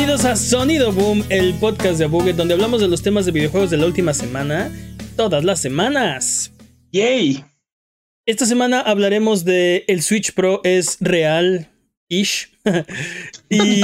[0.00, 3.68] Bienvenidos a Sonido Boom, el podcast de Buget, donde hablamos de los temas de videojuegos
[3.68, 4.72] de la última semana,
[5.14, 6.52] todas las semanas.
[6.90, 7.44] ¡Yay!
[8.24, 11.70] Esta semana hablaremos de el Switch Pro es real,
[12.08, 12.50] ish.
[13.50, 13.82] y,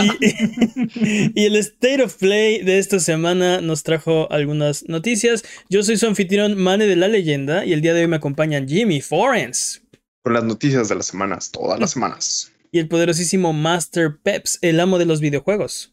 [1.34, 5.44] y el State of Play de esta semana nos trajo algunas noticias.
[5.68, 8.66] Yo soy su anfitrión Mane de la Leyenda y el día de hoy me acompañan
[8.66, 9.82] Jimmy Forens.
[10.22, 12.52] Con las noticias de las semanas, todas las semanas.
[12.72, 15.92] Y el poderosísimo Master Peps, el amo de los videojuegos.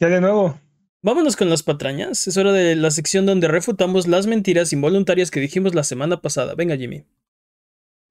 [0.00, 0.56] ¿Qué de nuevo?
[1.02, 2.28] Vámonos con las patrañas.
[2.28, 6.54] Es hora de la sección donde refutamos las mentiras involuntarias que dijimos la semana pasada.
[6.54, 7.04] Venga, Jimmy.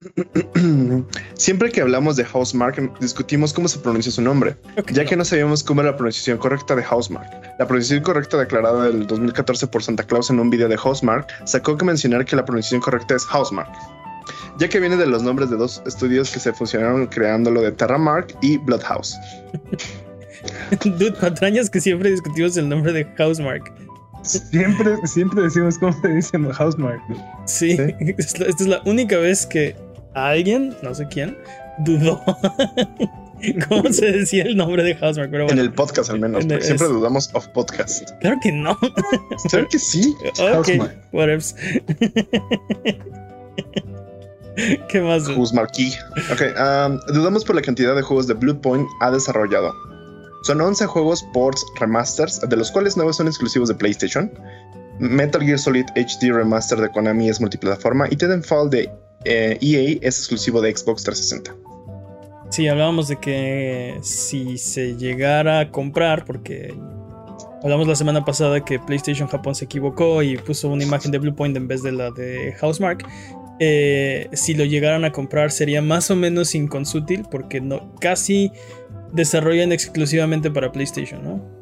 [1.36, 4.58] Siempre que hablamos de Housemark, discutimos cómo se pronuncia su nombre,
[4.92, 5.10] ya no.
[5.10, 7.32] que no sabíamos cómo era la pronunciación correcta de Housemark.
[7.58, 11.78] La pronunciación correcta declarada del 2014 por Santa Claus en un video de Housemark sacó
[11.78, 13.72] que mencionar que la pronunciación correcta es Housemark,
[14.60, 18.38] ya que viene de los nombres de dos estudios que se fusionaron creándolo de Terramark
[18.42, 19.16] y Bloodhouse.
[20.84, 23.72] Dude, patrañas que siempre discutimos el nombre de Housemark.
[24.24, 27.02] Siempre, siempre decimos cómo se dice Housemark.
[27.46, 27.82] Sí, Sí.
[28.18, 29.76] es la- esta es la única vez que
[30.14, 31.38] alguien, no sé quién,
[31.80, 32.22] dudó
[33.70, 35.32] cómo se decía el nombre de Housemark.
[35.32, 38.10] Pero En el podcast al menos, siempre es- dudamos of podcast.
[38.20, 38.78] claro que no.
[39.50, 40.14] Claro que sí.
[40.56, 40.70] ok,
[41.14, 41.56] whatevs.
[44.90, 45.24] ¿Qué más?
[45.26, 45.36] dude?
[45.36, 45.94] Housemarquee.
[46.34, 49.72] Ok, um, dudamos por la cantidad de juegos de Bluepoint ha desarrollado.
[50.48, 54.32] Son 11 juegos ports remasters, de los cuales 9 son exclusivos de PlayStation.
[54.98, 58.90] Metal Gear Solid HD Remaster de Konami es multiplataforma y Titanfall de
[59.26, 61.54] eh, EA es exclusivo de Xbox 360.
[62.50, 66.74] Sí, hablábamos de que si se llegara a comprar, porque
[67.62, 71.58] hablamos la semana pasada que PlayStation Japón se equivocó y puso una imagen de Bluepoint
[71.58, 73.06] en vez de la de Housemark.
[73.60, 78.54] eh, si lo llegaran a comprar sería más o menos inconsútil porque no casi
[79.14, 81.58] desarrollan exclusivamente para PlayStation, ¿no?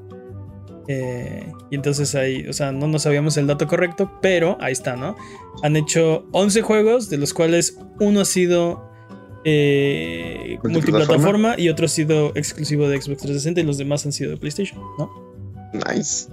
[0.88, 4.96] Eh, y entonces ahí, o sea, no nos sabíamos el dato correcto, pero ahí está,
[4.96, 5.16] ¿no?
[5.64, 8.92] Han hecho 11 juegos, de los cuales uno ha sido
[9.44, 11.56] eh, ¿Multiplataforma?
[11.58, 14.80] y otro ha sido exclusivo de Xbox 360 y los demás han sido de PlayStation,
[14.98, 15.10] ¿no?
[15.74, 16.28] Nice.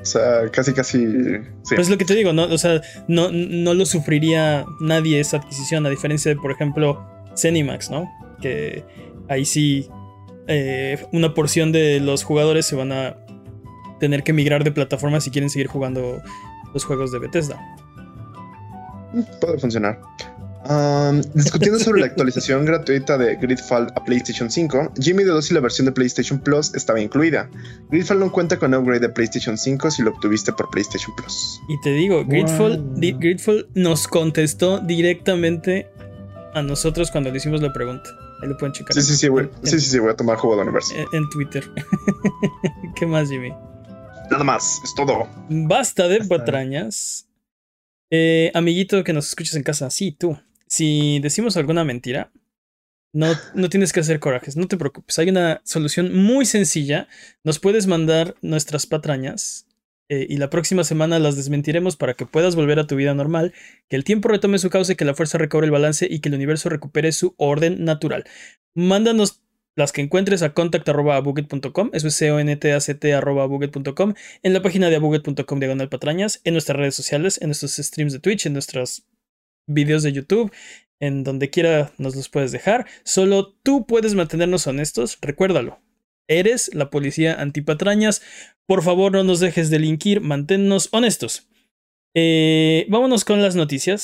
[0.00, 0.98] O sea, casi, casi.
[0.98, 1.74] Sí.
[1.74, 2.44] Pues es lo que te digo, ¿no?
[2.44, 7.04] O sea, no, no lo sufriría nadie esa adquisición, a diferencia de, por ejemplo,
[7.36, 8.08] Zenimax, ¿no?
[8.40, 8.84] Que
[9.28, 9.88] ahí sí
[10.48, 13.16] eh, una porción de los jugadores se van a
[14.00, 16.22] tener que migrar de plataforma si quieren seguir jugando
[16.72, 17.60] los juegos de Bethesda.
[19.40, 20.00] Puede funcionar.
[20.68, 25.60] Um, discutiendo sobre la actualización gratuita de Gridfall a PlayStation 5, Jimmy dudó si la
[25.60, 27.48] versión de PlayStation Plus estaba incluida.
[27.90, 31.60] Gridfall no cuenta con upgrade de PlayStation 5 si lo obtuviste por PlayStation Plus.
[31.68, 33.18] Y te digo, Gridfall, Wow.
[33.18, 35.88] Gridfall nos contestó directamente
[36.54, 38.10] a nosotros cuando le hicimos la pregunta.
[38.42, 38.92] Ahí lo pueden checar.
[38.94, 39.48] Sí, sí, sí, güey.
[39.64, 40.94] Sí, sí, sí, voy a tomar juego de universo.
[40.94, 41.64] en- en Twitter.
[42.96, 43.50] ¿Qué más, Jimmy?
[44.30, 45.26] Nada más, es todo.
[45.48, 46.36] Basta de Basta.
[46.38, 47.28] patrañas.
[48.10, 50.38] Eh, amiguito que nos escuchas en casa, sí, tú.
[50.66, 52.30] Si decimos alguna mentira,
[53.12, 55.18] no, no tienes que hacer corajes, no te preocupes.
[55.18, 57.08] Hay una solución muy sencilla.
[57.44, 59.66] Nos puedes mandar nuestras patrañas
[60.08, 63.52] eh, y la próxima semana las desmentiremos para que puedas volver a tu vida normal,
[63.88, 66.34] que el tiempo retome su cauce, que la fuerza recobre el balance y que el
[66.34, 68.24] universo recupere su orden natural.
[68.74, 69.42] Mándanos
[69.76, 75.60] las que encuentres a contact.abuget.com, eso es c-o-n-t-a-c-t arroba abuget.com, en la página de abuget.com
[75.60, 79.06] diagonal patrañas, en nuestras redes sociales, en nuestros streams de Twitch, en nuestros
[79.68, 80.50] videos de YouTube,
[80.98, 82.86] en donde quiera nos los puedes dejar.
[83.04, 85.80] Solo tú puedes mantenernos honestos, recuérdalo.
[86.26, 88.22] Eres la policía antipatrañas.
[88.68, 91.48] Por favor, no nos dejes delinquir, manténnos honestos.
[92.12, 94.02] Eh, vámonos con las noticias.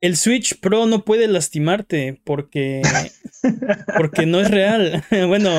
[0.00, 2.82] El Switch Pro no puede lastimarte porque
[3.96, 5.04] porque no es real.
[5.28, 5.50] Bueno,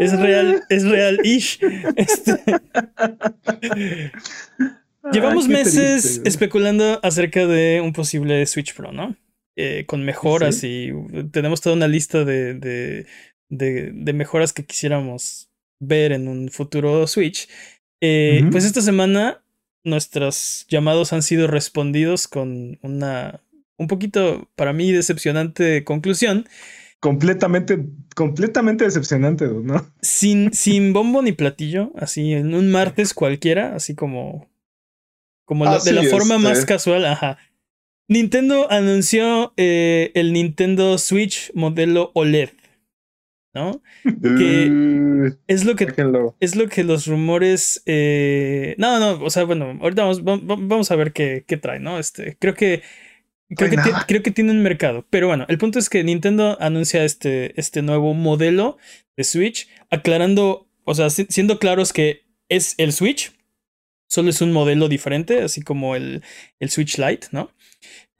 [0.00, 1.60] es real, es real-ish.
[1.94, 2.42] Este,
[5.12, 9.14] Llevamos meses especulando acerca de un posible Switch Pro, ¿no?
[9.56, 10.90] Eh, con mejoras y
[11.32, 13.06] tenemos toda una lista de, de,
[13.50, 15.50] de, de mejoras que quisiéramos
[15.80, 17.48] ver en un futuro Switch.
[18.00, 18.42] Eh.
[18.50, 19.42] Pues esta semana
[19.84, 23.42] nuestros llamados han sido respondidos con una
[23.76, 26.46] un poquito, para mí, decepcionante conclusión.
[27.00, 27.82] Completamente,
[28.14, 29.90] completamente decepcionante, ¿no?
[30.02, 34.50] Sin, sin bombo ni platillo, así en un martes cualquiera, así como,
[35.46, 37.38] como Ah, de la forma este- más casual, ajá.
[38.10, 42.50] Nintendo anunció eh, el Nintendo Switch modelo OLED.
[43.54, 43.82] ¿no?
[44.04, 45.86] Que Uh, es lo que
[46.40, 47.82] es lo que los rumores.
[47.86, 51.56] eh, No, no, o sea, bueno, ahorita vamos, va- va- vamos a ver qué, qué
[51.56, 51.98] trae, ¿no?
[51.98, 52.82] Este, creo que.
[53.48, 54.04] Creo Trae que, ti- nada.
[54.06, 55.04] creo que tiene un mercado.
[55.10, 58.78] Pero bueno, el punto es que Nintendo anuncia este, este nuevo modelo
[59.16, 63.32] de Switch, aclarando, o sea, si- siendo claros que es el Switch,
[64.08, 66.22] solo es un modelo diferente, así como el,
[66.60, 67.50] el Switch Lite, ¿no?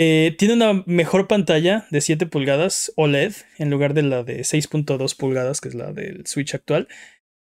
[0.02, 5.14] Eh, tiene una mejor pantalla de 7 pulgadas OLED en lugar de la de 6.2
[5.14, 6.88] pulgadas, que es la del Switch actual.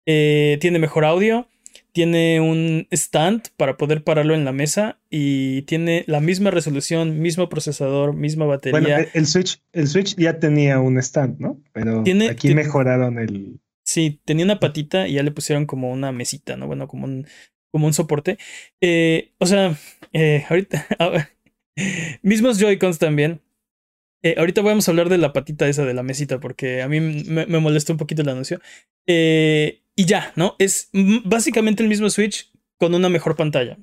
[0.07, 1.47] Eh, tiene mejor audio,
[1.93, 7.49] tiene un stand para poder pararlo en la mesa y tiene la misma resolución, mismo
[7.49, 8.81] procesador, misma batería.
[8.81, 11.61] Bueno, el- Switch, el Switch ya tenía un stand, ¿no?
[11.73, 13.61] Pero Tiene- aquí ti- mejoraron el.
[13.85, 16.67] Sí, tenía una patita y ya le pusieron como una mesita, ¿no?
[16.67, 17.27] Bueno, como un,
[17.71, 18.37] como un soporte.
[18.81, 19.77] Eh, o sea,
[20.13, 20.87] eh, ahorita.
[22.23, 23.41] mismos Joy-Cons también.
[24.23, 27.01] Eh, ahorita vamos a hablar de la patita esa de la mesita porque a mí
[27.01, 28.61] me, me molestó un poquito el anuncio.
[29.07, 30.57] Eh, y ya, ¿no?
[30.59, 30.91] Es
[31.25, 33.79] básicamente el mismo Switch con una mejor pantalla.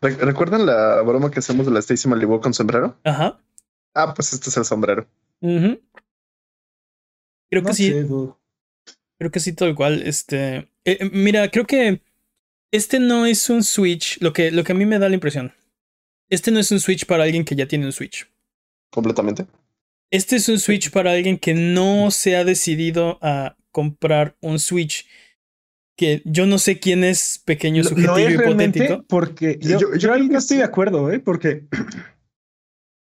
[0.00, 2.98] Re- ¿Recuerdan la broma que hacemos de la Stacy Malibu con sombrero?
[3.04, 3.40] Ajá.
[3.94, 5.08] Ah, pues este es el sombrero.
[5.40, 5.78] Creo
[7.64, 7.90] que sí.
[7.92, 8.34] dude.
[9.18, 10.02] Creo que sí, tal cual.
[10.02, 10.68] Este.
[10.84, 12.02] eh, mira, creo que
[12.70, 14.20] este no es un Switch.
[14.20, 15.52] Lo que, lo que a mí me da la impresión.
[16.30, 18.28] Este no es un Switch para alguien que ya tiene un Switch.
[18.90, 19.46] Completamente.
[20.10, 25.06] Este es un Switch para alguien que no se ha decidido a comprar un Switch.
[25.96, 29.06] Que yo no sé quién es pequeño subjetivo lo es realmente hipotético.
[29.08, 31.18] porque Yo- yo, yo yo ahí creo que no estoy de acuerdo, ¿eh?
[31.18, 31.64] Porque,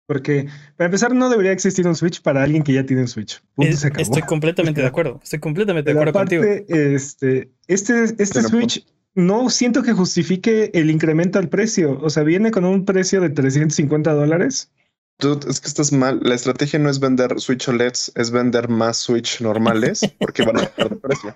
[0.08, 0.48] porque
[0.78, 3.42] para empezar no debería existir un Switch para alguien que ya tiene un Switch.
[3.54, 4.02] Punto, Es- se acabó.
[4.02, 5.20] estoy completamente de acuerdo.
[5.24, 6.44] Estoy completamente de acuerdo contigo.
[6.44, 8.86] aparte, este, este, este Pero, Switch
[9.20, 12.00] no siento que justifique el incremento al precio.
[12.02, 14.72] O sea, viene con un precio de 350 dólares.
[15.20, 16.20] Dude, es que estás mal.
[16.24, 20.62] La estrategia no es vender Switch OLEDs, es vender más Switch normales porque van a
[20.62, 21.36] bajar de precio.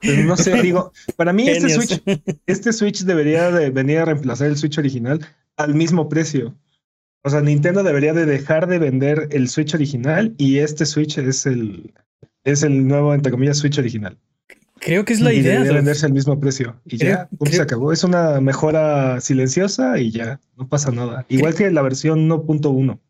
[0.00, 1.68] Pero no sé, digo, para mí este.
[1.68, 2.02] Switch,
[2.46, 5.20] este Switch debería de venir a reemplazar el Switch original
[5.56, 6.56] al mismo precio.
[7.24, 11.44] O sea, Nintendo debería de dejar de vender el Switch original y este Switch es
[11.44, 11.92] el,
[12.44, 14.16] es el nuevo, entre comillas, Switch original.
[14.80, 15.52] Creo que es la y idea.
[15.54, 16.80] debería venderse al mismo precio.
[16.86, 17.92] Y Creo- ya, creo- se acabó.
[17.92, 21.26] Es una mejora silenciosa y ya, no pasa nada.
[21.28, 23.00] Igual que la versión 1.1.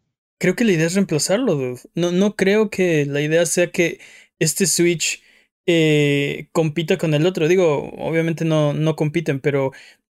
[0.41, 1.81] Creo que la idea es reemplazarlo, dude.
[1.94, 3.99] No, no creo que la idea sea que
[4.38, 5.23] este Switch
[5.67, 7.49] eh, compita con el otro.
[7.49, 9.73] Digo, obviamente no, no compiten, pero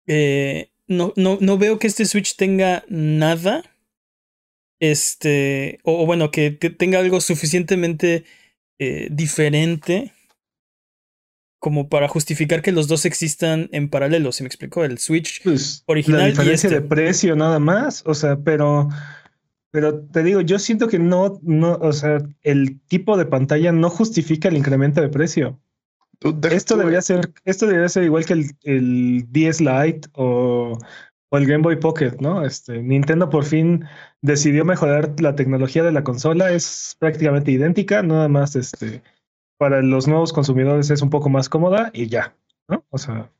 [0.07, 3.63] eh, no, no, no veo que este Switch tenga nada.
[4.79, 5.79] Este.
[5.83, 8.23] O, o bueno, que, que tenga algo suficientemente
[8.79, 10.11] eh, diferente
[11.63, 14.33] como para justificar que los dos existan en paralelo.
[14.33, 14.83] ¿Se me explicó?
[14.83, 16.67] El Switch Pues Original la y este.
[16.67, 18.03] de precio nada más.
[18.05, 18.89] O sea, pero,
[19.71, 23.89] pero te digo, yo siento que no, no, o sea, el tipo de pantalla no
[23.89, 25.57] justifica el incremento de precio.
[26.51, 30.77] Esto debería ser, esto debería ser igual que el, el 10 Lite o,
[31.29, 32.45] o el Game Boy Pocket, ¿no?
[32.45, 33.85] Este, Nintendo por fin
[34.19, 39.01] decidió mejorar la tecnología de la consola, es prácticamente idéntica, nada más este,
[39.63, 42.35] para los nuevos consumidores es un poco más cómoda y ya,
[42.67, 42.85] ¿no?
[42.89, 43.31] O sea,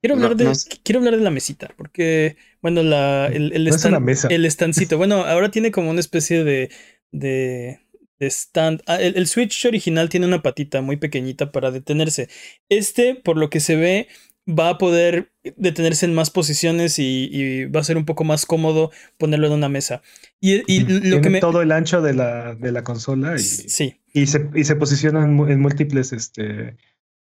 [0.00, 0.52] Quiero No, hablar de, no
[0.84, 4.28] quiero hablar de la mesita, porque, bueno, la, el, el No es stand- una mesa.
[4.28, 6.70] el standcito, bueno, ahora tiene como una especie de,
[7.10, 7.80] de,
[8.20, 8.82] de stand.
[8.86, 12.28] Ah, el, el Switch original tiene una patita muy pequeñita para detenerse.
[12.68, 14.06] Este, por lo que se ve,
[14.48, 18.46] va a poder detenerse en más posiciones y, y va a ser un poco más
[18.46, 20.02] cómodo ponerlo en una mesa.
[20.40, 21.40] Y, y lo tiene que me...
[21.40, 25.24] todo el ancho de la, de la consola y, Sí, y se, y se posiciona
[25.24, 26.76] en, múltiples, este,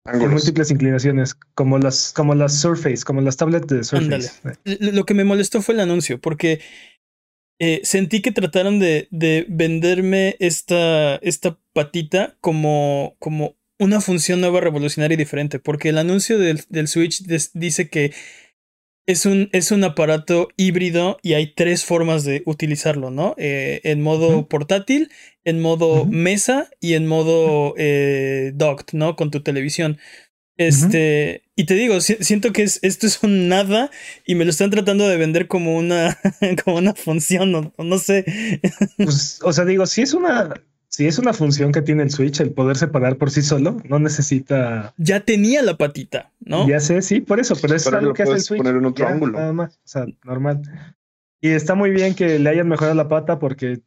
[0.05, 4.31] en múltiples inclinaciones, como las, como las Surface, como las tablets de Surface.
[4.63, 6.61] Lo lo que me molestó fue el anuncio, porque
[7.59, 14.59] eh, sentí que trataron de, de venderme esta, esta patita como, como una función nueva,
[14.61, 18.13] revolucionaria y diferente, porque el anuncio del, del Switch des- dice que
[19.05, 23.35] es un, es un aparato híbrido y hay tres formas de utilizarlo, ¿no?
[23.37, 25.09] Eh, en modo portátil,
[25.45, 29.15] en modo mesa y en modo eh, docked, ¿no?
[29.15, 29.97] Con tu televisión.
[30.57, 33.91] Este, y te digo, si- siento que es, esto es un nada
[34.25, 36.17] y me lo están tratando de vender como una,
[36.65, 38.25] como una función, o, o no sé.
[38.97, 40.53] Pues, o sea, digo, si es una,
[40.89, 43.99] si es una función que tiene el Switch, el poder separar por sí solo, no
[43.99, 44.93] necesita.
[44.97, 46.67] Ya tenía la patita, ¿no?
[46.67, 48.57] Ya sé, sí, por eso, pero es Pero algo lo que hace el Switch.
[48.57, 49.37] poner en otro ya, ángulo.
[49.37, 50.61] Nada más, o sea, normal.
[51.39, 53.81] Y está muy bien que le hayan mejorado la pata porque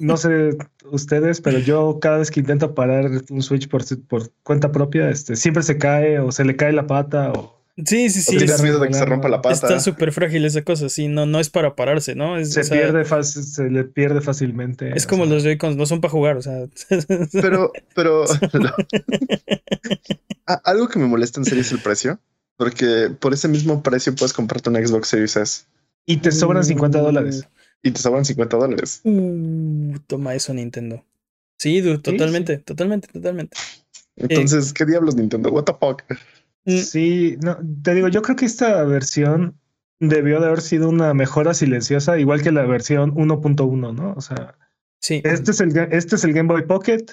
[0.00, 0.56] no sé
[0.90, 5.36] ustedes, pero yo cada vez que intento parar un Switch por, por cuenta propia, este,
[5.36, 8.36] siempre se cae o se le cae la pata o, Sí, sí, O sí.
[8.38, 9.54] tienes es- miedo de que se rompa la pata.
[9.54, 12.38] Está súper frágil esa cosa, sí, no, no es para pararse, ¿no?
[12.38, 14.96] Es, Se o sea, pierde fácil, se le pierde fácilmente.
[14.96, 16.64] es como sea, los Joy-Cons, no son para jugar, o sea.
[17.32, 18.24] Pero, pero
[20.46, 22.20] A- algo que me molesta en serio es el precio.
[22.58, 25.64] Porque por ese mismo precio puedes comprarte un Xbox Series S
[26.06, 27.46] Y te sobran 50 dólares.
[27.82, 29.02] y te sobran 50 dólares.
[29.04, 31.04] Uh, toma eso, Nintendo.
[31.58, 33.54] Sí, dude, totalmente, totalmente, totalmente.
[34.16, 35.50] Entonces, ¿qué diablos Nintendo?
[35.50, 36.02] What the fuck?
[36.66, 39.58] Mm, Sí, no, te digo, yo creo que esta versión
[39.98, 44.12] debió de haber sido una mejora silenciosa, igual que la versión 1.1, ¿no?
[44.14, 44.56] O sea,
[44.98, 47.04] Sí, este es el, este es el Game Boy Pocket,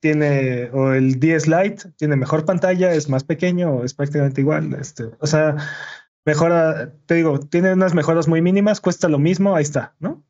[0.00, 4.74] tiene, o el 10 Lite, tiene mejor pantalla, es más pequeño, es prácticamente igual.
[4.74, 5.56] Este, o sea,
[6.24, 10.24] mejora, te digo, tiene unas mejoras muy mínimas, cuesta lo mismo, ahí está, ¿no?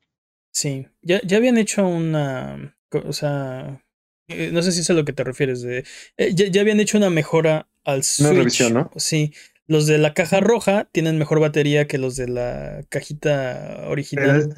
[0.53, 0.87] sí.
[1.03, 2.77] Ya, ya habían hecho una.
[3.05, 3.83] O sea.
[4.31, 5.63] Eh, No sé si es a lo que te refieres.
[5.63, 5.85] De,
[6.17, 8.33] eh, ya, ya habían hecho una mejora al Switch.
[8.33, 8.91] revisión, ¿no?
[8.97, 9.33] Sí.
[9.67, 14.41] Los de la caja roja tienen mejor batería que los de la cajita Pero, original.
[14.41, 14.49] es-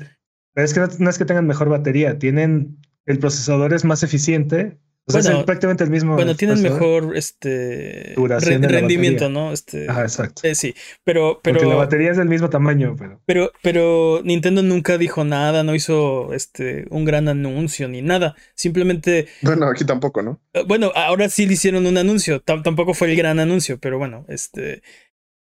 [0.55, 4.02] pero es que no, no es que tengan mejor batería, tienen, el procesador es más
[4.02, 6.14] eficiente, o sea, es Bueno, el- prácticamente el mismo.
[6.14, 9.28] Bueno, tienen mejor este Duración de rendimiento.
[9.28, 9.52] ¿no?
[9.52, 10.42] Este, Ajá, exacto.
[10.44, 13.21] eh, sí, pero, pero, Porque la batería es del mismo tamaño, pero.
[13.26, 18.37] pero, pero Nintendo nunca dijo nada, no hizo este un gran anuncio ni nada.
[18.54, 20.40] Simplemente, Bueno, aquí tampoco, ¿no?
[20.54, 22.40] eh, bueno, ahora sí le hicieron un anuncio.
[22.44, 24.82] Tam- tampoco fue el gran anuncio, pero bueno, este,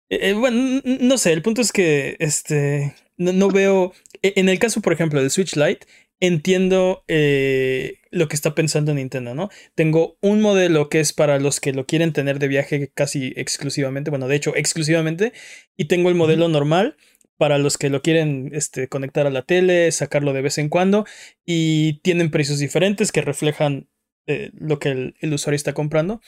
[0.09, 1.33] eh, bueno, no sé.
[1.33, 3.93] El punto es que este no, no veo.
[4.23, 5.87] e- En el caso, por ejemplo, del Switch Lite,
[6.23, 9.51] entiendo eh, lo que está pensando Nintendo, ¿no?
[9.75, 14.11] Tengo un modelo que es para los que lo quieren tener de viaje casi exclusivamente,
[14.11, 15.33] bueno, de hecho, exclusivamente,
[15.77, 16.97] y tengo el modelo normal
[17.39, 21.07] para los que lo quieren este, conectar a la tele, sacarlo de vez en cuando,
[21.45, 23.89] y tienen precios diferentes que reflejan
[24.29, 26.21] eh, lo que el, el usuario está comprando.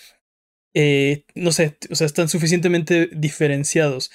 [0.74, 4.10] Eh, no sé, o sea, están suficientemente diferenciados.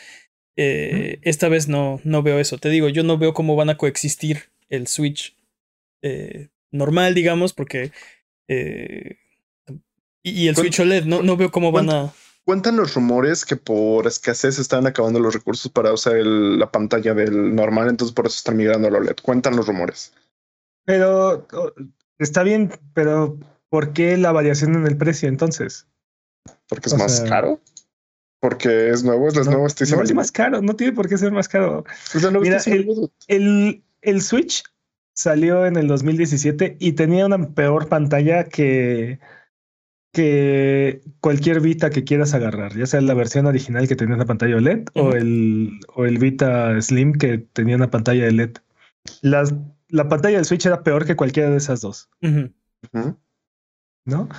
[0.57, 2.57] Eh, esta vez no, no veo eso.
[2.57, 5.38] Te digo, yo no veo cómo van a coexistir el Switch
[6.01, 7.91] eh, normal, digamos, porque.
[8.47, 9.17] eh,
[10.23, 12.13] y, y el ¿Cuán- Switch OLED, no, no veo cómo van a.
[12.45, 17.13] Cuentan los rumores que por escasez están acabando los recursos para usar el- la pantalla
[17.13, 19.17] del normal, entonces por eso están migrando al OLED.
[19.21, 20.13] Cuentan los rumores.
[20.85, 21.47] Pero
[22.17, 23.37] está bien, pero
[23.69, 25.85] ¿por qué la variación en el precio entonces?
[26.67, 27.61] Porque es O más sea, caro.
[28.41, 31.17] Porque es nuevo, es No, nuevo no sistema es más caro, no tiene por qué
[31.17, 31.83] ser más caro.
[32.41, 32.59] Mira,
[33.27, 34.63] El, el Switch
[35.19, 39.19] salió en el 2017 y tenía una peor pantalla que,
[40.13, 44.55] que cualquier Vita que quieras agarrar, ya sea la versión original que tenía una pantalla
[44.55, 45.17] OLED o, Ujú.
[45.17, 48.51] el, o el Vita Slim que tenía una pantalla de LED.
[49.21, 49.53] Las,
[49.89, 52.09] la pantalla del Switch era peor que cualquiera de esas dos.
[54.05, 54.29] ¿no?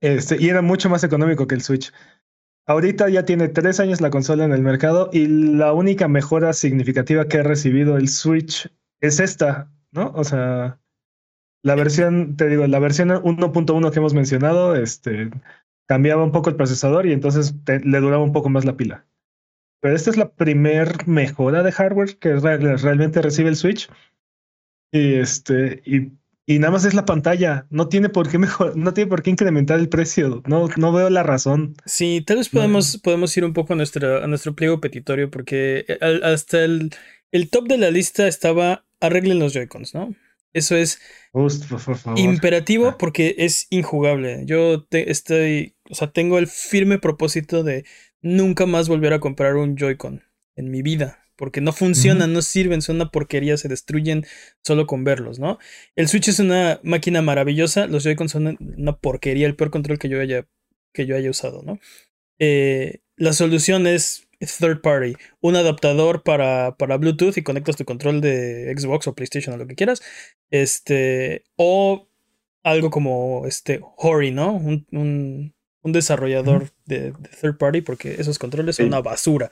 [0.00, 1.92] Este, y era mucho más económico que el Switch.
[2.66, 7.26] Ahorita ya tiene tres años la consola en el mercado y la única mejora significativa
[7.26, 10.12] que ha recibido el Switch es esta, ¿no?
[10.14, 10.80] O sea,
[11.62, 15.30] la versión, te digo, la versión 1.1 que hemos mencionado, este,
[15.88, 19.06] cambiaba un poco el procesador y entonces te- le duraba un poco más la pila.
[19.80, 23.88] Pero esta es la primer mejora de hardware que re- realmente recibe el Switch.
[24.92, 26.12] Y este, y
[26.50, 27.66] y nada más es la pantalla.
[27.68, 30.42] No tiene por qué mejor, no tiene por qué incrementar el precio.
[30.46, 31.74] No, no veo la razón.
[31.84, 32.60] Sí, tal vez No.
[32.60, 36.64] podemos, podemos ir un poco a, nuestra, a nuestro pliego petitorio, porque eh, al- hasta
[36.64, 36.90] el,
[37.32, 40.14] el top de la lista estaba arreglen los Joy-Cons, ¿no?
[40.54, 40.98] Eso es
[41.32, 42.18] Ust, por, por favor.
[42.18, 42.96] imperativo Ah.
[42.98, 44.42] porque es injugable.
[44.46, 47.84] Yo te- estoy, o sea, tengo el firme propósito de
[48.22, 50.22] nunca más volver a comprar un Joy-Con
[50.56, 54.24] en mi vida, porque no funcionan, no sirven, son una porquería, se destruyen
[54.64, 55.58] solo con verlos, ¿no?
[55.94, 60.08] El Switch es una máquina maravillosa, los Joy-Con son una porquería, el peor control que
[60.08, 60.48] yo haya,
[60.94, 61.78] que yo haya usado, ¿no?
[62.40, 68.20] Eh, la solución es third party, un adaptador para, para Bluetooth y conectas tu control
[68.20, 70.02] de Xbox o PlayStation o lo que quieras,
[70.50, 72.08] este, o
[72.62, 74.52] algo como este Hori, ¿no?
[74.52, 79.50] Un, un, un desarrollador de, de third party, porque esos controles son una basura.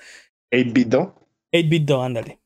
[0.51, 1.15] 8-bit Do.
[1.53, 2.41] 8-bit Do, ándale.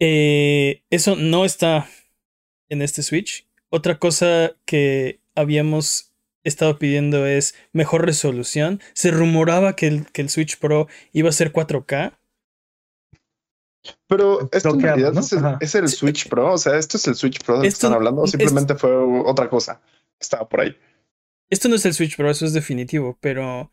[0.00, 1.88] Eh, eso no está
[2.68, 3.46] en este Switch.
[3.68, 6.11] Otra cosa que habíamos
[6.44, 8.80] estado pidiendo es mejor resolución.
[8.94, 12.16] Se rumoraba que el, que el Switch Pro iba a ser 4K.
[14.06, 15.20] Pero esto en realidad ¿no?
[15.20, 15.58] es, el, Ajá.
[15.60, 16.52] es el Switch Pro.
[16.52, 18.22] O sea, esto es el Switch Pro del que están hablando.
[18.22, 19.80] O esto- simplemente fue otra cosa.
[20.20, 20.76] Estaba por ahí.
[21.50, 23.70] Esto no es el Switch Pro, eso es definitivo, pero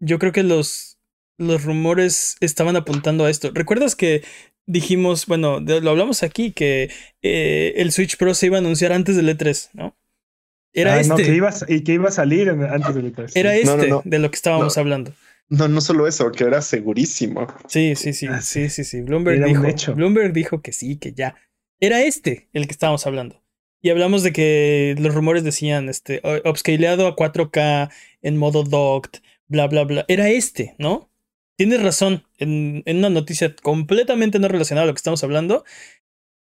[0.00, 0.98] yo creo que los,
[1.38, 3.50] los rumores estaban apuntando a esto.
[3.54, 4.22] ¿Recuerdas que
[4.66, 6.90] dijimos, bueno, de- lo hablamos aquí, que
[7.22, 9.96] eh, el Switch Pro se iba a anunciar antes del E3, ¿no?
[10.76, 11.08] Era Ah, este.
[11.10, 13.32] no, que iba, a- y que iba a salir en- antes del E3.
[13.34, 14.02] Era este No, no, no.
[14.04, 14.80] de lo que estábamos No.
[14.80, 15.12] hablando.
[15.48, 17.46] No, no solo eso, que era segurísimo.
[17.68, 19.00] Sí, sí, sí, Ah, sí, sí, sí.
[19.00, 19.94] Bloomberg dijo, hecho.
[19.94, 21.36] Bloomberg dijo que sí, que ya.
[21.80, 23.42] Era este el que estábamos hablando.
[23.82, 27.90] Y hablamos de que los rumores decían, este, upscaleado a 4K
[28.22, 30.04] en modo docked, bla, bla, bla.
[30.08, 31.10] Era este, ¿no?
[31.56, 32.24] Tienes razón.
[32.38, 35.64] En, en una noticia completamente no relacionada a lo que estamos hablando,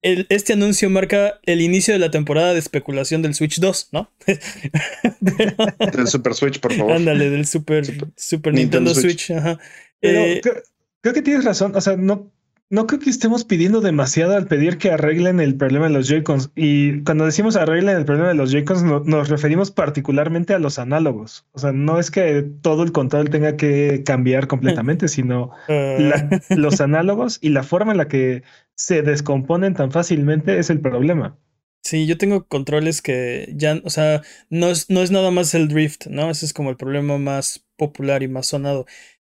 [0.01, 4.11] el- este anuncio marca el inicio de la temporada de especulación del Switch 2, ¿no?
[4.25, 5.55] Pero-
[5.97, 6.93] Del Super Switch, por favor.
[6.93, 9.25] Ándale, del Super, Super- Super Nintendo, Nintendo Switch.
[9.27, 9.37] Switch.
[9.37, 9.59] ajá.
[9.99, 10.55] Pero Eh, creo,
[11.01, 11.75] creo que tienes razón.
[11.75, 12.31] O sea, no,
[12.69, 16.51] no creo que estemos pidiendo demasiado al pedir que arreglen el problema de los Joy-Cons.
[16.55, 20.77] Y cuando decimos arreglen el problema de los Joy-Cons, no- nos referimos particularmente a los
[20.79, 21.45] análogos.
[21.53, 26.41] O sea, no es que todo el control tenga que cambiar completamente, sino eh, la-
[26.53, 28.43] los análogos y la forma en la que
[28.75, 31.37] se descomponen tan fácilmente es el problema.
[31.83, 35.69] Sí, yo tengo controles que ya, o sea, no es, no es nada más el
[35.69, 36.29] drift, ¿no?
[36.29, 38.85] Ese es como el problema más popular y más sonado.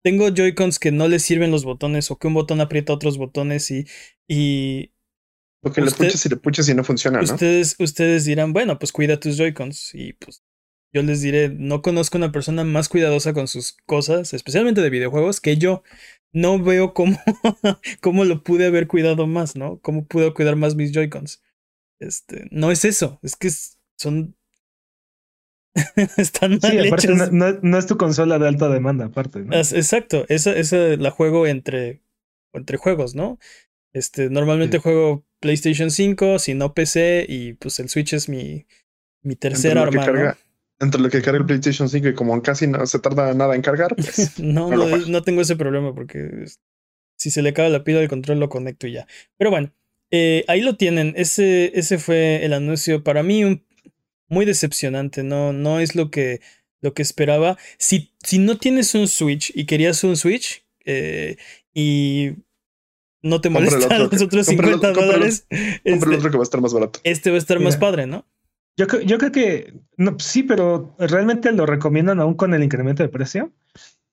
[0.06, 3.72] Tengo Joy-Cons que no les sirven los botones o que un botón aprieta otros botones
[3.72, 3.88] y,
[4.28, 4.92] y
[5.64, 7.24] Porque le Usted- puches y le puches y no funciona, ¿no?
[7.24, 10.44] ustedes, ustedes dirán, bueno, pues cuida tus Joy-Cons y pues
[10.94, 15.42] yo les diré, no conozco una persona más cuidadosa con sus cosas, especialmente de videojuegos,
[15.42, 15.82] que yo.
[16.32, 17.18] No veo cómo,
[18.02, 19.80] cómo lo pude haber cuidado más, ¿no?
[19.80, 21.42] Cómo pude cuidar más mis Joy-Cons.
[22.00, 23.50] Este, no es eso, es que
[23.98, 24.36] son.
[26.18, 27.32] Están mal Sí, aparte hechos.
[27.32, 29.40] no, no- no es tu consola de alta demanda, aparte.
[29.40, 29.56] ¿no?
[29.56, 32.02] As- Exacto, esa, esa la juego entre,
[32.54, 33.40] entre juegos, ¿no?
[33.94, 34.84] Este, normalmente Sí.
[34.84, 38.66] juego PlayStation 5, si no PC, y pues el Switch es mi,
[39.22, 40.38] mi tercer arma, carga-
[40.80, 43.62] Entre lo que carga el PlayStation 5 y como casi no se tarda nada en
[43.62, 46.60] cargar, pues, No, No no, tengo ese problema porque es-
[47.18, 49.08] si se le acaba la pila del control lo conecto y ya.
[49.38, 49.72] Pero bueno,
[50.12, 51.14] eh, ahí lo tienen.
[51.16, 53.64] Ese, ese fue el anuncio para mí un-
[54.28, 55.24] muy decepcionante.
[55.24, 56.42] No, no es lo que,
[56.82, 57.58] lo que esperaba.
[57.78, 61.38] Si, si no tienes un Switch y querías un Switch eh,
[61.74, 62.32] y
[63.22, 66.32] no te molestan otro los otros compra el- 50 compra el- dólares, el este, otro
[66.32, 67.00] que va a estar más barato.
[67.04, 67.80] este va a estar más Mira.
[67.80, 68.26] padre, ¿no?
[68.78, 73.04] Yo, creo- yo creo que no, sí, pero realmente lo recomiendan aún con el incremento
[73.04, 73.52] de precio.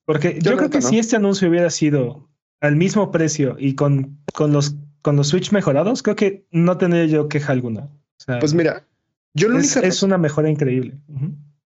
[0.05, 0.88] Porque yo, Yo creo creo que que no.
[0.88, 2.29] si este anuncio hubiera sido
[2.61, 7.05] al mismo precio y con, con los con los Switch mejorados, creo que no tendría
[7.07, 7.83] yo queja alguna.
[7.83, 8.87] O sea, Pues mira,
[9.35, 10.99] yo la, es, única es una mejora increíble.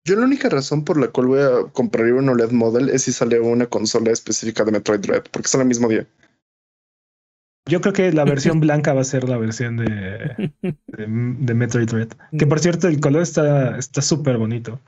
[0.04, 3.12] Yo la única razón por la cual voy a comprar un OLED model es si
[3.12, 6.06] sale una consola específica de Metroid Dread, porque son el mismo día.
[7.68, 11.86] Yo creo que la versión blanca va a ser la versión de, de, de Metroid
[11.88, 12.08] Dread.
[12.38, 14.80] Que por cierto, el color está está súper bonito.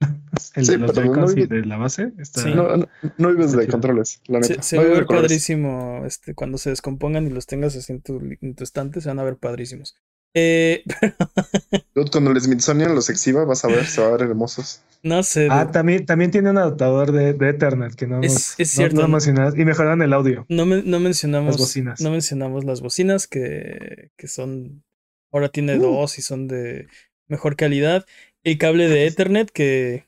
[0.54, 2.42] El Sí, de los pero no y de la base está.
[2.42, 2.54] Sí.
[2.54, 3.72] No, no, no vives de Chido.
[3.72, 4.62] controles, la Se, neta.
[4.62, 8.54] se No ver padrísimo este, cuando se descompongan y los tengas así en tu, en
[8.54, 9.96] tu estante, se van a ver padrísimos.
[10.34, 10.84] Eh,
[11.94, 14.82] Dude, Cuando el Smithsonian los exhiba, vas a ver, se va a ver hermosos.
[15.02, 15.48] no sé.
[15.50, 15.72] Ah, dude.
[15.72, 19.00] también, también tiene un adaptador de, de Ethernet que no, Es- cierto.
[19.02, 19.56] no mencionas.
[19.58, 20.46] Y mejoraron el audio.
[20.48, 21.54] no, men- no mencionamos.
[21.54, 22.00] Las bocinas.
[22.00, 24.84] No mencionamos las bocinas que, que son.
[25.32, 25.82] Ahora tiene Uh.
[25.82, 26.86] dos y son de
[27.28, 28.06] mejor calidad.
[28.44, 30.06] El cable de Ethernet que.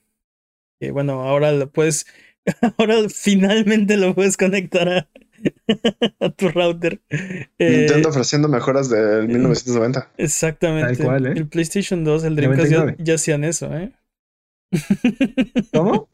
[0.80, 2.06] que, bueno, ahora lo puedes.
[2.76, 5.08] Ahora finalmente lo puedes conectar a,
[6.20, 7.00] a tu router.
[7.10, 10.12] Eh, Nintendo ofreciendo mejoras del 1990.
[10.18, 10.96] Exactamente.
[10.96, 11.32] Tal cual, ¿eh?
[11.36, 13.04] El PlayStation 2, el Dreamcast ya, 99.
[13.04, 13.92] ya hacían eso, ¿eh?
[15.72, 16.08] ¿Cómo?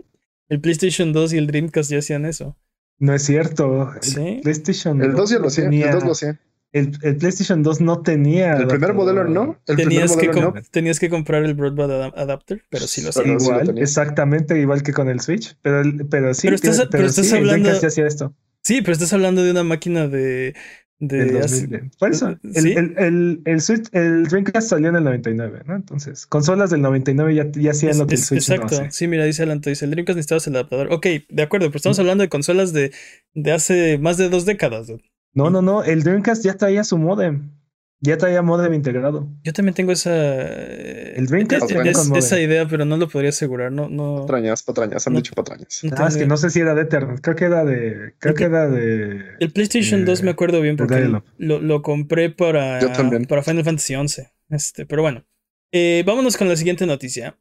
[0.48, 2.56] El PlayStation 2 y el Dreamcast ya hacían eso.
[2.98, 3.92] No es cierto.
[3.94, 4.40] El Sí.
[4.42, 6.40] PlayStation El 2 ya lo hacía, el tenía- 2 lo hacía.
[6.72, 8.54] el- el PlayStation 2 no tenía.
[8.56, 10.62] El primer modelo no, el Tenías que, modelo com- no.
[10.70, 13.40] tenías que comprar el broadband ada- adapter, pero sí lo Pero hacían.
[13.40, 15.56] sí lo Igual, exactamente igual que con el Switch.
[15.62, 18.06] Pero, el- pero sí, Pero estás- tiene- pero estás sí, el hablando- Dreamcast ya hacía
[18.06, 18.34] esto.
[18.62, 20.54] Sí, pero estás hablando de una máquina de.
[20.98, 21.90] de 2000.
[21.98, 22.72] Por eso, el, ¿Sí?
[22.72, 25.76] el, el, el Switch, el Dreamcast salió en el 99, ¿no?
[25.76, 28.82] Entonces, consolas del 99 ya, ya hacían es- lo que el Switch no exacto.
[28.82, 28.90] hace.
[28.90, 30.92] sí, mira, dice adelante, dice el Dreamcast necesitabas el adaptador.
[30.92, 32.92] Ok, de acuerdo, pero estamos hablando de consolas de,
[33.34, 34.88] de hace más de dos décadas.
[34.88, 35.02] dude.
[35.34, 37.52] No, no, no, el Dreamcast ya traía su modem.
[38.00, 39.28] Ya traía modem integrado.
[39.42, 40.12] Yo también tengo esa.
[40.14, 42.14] El Dreamcast con modem.
[42.16, 43.72] esa idea, pero no lo podría asegurar.
[43.72, 45.18] No, no, Patrañas, patrañas, han No.
[45.18, 45.80] dicho patrañas.
[45.82, 48.14] no Ah, es que no sé si era de Ethernet, creo que era de.
[48.20, 49.24] Creo que era de.
[49.40, 51.08] El PlayStation eh, 2 me acuerdo bien de porque
[51.38, 53.24] lo, lo compré para, Yo también.
[53.24, 54.22] para Final Fantasy XI.
[54.50, 55.24] Este, pero bueno,
[55.72, 57.36] Eh, vámonos con la siguiente noticia.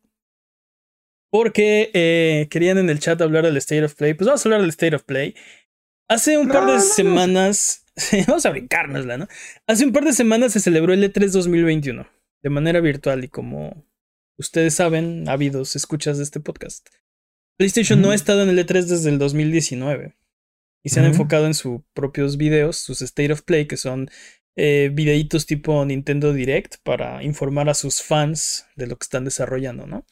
[1.30, 4.14] Porque eh, querían en el chat hablar del State of Play.
[4.14, 5.36] Pues vamos a hablar del State of Play.
[6.10, 6.90] Hace un par No, de no, no.
[6.90, 7.86] semanas,
[8.28, 9.28] vamos a brincárnosla, ¿no?
[9.66, 12.08] Hace un par de semanas se celebró el E E3 2021
[12.44, 13.86] de manera virtual y como
[14.38, 16.88] ustedes saben, ávidos escuchas de este podcast.
[17.58, 20.16] PlayStation no ha estado en el E3 desde el 2019
[20.84, 24.10] y se han enfocado en sus propios videos, sus State of Play, que son
[24.56, 29.88] eh, videitos tipo Nintendo Direct para informar a sus fans de lo que están desarrollando,
[29.88, 30.06] ¿no?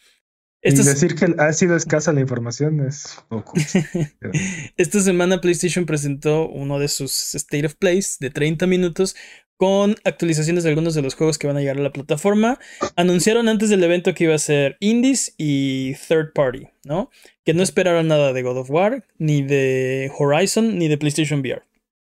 [0.65, 3.53] Y decir que ha sido escasa la información es poco.
[4.77, 9.15] esta semana PlayStation presentó uno de sus State of Plays de 30 minutos
[9.57, 12.59] con actualizaciones de algunos de los juegos que van a llegar a la plataforma.
[12.95, 17.09] Anunciaron antes del evento que iba a ser indies y third party, ¿no?
[17.43, 21.61] Que no esperaron nada de God of War, ni de Horizon, ni de PlayStation VR.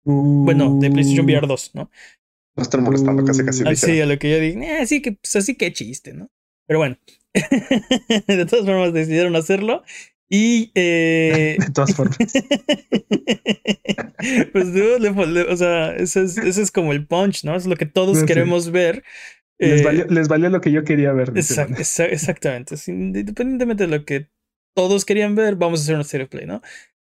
[0.05, 1.89] Bueno, de PlayStation VR 2, ¿no?
[2.55, 3.63] No están molestando, casi casi.
[3.65, 4.09] Así dijeron.
[4.09, 6.29] a lo que yo dije, "Eh, así que, pues así que chiste, ¿no?
[6.67, 6.97] Pero bueno,
[8.27, 9.83] de todas formas decidieron hacerlo.
[10.29, 12.17] Y eh, De todas formas.
[14.51, 17.55] pues dude, le- le- o sea, ese es, ese es como el punch, ¿no?
[17.55, 18.25] Es lo que todos Sí.
[18.25, 19.03] queremos ver.
[19.59, 21.31] Les, Eh, valió, les valió lo que yo quería ver.
[21.33, 22.75] exact- exa- exactamente.
[22.87, 24.27] Independientemente de lo que
[24.75, 26.61] todos querían ver, vamos a hacer una serie play, ¿no?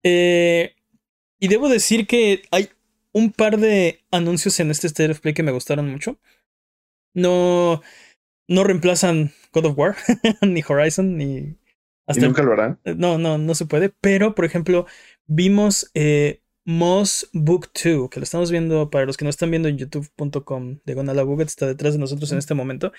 [0.04, 0.73] Eh,
[1.39, 2.69] y debo decir que hay
[3.13, 6.19] un par de anuncios en este State of Play que me gustaron mucho.
[7.13, 7.82] No,
[8.48, 9.96] no reemplazan God of War,
[10.42, 11.58] ni Horizon, ni Y
[12.08, 12.80] hasta el nunca lo harán.
[12.86, 13.90] no, no, no se puede.
[13.90, 14.86] Pero, por ejemplo,
[15.26, 19.70] vimos eh, Moss Book 2, que lo estamos viendo para los que no están viendo
[19.70, 20.80] en youtube.com.
[20.86, 22.92] Diagonal a Buget está detrás de nosotros en este momento.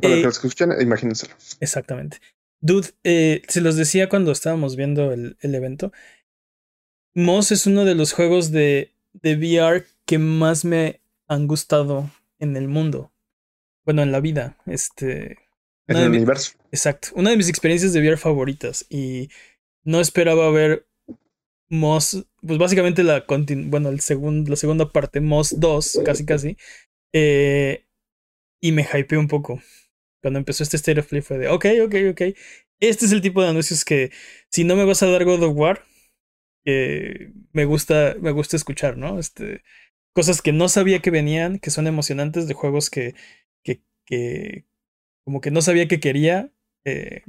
[0.00, 1.34] Para Eh, que escuchen, imagínenselo.
[1.60, 2.18] Exactamente.
[2.60, 5.92] Dude, eh, se los decía cuando estábamos viendo el, el evento.
[7.14, 12.56] Moss es uno de los juegos de, de VR que más me han gustado en
[12.56, 13.12] el mundo.
[13.86, 14.58] Bueno, en la vida.
[14.66, 15.38] Este.
[15.88, 16.52] En el mi- universo.
[16.72, 17.08] Exacto.
[17.14, 18.84] Una de mis experiencias de VR favoritas.
[18.90, 19.30] Y
[19.84, 20.86] no esperaba ver
[21.70, 22.26] Moss.
[22.46, 26.56] Pues básicamente la bueno, el segun- la segunda parte, Moss 2, casi casi.
[27.14, 27.84] eh,
[28.60, 29.60] y me hypeé un poco.
[30.22, 32.22] Cuando empezó este State of Play fue de, ok, ok, ok.
[32.80, 34.10] Este es el tipo de anuncios que
[34.50, 35.84] si no me vas a dar God of War,
[36.64, 39.18] que me gusta, me gusta escuchar, ¿no?
[39.18, 39.62] Este,
[40.14, 43.14] cosas que no sabía que venían, que son emocionantes de juegos que,
[44.06, 44.64] que,
[45.24, 46.50] como que no sabía que quería.
[46.84, 47.22] eh,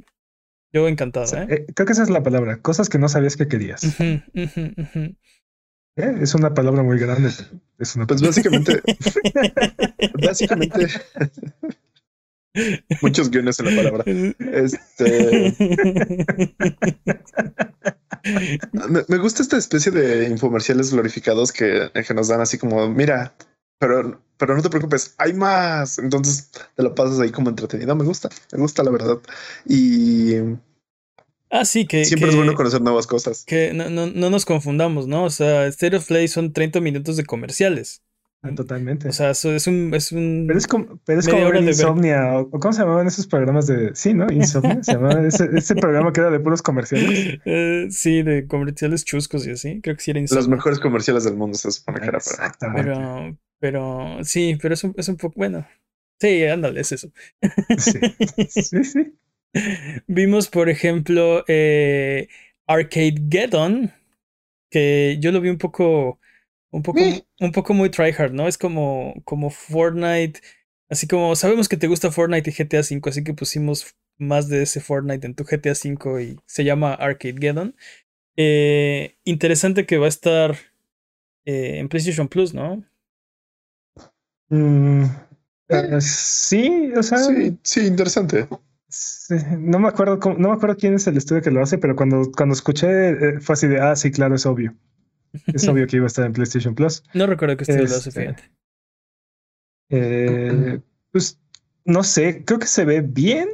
[0.72, 1.48] yo encantado, O sea, ¿eh?
[1.66, 2.60] eh, creo que esa es la palabra.
[2.60, 3.82] Cosas que no sabías que querías.
[4.00, 4.22] Eh,
[5.96, 7.30] Es una palabra muy grande.
[7.78, 8.82] Es una Pues básicamente,
[10.22, 10.88] básicamente,
[13.02, 14.04] muchos guiones en la palabra.
[14.38, 15.54] Este,
[18.72, 23.34] me, me gusta esta especie de infomerciales glorificados que, que nos dan así como, mira,
[23.78, 25.98] pero, pero no te preocupes, hay más.
[25.98, 27.94] Entonces te lo pasas ahí como entretenido.
[27.96, 29.18] Me gusta, me gusta la verdad.
[29.66, 30.34] Y
[31.50, 32.04] ah, sí, que.
[32.04, 33.44] siempre que- es bueno conocer nuevas cosas.
[33.46, 35.24] Que no, no, no nos confundamos, ¿no?
[35.24, 38.02] O sea, State of Play son 30 minutos de comerciales.
[38.40, 39.08] Ah, Totalmente.
[39.08, 39.92] O sea, eso es un.
[39.94, 42.38] Es un pero es como, pero es como ver Insomnia.
[42.38, 43.90] O, ¿Cómo se llamaban esos programas de.
[43.96, 44.26] Sí, ¿no?
[44.30, 44.78] Insomnia.
[44.84, 47.40] Se llamaba ese, ese programa que era de puros comerciales.
[47.44, 49.80] Eh, sí, de comerciales chuscos y así.
[49.80, 50.54] Creo que sí era Los Insomnia.
[50.56, 52.46] mejores comerciales del mundo se supone que era para.
[52.46, 52.82] Exactamente.
[52.84, 55.34] Pero, pero sí, pero es un, es un poco.
[55.36, 55.66] Bueno.
[56.20, 57.12] Sí, ándale, es eso.
[57.78, 57.98] Sí,
[58.48, 59.18] sí, sí.
[60.06, 62.28] Vimos, por ejemplo, eh,
[62.66, 63.92] Arcade Geddon,
[64.70, 66.20] que yo lo vi un poco,
[66.70, 67.24] un poco, Eh.
[67.40, 68.48] un poco muy tryhard, ¿no?
[68.48, 70.40] Es como, como Fortnite,
[70.90, 74.62] así como sabemos que te gusta Fortnite y GTA V, así que pusimos más de
[74.62, 77.76] ese Fortnite en tu GTA V y se llama Arcade Geddon.
[78.36, 80.56] Eh, interesante que va a estar
[81.46, 82.84] eh, en PlayStation Plus, ¿no?
[84.50, 85.04] Mm,
[85.68, 88.48] eh, sí, o sea, Sí, sí, interesante.
[88.88, 91.78] sí, no me acuerdo cómo- no me acuerdo quién es el estudio que lo hace,
[91.78, 94.74] pero cuando, cuando escuché eh, fue así de, ah, sí, claro, es obvio.
[95.32, 97.02] Es obvio que iba a estar en PlayStation Plus.
[97.14, 98.42] No recuerdo que estudio lo hace, Este, fíjate.
[99.90, 100.80] Eh,
[101.12, 101.38] pues
[101.84, 103.48] no sé, creo que se ve bien.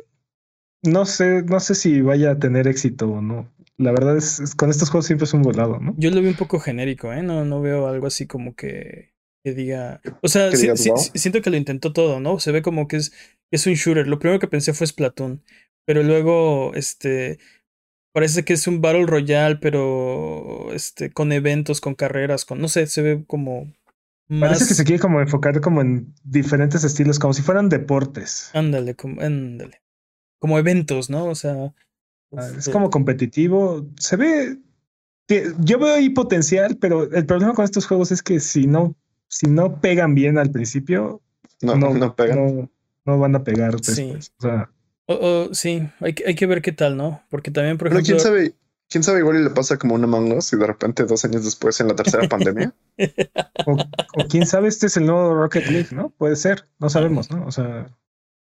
[0.83, 3.49] No sé, no sé si vaya a tener éxito o no.
[3.79, 5.95] La verdad es, es- con estos juegos siempre es un volado, ¿no?
[5.97, 7.23] Yo lo vi un poco genérico, ¿eh?
[7.23, 9.14] No, no veo algo así como que,
[9.45, 10.01] que diga.
[10.23, 12.41] O sea, siento que lo intentó todo, ¿no?
[12.41, 13.13] Se ve como que es,
[13.53, 14.09] es un shooter.
[14.09, 15.43] Lo primero que pensé fue Splatoon.
[15.87, 17.39] Pero luego, este.
[18.15, 22.61] Parece que es un Battle Royale, pero este, con eventos, con carreras, con.
[22.61, 23.71] No sé, se ve como.
[24.29, 24.69] Parece Más.
[24.69, 28.51] que se quiere como enfocar como en diferentes estilos, como si fueran deportes.
[28.55, 29.83] Ándale, como, ándale.
[30.39, 31.27] Como eventos, ¿no?
[31.27, 31.75] O sea.
[32.35, 33.87] Ah, Es este, como competitivo.
[33.99, 34.59] Se ve.
[35.59, 38.95] Yo veo ahí potencial, pero el problema con estos juegos es que si no,
[39.35, 41.21] si no pegan bien al principio,
[41.61, 42.39] No, no, no, pegan.
[42.57, 42.71] no,
[43.05, 44.03] no van a pegar Sí.
[44.13, 44.33] después.
[44.39, 44.71] O sea,
[45.07, 45.15] o-
[45.49, 47.23] o- sí, hay, que- hay que ver qué tal, ¿no?
[47.31, 48.17] Porque también, por Pero ejemplo.
[48.17, 48.55] quién sabe,
[48.89, 51.45] quién sabe igual y le pasa como una Among Us y de repente dos años
[51.45, 52.75] después en la tercera pandemia.
[53.67, 56.11] o, o quién sabe, este es el nuevo Rocket League, ¿no?
[56.11, 57.45] Puede ser, no sabemos, ¿no?
[57.47, 57.89] O sea,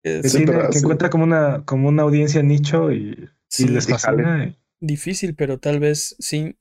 [0.04, 0.80] es que, Sí, pero que sí.
[0.80, 4.46] encuentra como una, como una audiencia nicho y, sí, les y fascina.
[4.46, 6.56] y- Difícil, pero tal vez sí.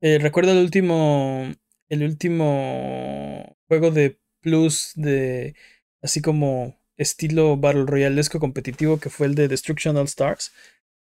[0.00, 1.52] Eh, recuerdo el último.
[1.90, 5.54] El último juego de Plus de.
[6.02, 10.52] Así como estilo Battle Royalesco competitivo que fue el de Destruction All Stars.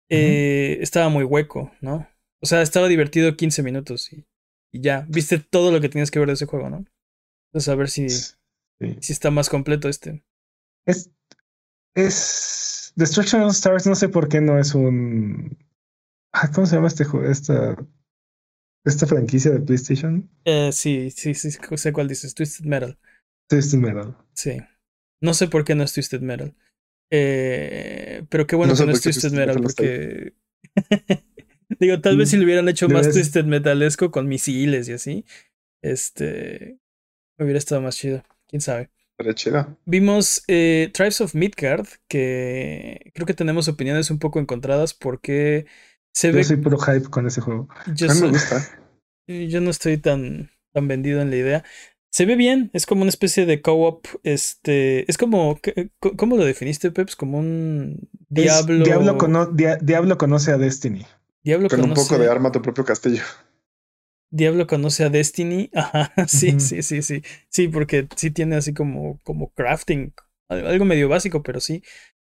[0.10, 2.08] eh, estaba muy hueco, ¿no?
[2.42, 4.26] O sea, estaba divertido 15 minutos y,
[4.72, 5.06] y ya.
[5.10, 6.86] Viste todo lo que tenías que ver de ese juego, ¿no?
[7.50, 8.98] Entonces, a ver si, Sí.
[9.00, 10.24] si está más completo este.
[10.88, 11.12] Es,
[11.96, 15.58] es Destruction All Stars, no sé por qué no es un.
[16.34, 17.28] Ah, ¿Cómo se llama este juego?
[17.30, 17.76] Esta,
[18.84, 20.30] esta franquicia de PlayStation.
[20.46, 22.34] Eh, sí, sí, sí, sé cuál dices.
[22.34, 22.98] Twisted Metal.
[23.48, 24.18] Twisted Metal.
[24.34, 24.58] Sí.
[25.22, 26.56] No sé por qué no es Twisted Metal.
[27.12, 30.34] Eh, pero qué bueno No sé que no es Twisted Twisted Metal, porque.
[31.80, 35.26] Digo, tal vez si lo hubieran hecho más Debes- Twisted Metalesco con misiles y así.
[35.82, 36.80] Este.
[37.38, 38.24] Hubiera estado más chido.
[38.48, 38.90] Quién sabe.
[39.18, 39.78] Pero chido.
[39.86, 45.66] Vimos eh, Tribes of Midgard, que creo que tenemos opiniones un poco encontradas porque
[46.14, 46.40] se ve.
[46.40, 47.68] Yo soy puro hype con ese juego.
[47.96, 48.64] yo A mí me gusta.
[49.28, 51.64] yo no estoy tan, tan vendido en la idea.
[52.14, 54.06] Se ve bien, es como una especie de co-op.
[54.24, 55.10] Este.
[55.10, 55.60] Es como.
[55.62, 57.16] ¿qué- co- ¿Cómo lo definiste, Peps?
[57.16, 58.84] Como un Diablo.
[58.84, 61.06] Diablo, cono- Dia- Diablo conoce a Destiny.
[61.44, 63.24] Diablo Con un conoce, poco de arma tu propio castillo.
[64.30, 65.70] Diablo conoce a Destiny.
[65.76, 67.22] Ajá, sí, sí, sí, sí.
[67.50, 70.14] Sí, porque sí tiene así como, como crafting.
[70.50, 71.82] al- Algo medio básico, pero sí.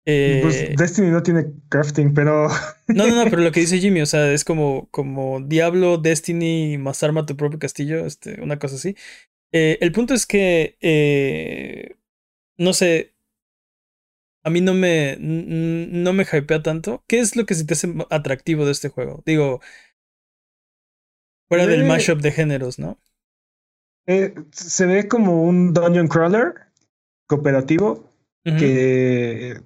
[0.04, 2.48] Eh, Pues Destiny no tiene crafting, pero
[2.88, 6.78] No, no, no, pero lo que dice Jimmy, o sea, es como, como Diablo, Destiny
[6.78, 8.96] más arma tu propio castillo, este, una cosa así.
[9.52, 11.96] Eh, el punto es que, eh,
[12.56, 13.12] no sé,
[14.44, 17.04] a mí no me, no me hypea tanto.
[17.06, 19.22] ¿Qué es lo que se te hace atractivo de este juego?
[19.24, 19.60] Digo,
[21.48, 22.98] fuera del mashup de géneros, ¿no?
[24.50, 26.54] se ve como un dungeon crawler
[27.28, 28.10] cooperativo
[28.42, 29.60] que,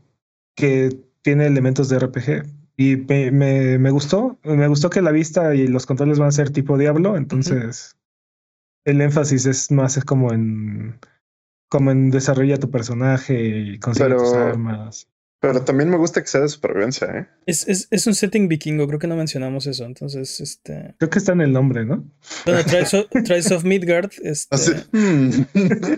[0.56, 2.44] que tiene elementos de RPG.
[2.76, 4.38] Y me, me, me gustó.
[4.42, 7.16] Me gustó que la vista y los controles van a ser tipo Diablo.
[7.16, 7.96] Entonces,
[8.84, 10.98] el énfasis es más es como en
[11.68, 15.08] como en desarrolla tu personaje y consigue Pero- tus armas.
[15.38, 17.28] Pero también me gusta que sea de supervivencia, ¿eh?
[17.44, 19.84] Es, es, es un setting vikingo, creo que no mencionamos eso.
[19.84, 20.94] Entonces, este.
[20.98, 22.10] Creo que está en el nombre, ¿no?
[22.46, 24.54] Bueno, Trials of, Trials of Midgard, este.
[24.54, 24.72] Así.
[24.92, 25.42] hmm,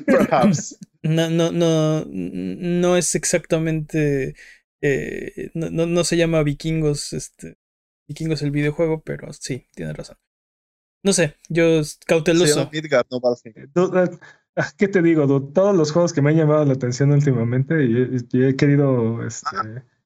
[0.06, 0.78] Perhaps.
[1.02, 4.34] No, no, no, no es exactamente.
[4.80, 7.56] eh, no, no, no se llama Vikingos, este.
[8.08, 10.16] Vikingos el videojuego, pero sí, tiene razón.
[11.04, 12.68] No sé, yo cauteloso.
[12.72, 13.20] Midgard, no
[13.94, 14.10] ah,
[14.56, 15.26] ah, ¿Qué te digo?
[15.52, 19.24] Todos los juegos que me han llamado la atención últimamente y, he- y he querido
[19.24, 19.56] este,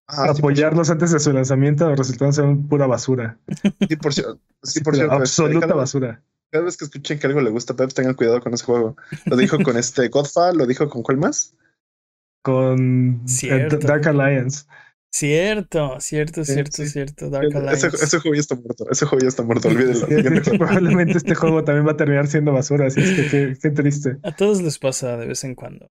[0.09, 3.39] Ah, por apoyarlos antes de su lanzamiento resultaron ser pura basura.
[3.89, 4.41] Sí, por cierto.
[4.63, 5.15] Sí, por cierto.
[5.23, 6.23] este, absoluta basura.
[6.53, 8.95] Cada vez que escuchen que algo le gusta a Pep, tengan cuidado con ese juego.
[9.25, 11.57] Lo dijo con este Godfall, lo dijo con cuál más.
[12.43, 13.79] Con eh, Cierto.
[13.79, 14.67] Dark Alliance.
[15.15, 16.89] Cierto, cierto, Sí, cierto, sí.
[16.89, 17.31] cierto.
[17.31, 17.87] Dark Alliance.
[17.87, 18.91] ese juego ya está muerto.
[18.91, 19.71] Ese juego ya está muerto.
[19.71, 20.43] Sí, juego.
[20.59, 24.19] probablemente este juego también va a terminar siendo basura, así es que qué, qué triste.
[24.23, 25.91] A todos les pasa de vez en cuando.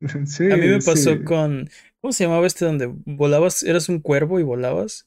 [0.24, 1.24] Sí, A mí me pasó sí.
[1.24, 1.68] con.
[2.00, 3.62] ¿Cómo se llamaba este donde volabas?
[3.62, 5.06] Eras un cuervo y volabas.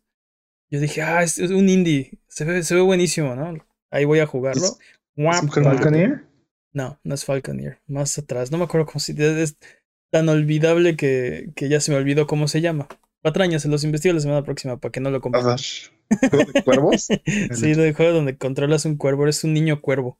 [0.69, 2.19] Yo dije, ah, es, es un indie.
[2.27, 3.55] Se ve, se ve buenísimo, ¿no?
[3.93, 4.63] Ahí voy a jugarlo.
[4.65, 4.77] Es-
[5.15, 5.49] Guap.
[5.51, 6.25] Falconeer.
[6.73, 7.79] No, no es Falconeer.
[7.87, 8.51] Más atrás.
[8.51, 9.57] No me acuerdo cómo se Es
[10.11, 12.87] tan olvidable que, que ya se me olvidó cómo se llama.
[13.21, 15.43] Patrañas, se los investigo la semana próxima para que no lo compren.
[16.29, 17.07] ¿Juego de cuervos?
[17.51, 20.19] Sí, el juego donde controlas un cuervo, eres un niño cuervo.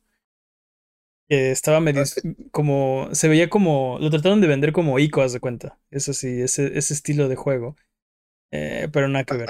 [1.27, 2.03] Que estaba medio
[2.51, 3.09] como.
[3.13, 3.97] Se veía como.
[3.99, 5.79] Lo trataron de vender como Ico, haz de cuenta.
[5.89, 7.75] Eso sí, ese, ese estilo de juego.
[8.51, 9.47] Eh, pero nada que ver.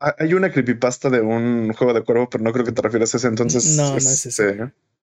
[0.00, 3.14] Ah, Hay una creepypasta de un juego de cuervo, pero no creo que te refieras
[3.14, 3.28] a ese.
[3.28, 4.28] Entonces, No, no es ese.
[4.28, 4.72] este,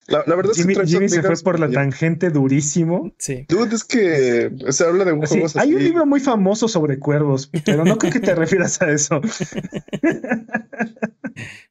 [0.06, 3.12] La, la verdad Jimmy, es que Jimmy se fue por la ya- tangente durísimo.
[3.18, 3.44] Sí.
[3.48, 5.58] Dude, es que se habla de un juego así.
[5.58, 9.20] hay un libro muy famoso sobre cuervos, pero no creo que te refieras a eso.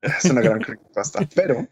[0.02, 1.28] Es una gran creepypasta.
[1.36, 1.68] Pero,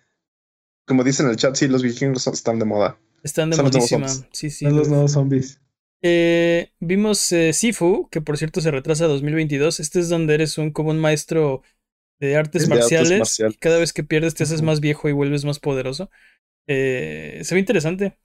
[0.85, 2.97] como dice en el chat, sí, los vikingos son- están de moda.
[3.23, 4.07] Están de modísima.
[4.07, 4.29] zombies.
[4.31, 4.65] Sí, sí.
[4.65, 5.59] Son los nuevos zombies.
[6.01, 9.79] Eh, vimos eh, Sifu, que por cierto se retrasa a 2022.
[9.79, 11.63] Este es donde eres un como un maestro
[12.19, 15.13] de artes, De artes marciales, y cada vez que pierdes te haces más viejo y
[15.13, 16.09] vuelves más poderoso.
[16.67, 18.17] Eh, se ve interesante.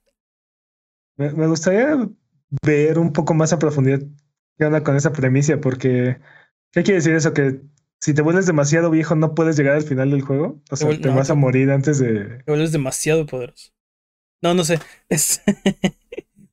[1.17, 1.95] Me, me gustaría
[2.65, 4.01] ver un poco más a profundidad
[4.57, 6.17] qué onda con esa premisa, porque
[6.71, 7.33] ¿qué quiere decir eso?
[7.33, 7.61] Que
[7.99, 10.61] si te vuelves demasiado viejo no puedes llegar al final del juego.
[10.69, 12.41] O sea, te no, vas a morir antes de.
[12.45, 13.71] Te vuelves demasiado poderoso.
[14.41, 14.79] No, no sé.
[15.09, 15.41] Es-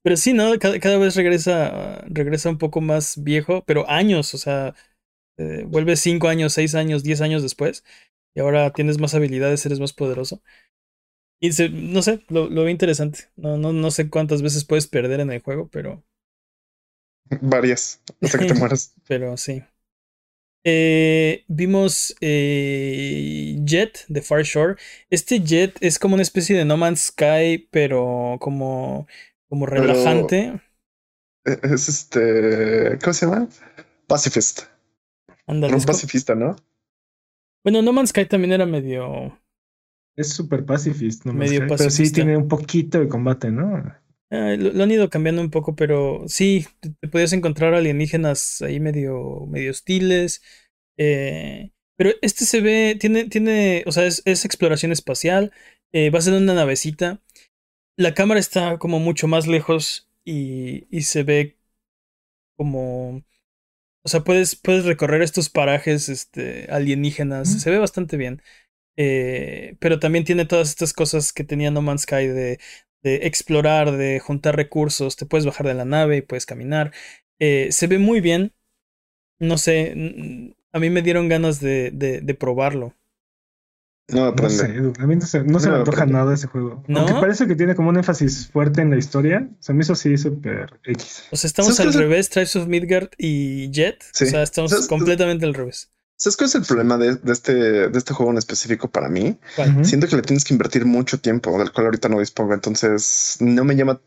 [0.02, 0.58] pero sí, ¿no?
[0.58, 4.74] Cada, cada vez regresa, regresa un poco más viejo, pero años, o sea,
[5.38, 7.84] eh, vuelves 5 años, 6 años, 10 años después,
[8.34, 10.42] y ahora tienes más habilidades, eres más poderoso.
[11.40, 13.24] Y se- no sé, lo, lo veo interesante.
[13.36, 16.04] No, no, no sé cuántas veces puedes perder en el juego, pero,
[17.42, 18.94] Varias, hasta que te mueras.
[19.06, 19.62] pero sí.
[20.62, 24.76] Eh, vimos eh, Jet de Far Shore.
[25.08, 29.06] Este Jet es como una especie de No Man's Sky, pero como,
[29.50, 30.60] como relajante.
[31.44, 32.98] E- Es este.
[33.02, 33.48] ¿Cómo se llama?
[34.06, 34.62] Pacifist.
[35.46, 36.56] Ándale, Un pacifista, ¿no?
[37.64, 39.40] Bueno, No Man's Sky también era medio.
[40.14, 42.14] Es súper pacifist, no Medio Pero sí pacifista.
[42.14, 43.92] tiene un poquito de combate, ¿no?
[44.30, 48.62] Ah, lo, lo han ido cambiando un poco, pero sí, te, te podías encontrar alienígenas
[48.62, 50.42] ahí medio, medio hostiles.
[50.96, 55.52] eh, pero este se ve, tiene, tiene, o sea, es, es exploración espacial.
[55.92, 57.20] eh, vas en una navecita.
[58.00, 61.58] La cámara está como mucho más lejos y, y se ve
[62.56, 63.16] como,
[64.02, 67.56] o sea, puedes, puedes recorrer estos parajes este, alienígenas.
[67.56, 67.58] Mm.
[67.58, 68.40] Se ve bastante bien.
[68.96, 72.58] Eh, pero también tiene todas estas cosas que tenía No Man's Sky de,
[73.02, 75.16] de explorar, de juntar recursos.
[75.16, 76.94] Te puedes bajar de la nave y puedes caminar.
[77.38, 78.54] Eh, se ve muy bien.
[79.38, 79.94] No sé,
[80.72, 82.94] a mí me dieron ganas de, de, de probarlo.
[84.12, 84.64] No me No sé,
[84.98, 86.82] a mí no se, no se No me me antoja nada ese juego.
[86.88, 87.00] ¿No?
[87.00, 90.16] Aunque parece que tiene como un énfasis fuerte en la historia, se me hizo así
[90.18, 91.24] súper X.
[91.30, 94.02] O sea, estamos ¿Sabes al el- revés, Tribes of Midgard y Jet.
[94.12, 94.24] Sí.
[94.24, 95.90] O sea, estamos ¿Sabes- completamente al revés.
[96.16, 99.38] ¿Sabes cuál es el problema de, de este, de este juego en específico para mí?
[99.84, 102.52] Siento que le tienes que invertir mucho tiempo, del cual ahorita no dispongo.
[102.52, 104.02] Entonces no me llama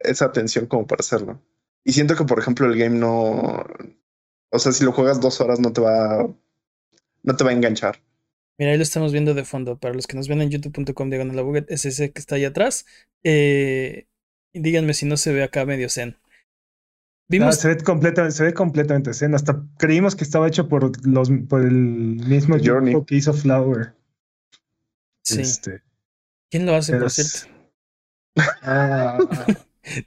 [0.00, 1.40] esa atención como para hacerlo.
[1.82, 3.64] Y siento que, por ejemplo, el game no.
[4.50, 6.28] O sea, si lo juegas dos horas, no te va.
[7.22, 7.98] No te va a enganchar.
[8.58, 9.78] Mira, ahí lo estamos viendo de fondo.
[9.78, 12.86] Para los que nos ven en youtube.com diagonal es ese que está ahí atrás.
[13.24, 14.06] Eh,
[14.52, 16.16] y díganme si no se ve acá medio zen.
[16.16, 17.56] Ah, Vimos.
[17.56, 19.34] se, ve completa, se ve completamente zen.
[19.34, 22.94] Hasta creímos que estaba hecho por, los, por el mismo Journey.
[23.06, 23.94] que hizo Flower.
[25.24, 25.40] sí.
[25.40, 25.82] Este,
[26.50, 27.54] ¿Quién lo hace, pero por es- cierto?
[28.62, 29.18] Ah,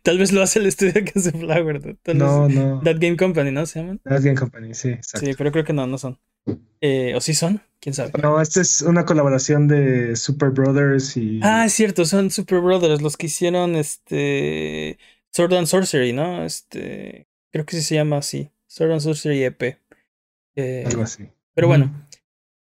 [0.04, 1.86] Tal vez lo hace el estudio que hace Flower.
[1.86, 1.96] ¿no?
[2.02, 2.82] Tal no, vez no.
[2.84, 3.66] That Game Company, ¿no?
[3.66, 4.00] Se llaman.
[4.04, 5.26] That's Game Company, sí, exacto.
[5.26, 6.20] Sí, pero creo que no, no son.
[6.80, 7.62] Eh, ¿O sí son?
[7.80, 8.12] ¿Quién sabe?
[8.22, 11.40] No, esta es una colaboración de Super Brothers y.
[11.44, 14.98] Ah, es cierto, son Super Brothers los que hicieron este
[15.32, 16.44] Sword and Sorcery, ¿no?
[16.46, 19.78] Este, creo que sí se llama así, Sword and Sorcery EP.
[20.56, 21.30] Eh, algo así.
[21.54, 22.08] pero bueno,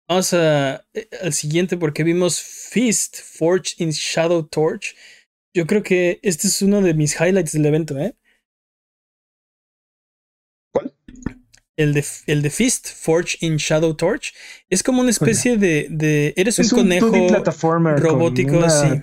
[0.06, 4.94] vamos a, eh, al siguiente porque vimos Fist Forge in Shadow Torch.
[5.54, 8.14] Yo creo que este es uno de mis highlights del evento, ¿eh?
[10.72, 10.94] ¿Cuál?
[11.76, 14.34] El de, el de Fist Forge in Shadow Torch.
[14.68, 18.58] Es como una especie de, de eres un Es un 2D conejo plataformer con robótico,
[18.58, 19.00] una- sí.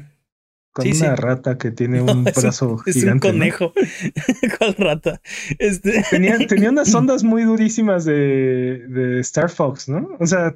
[0.71, 1.21] Con Sí, una sí.
[1.21, 3.27] rata que tiene No, un es un- brazo Es un gigante.
[3.27, 3.33] ¿no?
[3.33, 3.73] conejo.
[4.59, 5.21] ¿Cuál rata?
[5.57, 6.03] Este.
[6.09, 10.09] Tenía, tenía unas ondas muy durísimas de, de Star Fox, ¿no?
[10.19, 10.53] O sea,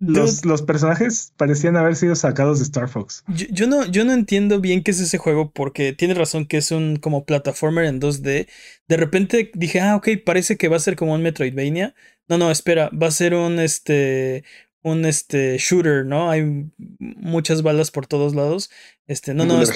[0.00, 3.24] los, los personajes parecían haber sido sacados de Star Fox.
[3.28, 6.56] Yo, yo no, yo no entiendo bien qué es ese juego porque tiene razón que
[6.58, 8.46] es un como plataformer en 2D.
[8.88, 11.94] De repente dije, ah, ok, parece que va a ser como un Metroidvania.
[12.28, 14.44] No, no, espera, va a ser un este
[14.82, 16.30] un este shooter, ¿no?
[16.30, 18.70] Hay muchas balas por todos lados.
[19.06, 19.70] Este, no, no, es-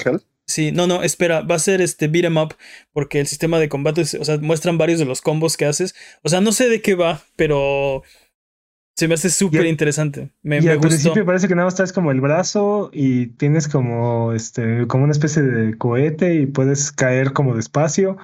[0.45, 2.55] sí, no, no, espera, va a ser este beat 'em up
[2.93, 5.93] porque el sistema de combate, es- o sea, muestran varios de los combos que haces.
[6.21, 8.03] O sea, no sé de qué va, pero
[8.95, 10.31] se me hace súper interesante.
[10.43, 10.89] Me, y me al gustó.
[10.89, 15.11] principio parece que nada más traes como el brazo y tienes como este, como una
[15.13, 18.17] especie de cohete y puedes caer como despacio.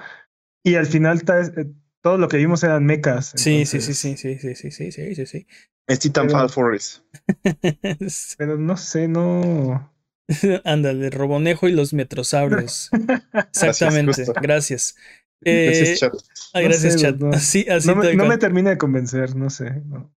[0.64, 3.32] Y al final traes- eh, todo lo que vimos eran mechas.
[3.36, 5.46] Sí, sí, sí, entonces- sí, sí, sí, sí, sí, sí, sí, sí.
[5.88, 7.02] Es Titanfall Forest.
[8.38, 9.92] Pero no sé, no.
[10.64, 12.90] Ándale, Robonejo y los Metrosaurios.
[13.34, 14.32] Exactamente, justo.
[14.40, 14.94] gracias.
[15.42, 16.12] Eh, Gracias, chat.
[16.54, 17.16] ah, No gracias, sé, chat.
[17.16, 17.30] no.
[17.30, 19.82] Así, así No me, no me termina de convencer, no sé.
[19.86, 20.14] no.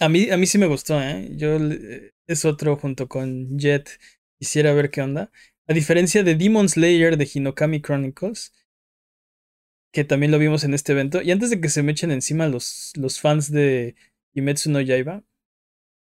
[0.00, 1.28] A mí, a mí sí me gustó, ¿eh?
[1.36, 1.58] Yo
[2.26, 3.98] es otro junto con Jet.
[4.38, 5.30] Quisiera ver qué onda.
[5.68, 8.52] A diferencia de Demon Slayer de Hinokami Chronicles,
[9.92, 11.20] que también lo vimos en este evento.
[11.22, 13.94] Y antes de que se me echen encima los, los fans de
[14.32, 15.22] Kimetsu no Yaiba,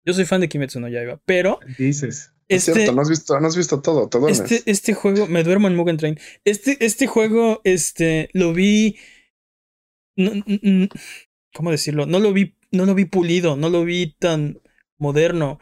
[0.06, 2.32] yo soy fan de Kimetsu no Yaiba, pero Dices.
[2.48, 4.41] Es este, cierto, no has visto, no has visto todo, te duermes.
[4.52, 6.20] Este, este juego, me duermo en Mugen Train.
[6.44, 8.98] Este, este juego, este, lo vi.
[10.17, 10.34] no-
[11.54, 12.06] ¿Cómo decirlo?
[12.06, 14.62] No lo vi, no lo vi pulido, no lo vi tan
[14.98, 15.60] moderno.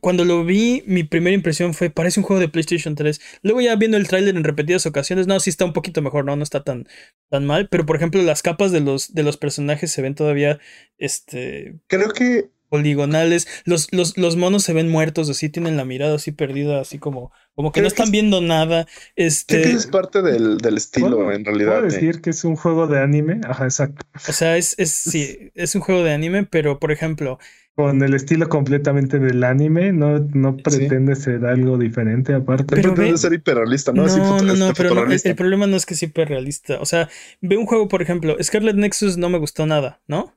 [0.00, 3.20] Cuando lo vi, mi primera impresión fue, parece un juego de PlayStation 3.
[3.42, 6.36] Luego ya viendo el tráiler en repetidas ocasiones, no, sí está un poquito mejor, no,
[6.36, 6.86] no está tan,
[7.30, 7.68] tan mal.
[7.70, 10.60] Pero por ejemplo, las capas de los, de los personajes se ven todavía,
[10.98, 13.48] este, Creo que poligonales.
[13.64, 17.32] Los, los, los monos se ven muertos, así tienen la mirada así perdida, así como,
[17.58, 18.84] como que Creo no que están es- viendo nada.
[18.84, 21.72] creo que Este, eso es parte del, del estilo, ¿Puedo- en realidad.
[21.80, 21.90] ¿Puedo eh.
[21.90, 23.40] decir que es un juego de anime?
[23.48, 24.06] Ajá, exacto.
[24.28, 27.40] o sea, es, es, sí, es un juego de anime, pero por ejemplo,
[27.74, 32.64] Con el estilo completamente del anime, no, no pretende ser algo diferente aparte.
[32.76, 34.02] Pero Pretende ve- ser hiperrealista, ¿no?
[34.02, 36.78] no, Así no, no, este, pero no, el, el problema no es que sea hiperrealista.
[36.80, 37.08] O sea,
[37.40, 40.32] ve un juego, por ejemplo, Scarlet Nexus no me gustó nada, ¿no?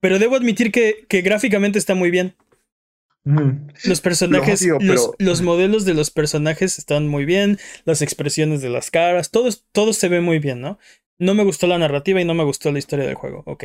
[0.00, 2.34] Pero debo admitir que, que gráficamente está muy bien.
[3.84, 8.62] Los personajes, odio, los, pero- los modelos de los personajes están muy bien, las expresiones
[8.62, 10.78] de las caras, todo, se ve muy bien, ¿no?
[11.18, 13.42] No me gustó la narrativa y no me gustó la historia del juego.
[13.46, 13.64] Ok,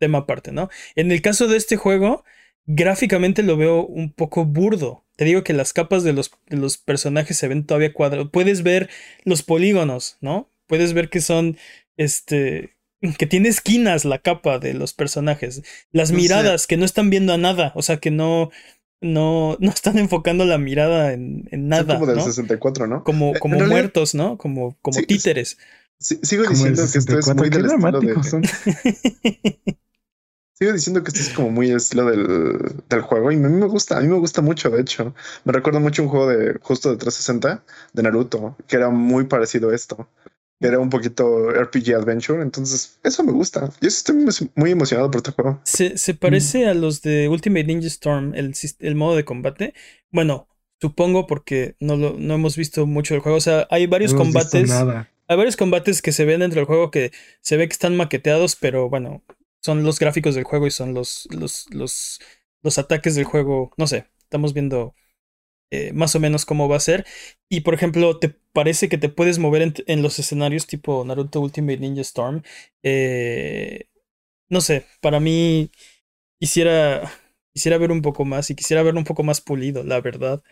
[0.00, 0.68] tema aparte, ¿no?
[0.96, 2.24] En el caso de este juego,
[2.64, 5.04] gráficamente lo veo un poco burdo.
[5.16, 8.30] Te digo que las capas de los, de los personajes se ven todavía cuadrados.
[8.32, 8.90] Puedes ver
[9.24, 10.50] los polígonos, ¿no?
[10.66, 11.56] Puedes ver que son,
[11.96, 12.76] este,
[13.18, 15.62] que tiene esquinas la capa de los personajes.
[15.92, 16.22] Las No sé.
[16.22, 18.50] miradas que no están viendo a nada, o sea, que no,
[19.00, 22.22] no, no están enfocando la mirada en, en Son nada, como del ¿no?
[22.22, 23.04] 64, ¿no?
[23.04, 24.38] Como, realidad- muertos, ¿no?
[24.38, 25.58] Como, como Sí, títeres.
[25.98, 27.34] Sí, sigo Como diciendo que esto es 64.
[27.34, 28.22] muy del estilo de.
[28.22, 28.42] son.
[30.54, 33.48] Sigo diciendo que esto es como muy el estilo del, del juego y a mí
[33.48, 35.14] me gusta, a mí me gusta mucho, de hecho.
[35.44, 39.68] Me recuerda mucho un juego de justo de 360 de Naruto, que era muy parecido
[39.70, 40.08] a esto.
[40.58, 43.70] Era un poquito RPG Adventure, entonces eso me gusta.
[43.80, 44.16] Yo estoy
[44.54, 45.60] muy- emocionado por este juego.
[45.64, 49.74] Se, se parece a los de Ultimate Ninja Storm, el, el modo de combate.
[50.10, 50.48] Bueno,
[50.80, 53.36] supongo porque no, lo, no hemos visto mucho del juego.
[53.36, 54.68] O sea, hay varios No combates.
[54.68, 55.10] Nada.
[55.28, 57.10] Hay varios combates que se ven dentro del juego que
[57.42, 59.24] se ve que están maqueteados, pero bueno,
[59.60, 62.20] son los gráficos del juego y son los, los, los,
[62.62, 63.72] los ataques del juego.
[63.76, 64.94] No sé, estamos viendo
[65.70, 67.06] eh, más o menos cómo va a ser.
[67.48, 71.40] Y por ejemplo, ¿te parece que te puedes mover en, en los escenarios tipo Naruto
[71.40, 72.42] Ultimate Ninja Storm?
[72.82, 73.86] Eh,
[74.50, 75.70] no sé, para mí
[76.40, 77.10] quisiera,
[77.54, 80.42] quisiera ver un poco más y quisiera verlo un poco más pulido, la verdad.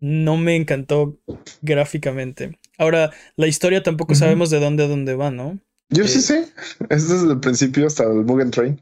[0.00, 1.18] No me encantó
[1.62, 2.58] gráficamente.
[2.78, 5.60] Ahora, la historia tampoco sabemos de dónde a dónde va, ¿no?
[5.90, 6.48] Yo sí Eh, sé,
[6.90, 8.80] es desde el principio hasta el Mugen Train.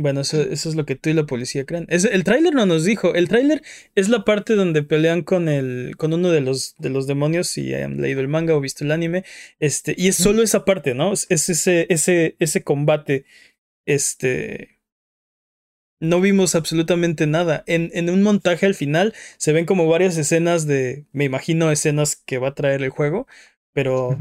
[0.00, 1.84] Bueno, eso, eso es lo que tú y la policía creen.
[1.90, 3.14] Es, el tráiler no nos dijo.
[3.14, 3.62] El tráiler
[3.94, 7.74] es la parte donde pelean con el, con uno de los, de los demonios, si
[7.74, 9.24] han leído el manga o visto el anime.
[9.58, 11.12] Este, y es solo esa parte, ¿no?
[11.12, 13.26] Es, es ese, ese, ese combate.
[13.84, 14.80] Este.
[16.00, 17.62] No vimos absolutamente nada.
[17.66, 21.04] En, en un montaje al final se ven como varias escenas de.
[21.12, 23.26] Me imagino escenas que va a traer el juego.
[23.74, 24.16] Pero.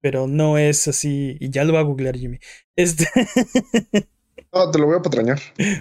[0.00, 1.36] Pero no es así.
[1.38, 2.40] Y ya lo va a googlear Jimmy.
[2.74, 3.06] Este.
[4.52, 5.38] No, te lo voy a patrañar.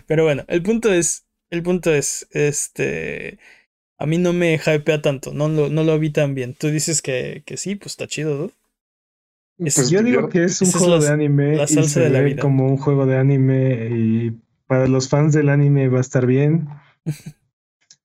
[0.07, 3.39] Pero bueno, el punto es, el punto es, este,
[3.97, 6.55] a mí no me hypea tanto, no lo, no lo vi tan bien.
[6.55, 8.51] Tú dices que, que sí, pues está chido, ¿no?
[9.65, 11.99] Es- Pues Yo digo que es un es juego la- de anime la y se
[12.01, 12.41] de la ve vida.
[12.41, 14.32] como un juego de anime y
[14.68, 16.68] para los fans del anime va a estar bien.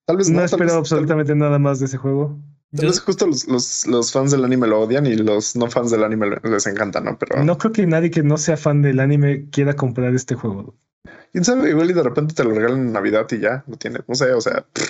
[0.07, 2.39] Tal vez No, no, espero vez- absolutamente nada más de ese juego.
[2.73, 6.05] Vez justo los, los, los fans del anime lo odian y los no fans del
[6.05, 7.19] anime le- les encanta, ¿no?
[7.19, 10.75] Pero No creo que nadie que no sea fan del anime quiera comprar este juego.
[11.33, 14.03] quién sabe, igual y de repente te lo regalan en Navidad y ya lo tienes.
[14.09, 14.89] No sé, o sea, pff,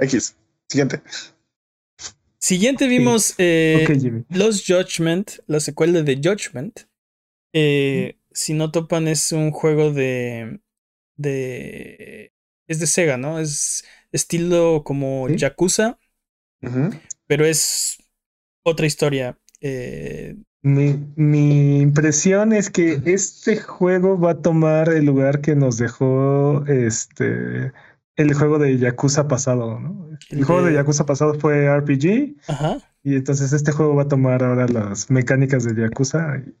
[0.00, 0.36] X.
[0.68, 1.00] Siguiente.
[2.38, 4.24] Siguiente vimos eh, ok, Jimmy.
[4.30, 6.80] Lost Judgment, la secuela de Judgment.
[7.54, 10.60] Eh, si no topan, es un juego de.
[11.16, 12.32] de.
[12.66, 13.38] Es de Sega, ¿no?
[13.38, 15.36] Es estilo como Sí.
[15.36, 15.98] Yakuza,
[16.62, 16.90] Ujú.
[17.34, 17.98] Pero es
[18.64, 19.36] otra historia.
[19.60, 25.76] Eh, Mi, mi impresión es que este juego va a tomar el lugar que nos
[25.78, 27.72] dejó este
[28.16, 30.10] el juego de Yakuza pasado, ¿no?
[30.30, 32.78] El El juego de de- Yakuza pasado fue RPG ajá.
[33.02, 36.54] y entonces este juego va a tomar ahora las mecánicas de Yakuza y,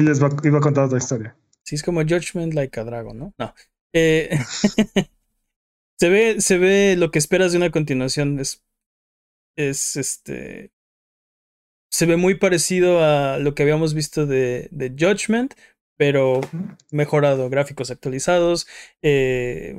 [0.00, 1.36] y les va, y va a contar otra historia.
[1.64, 3.34] Sí, es como Judgment Like a Dragon, ¿no?
[3.38, 3.54] No.
[3.92, 4.30] Eh,
[6.00, 8.38] se ve, se ve lo que esperas de una continuación.
[8.40, 8.64] Es,
[9.58, 10.72] es este.
[11.90, 15.54] Se ve muy parecido a lo que habíamos visto de, de Judgment,
[15.96, 16.40] pero
[16.90, 17.48] mejorado.
[17.50, 18.66] Gráficos actualizados.
[19.02, 19.74] eh,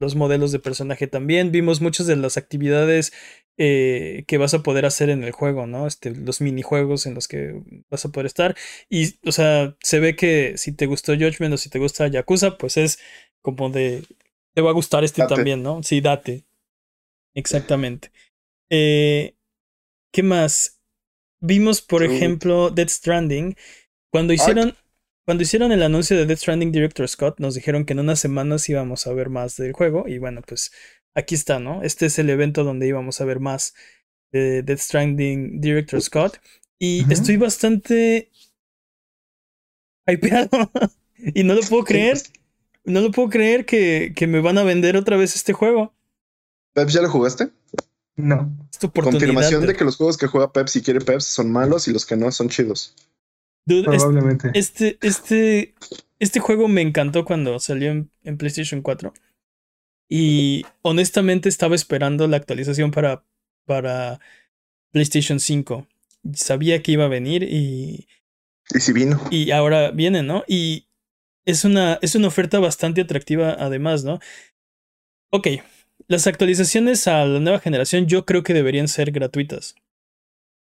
[0.00, 1.50] los modelos de personaje también.
[1.50, 3.12] Vimos muchas de las actividades
[3.56, 5.88] eh, que vas a poder hacer en el juego, ¿no?
[5.88, 7.60] Este, los minijuegos en los que
[7.90, 8.56] vas a poder estar.
[8.88, 12.56] Y, o sea, se ve que si te gustó Judgment o si te gusta Yakuza,
[12.58, 13.00] pues es
[13.42, 14.04] como de.
[14.54, 15.34] Te va a gustar este Date.
[15.34, 15.82] también, ¿no?
[15.82, 16.44] Sí, date.
[17.34, 18.10] Exactamente.
[18.70, 19.34] Eh,
[20.12, 20.80] ¿Qué más?
[21.40, 23.56] Vimos, por ejemplo, Dead Stranding.
[24.10, 24.74] Cuando hicieron.
[25.28, 28.66] Cuando hicieron el anuncio de Death Stranding Director Scott, nos dijeron que en unas semanas
[28.70, 30.08] íbamos a ver más del juego.
[30.08, 30.72] Y bueno, pues
[31.14, 31.82] aquí está, ¿no?
[31.82, 33.74] Este es el evento donde íbamos a ver más
[34.32, 36.38] de Death Stranding Director Scott.
[36.78, 38.30] Y estoy bastante
[40.06, 40.48] hypeado.
[41.18, 42.16] y no lo puedo creer.
[42.84, 45.92] No lo puedo creer que, que me van a vender otra vez este juego.
[46.74, 47.50] ¿ya lo jugaste?
[48.18, 48.54] No.
[48.82, 49.20] Oportunidad.
[49.20, 51.92] Confirmación de- de que los juegos que juega Peps y quiere Peps son malos y
[51.92, 52.94] los que no son chidos.
[53.64, 54.50] Dude, Probablemente.
[54.54, 55.74] Este, este,
[56.18, 59.12] este juego me encantó cuando salió en, en PlayStation 4.
[60.10, 63.24] Y honestamente estaba esperando la actualización para,
[63.66, 64.20] para
[64.90, 65.86] PlayStation 5.
[66.34, 68.08] Sabía que iba a venir y,
[68.74, 69.20] Y si vino.
[69.30, 70.44] y ahora viene, ¿no?
[70.48, 70.86] Y
[71.44, 74.18] es una, es una oferta bastante atractiva además, ¿no?
[75.30, 75.48] Ok,
[76.08, 79.76] las actualizaciones a la nueva generación yo creo que deberían ser gratuitas.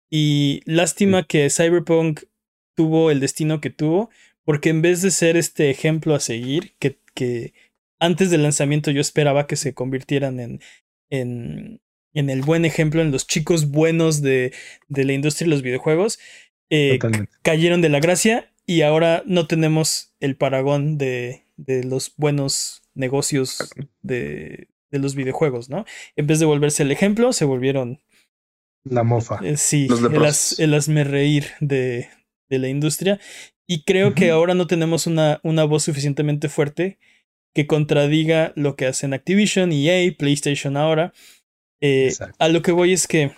[0.10, 2.22] Y lástima que Cyberpunk
[2.76, 4.12] tuvo el destino que tuvo,
[4.46, 7.54] porque en vez de ser este ejemplo a seguir, que, que
[8.00, 10.62] antes del lanzamiento yo esperaba que se convirtieran en,
[11.10, 11.82] en,
[12.14, 14.54] en el buen ejemplo, en los chicos buenos de,
[14.88, 16.20] de la industria de los videojuegos.
[16.70, 17.00] Eh,
[17.42, 23.74] cayeron de la gracia y ahora no tenemos el paragón de, de los buenos negocios
[24.02, 25.86] de, de, los videojuegos, ¿no?
[26.16, 28.02] En vez de volverse el ejemplo, se volvieron...
[28.86, 29.40] La mofa.
[29.44, 32.10] Eh, sí, el, as, el asme reír de,
[32.50, 33.20] de la industria.
[33.66, 37.00] Y creo que ahora no tenemos una, una voz suficientemente fuerte
[37.54, 41.14] que contradiga lo que hacen Activision, EA, PlayStation ahora.
[41.82, 43.32] Eh, a lo que voy es que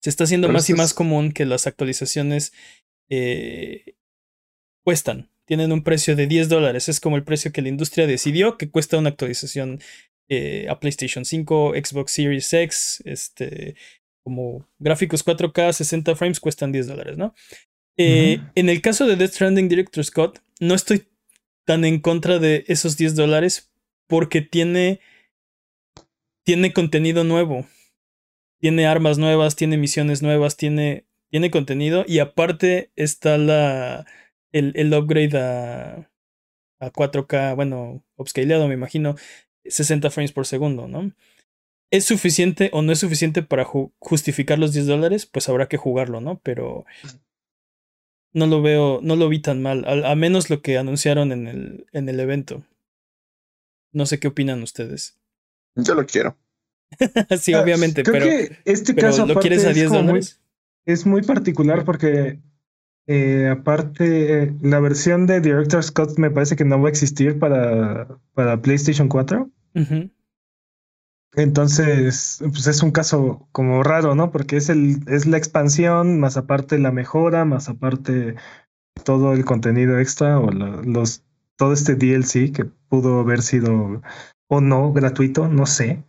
[0.00, 2.52] se está haciendo más y más común que las actualizaciones
[3.10, 3.96] eh,
[4.82, 5.30] cuestan.
[5.46, 6.88] Tienen un precio de 10 dólares.
[6.88, 9.80] Es como el precio que la industria decidió que cuesta una actualización
[10.28, 13.76] eh, a PlayStation 5, Xbox Series X, este,
[14.22, 17.34] como gráficos 4K, 60 frames cuestan 10 dólares, ¿no?
[17.96, 21.06] En el caso de Death Stranding Director Scott, no estoy
[21.64, 23.72] tan en contra de esos 10 dólares
[24.08, 25.00] porque tiene,
[26.44, 27.66] tiene contenido nuevo.
[28.60, 34.06] Tiene armas nuevas, tiene misiones nuevas, tiene, tiene contenido y aparte está la,
[34.52, 36.10] el, el upgrade a,
[36.80, 39.16] a 4K, bueno, upscaleado me imagino,
[39.66, 41.12] 60 frames por segundo, ¿no?
[41.90, 45.26] ¿Es suficiente o no es suficiente para justificar los 10 dólares?
[45.26, 46.40] Pues habrá que jugarlo, ¿no?
[46.42, 46.84] Pero
[48.32, 51.86] no lo veo, no lo vi tan mal, a, menos lo que anunciaron en el,
[51.92, 52.64] en el evento.
[53.92, 55.16] No sé qué opinan ustedes.
[55.76, 56.36] Yo lo quiero.
[57.40, 58.26] sí, obviamente, pero.
[58.26, 60.40] Que este caso ¿Lo quieres a 10 dólares?
[60.86, 62.40] es muy particular porque,
[63.06, 68.08] eh, aparte, la versión de Director's Cut me parece que no va a existir para,
[68.32, 69.50] para PlayStation 4.
[71.36, 74.30] Entonces, pues es un caso como raro, ¿no?
[74.30, 78.36] Porque es el, es la expansión, más aparte la mejora, más aparte
[79.04, 81.24] todo el contenido extra o los
[81.56, 84.02] todo este DLC que pudo haber sido
[84.48, 86.04] o no gratuito, no sé.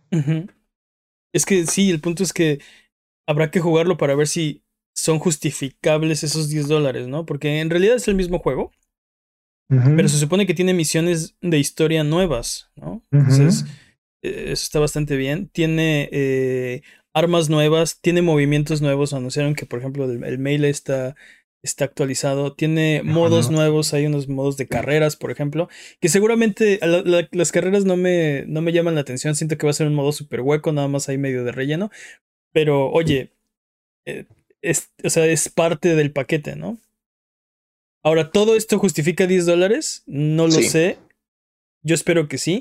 [1.32, 2.60] Es que sí, el punto es que
[3.26, 4.64] habrá que jugarlo para ver si
[4.96, 7.26] son justificables esos 10 dólares, ¿no?
[7.26, 8.72] Porque en realidad es el mismo juego,
[9.68, 13.02] pero se supone que tiene misiones de historia nuevas, ¿no?
[13.10, 13.64] Entonces
[14.22, 15.48] eso está bastante bien.
[15.48, 16.82] Tiene eh,
[17.14, 19.12] armas nuevas, tiene movimientos nuevos.
[19.12, 21.16] Anunciaron que, por ejemplo, el, mail está,
[21.62, 22.54] está actualizado.
[22.54, 25.68] Tiene modos nuevos, hay unos modos de carreras, por ejemplo,
[26.00, 26.80] que seguramente
[27.32, 29.34] las carreras no me, no me llaman la atención.
[29.34, 31.90] Siento que va a ser un modo súper hueco, nada más ahí medio de relleno.
[32.52, 33.32] Pero, oye,
[34.06, 34.24] eh,
[34.62, 36.78] es, o sea, es parte del paquete, ¿no?
[38.02, 40.04] Ahora, ¿todo esto justifica 10 dólares?
[40.06, 40.98] No lo sé.
[41.82, 42.60] Yo espero que sí.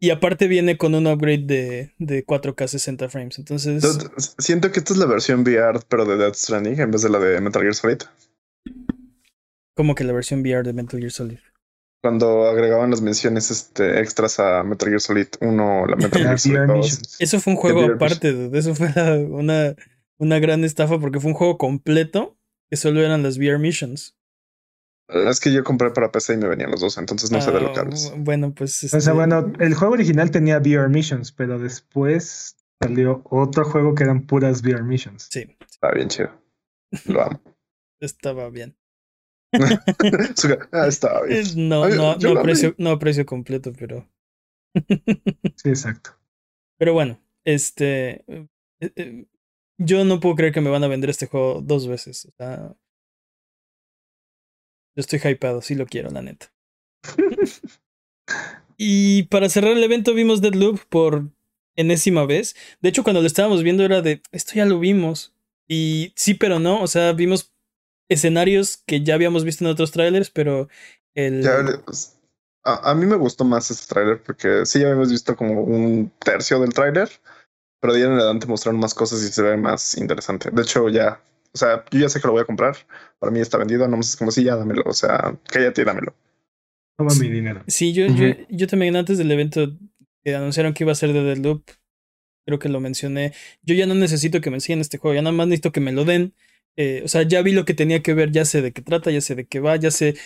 [0.00, 3.38] Y aparte viene con un upgrade de, de 4K 60 frames.
[3.38, 3.82] Entonces.
[4.38, 7.18] Siento que esta es la versión VR, pero de Death Stranding en vez de la
[7.18, 7.98] de Metal Gear Solid.
[9.74, 11.38] ¿Cómo que la versión VR de Metal Gear Solid?
[12.00, 16.60] Cuando agregaban las menciones este, extras a Metal Gear Solid 1, la Metal Gear Solid
[16.60, 17.16] 2.
[17.18, 18.88] Eso fue un juego aparte, de Eso fue
[19.30, 19.74] una,
[20.18, 22.36] una gran estafa porque fue un juego completo
[22.70, 24.18] que solo eran las VR missions.
[25.08, 27.60] Es que yo compré para PC y me venían los dos, entonces no sé de
[27.60, 28.12] lo que hablas.
[28.12, 28.84] Ah, bueno, pues.
[28.84, 33.94] O sea, este bueno, el juego original tenía VR Missions, pero después salió otro juego
[33.94, 35.28] que eran puras VR Missions.
[35.30, 35.56] Sí.
[35.66, 36.30] Estaba bien chido.
[37.06, 37.40] Lo amo.
[38.00, 38.76] Estaba bien.
[40.72, 41.68] ah, estaba bien.
[41.68, 44.06] No, no, no, aprecio, no aprecio completo, pero.
[45.56, 46.10] sí, exacto.
[46.76, 48.26] Pero bueno, este.
[49.78, 52.26] Yo no puedo creer que me van a vender este juego dos veces.
[52.26, 52.74] O sea,
[54.96, 56.52] yo estoy hypeado, sí lo quiero, la neta.
[58.76, 61.28] y para cerrar el evento vimos Deadloop por
[61.76, 62.56] enésima vez.
[62.80, 65.34] De hecho, cuando lo estábamos viendo era de, esto ya lo vimos.
[65.68, 66.82] Y sí, pero no.
[66.82, 67.54] O sea, vimos
[68.08, 70.68] escenarios que ya habíamos visto en otros trailers, pero
[71.14, 71.48] el...
[71.84, 72.18] Pues,
[72.64, 76.60] a, mí me gustó más este trailer porque sí ya habíamos visto como un tercio
[76.60, 77.08] del trailer,
[77.80, 80.50] pero de ahí en adelante mostraron más cosas y se ve más interesante.
[80.50, 81.20] De hecho, ya
[81.52, 82.76] o sea, yo ya sé que lo voy a comprar.
[83.18, 83.88] Para mí está vendido.
[83.88, 84.82] No es como si ya dámelo.
[84.86, 86.14] O sea, cállate y dámelo.
[86.96, 87.62] Toma mi dinero.
[87.66, 89.76] Sí, yo, yo, yo también antes del evento
[90.24, 91.62] que anunciaron que iba a ser de Loop,
[92.44, 93.32] creo que lo mencioné.
[93.62, 95.92] Yo ya no necesito que me enseñen este juego, ya nada más necesito que me
[95.92, 96.34] lo den.
[96.76, 99.10] Eh, o sea, ya vi lo que tenía que ver, ya sé de qué trata,
[99.10, 100.16] ya sé de qué va, ya sé.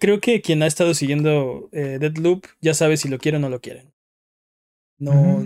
[0.00, 3.48] creo que quien ha estado siguiendo eh, Deadloop ya sabe si lo quiere o no
[3.48, 3.92] lo quieren.
[4.98, 5.44] No,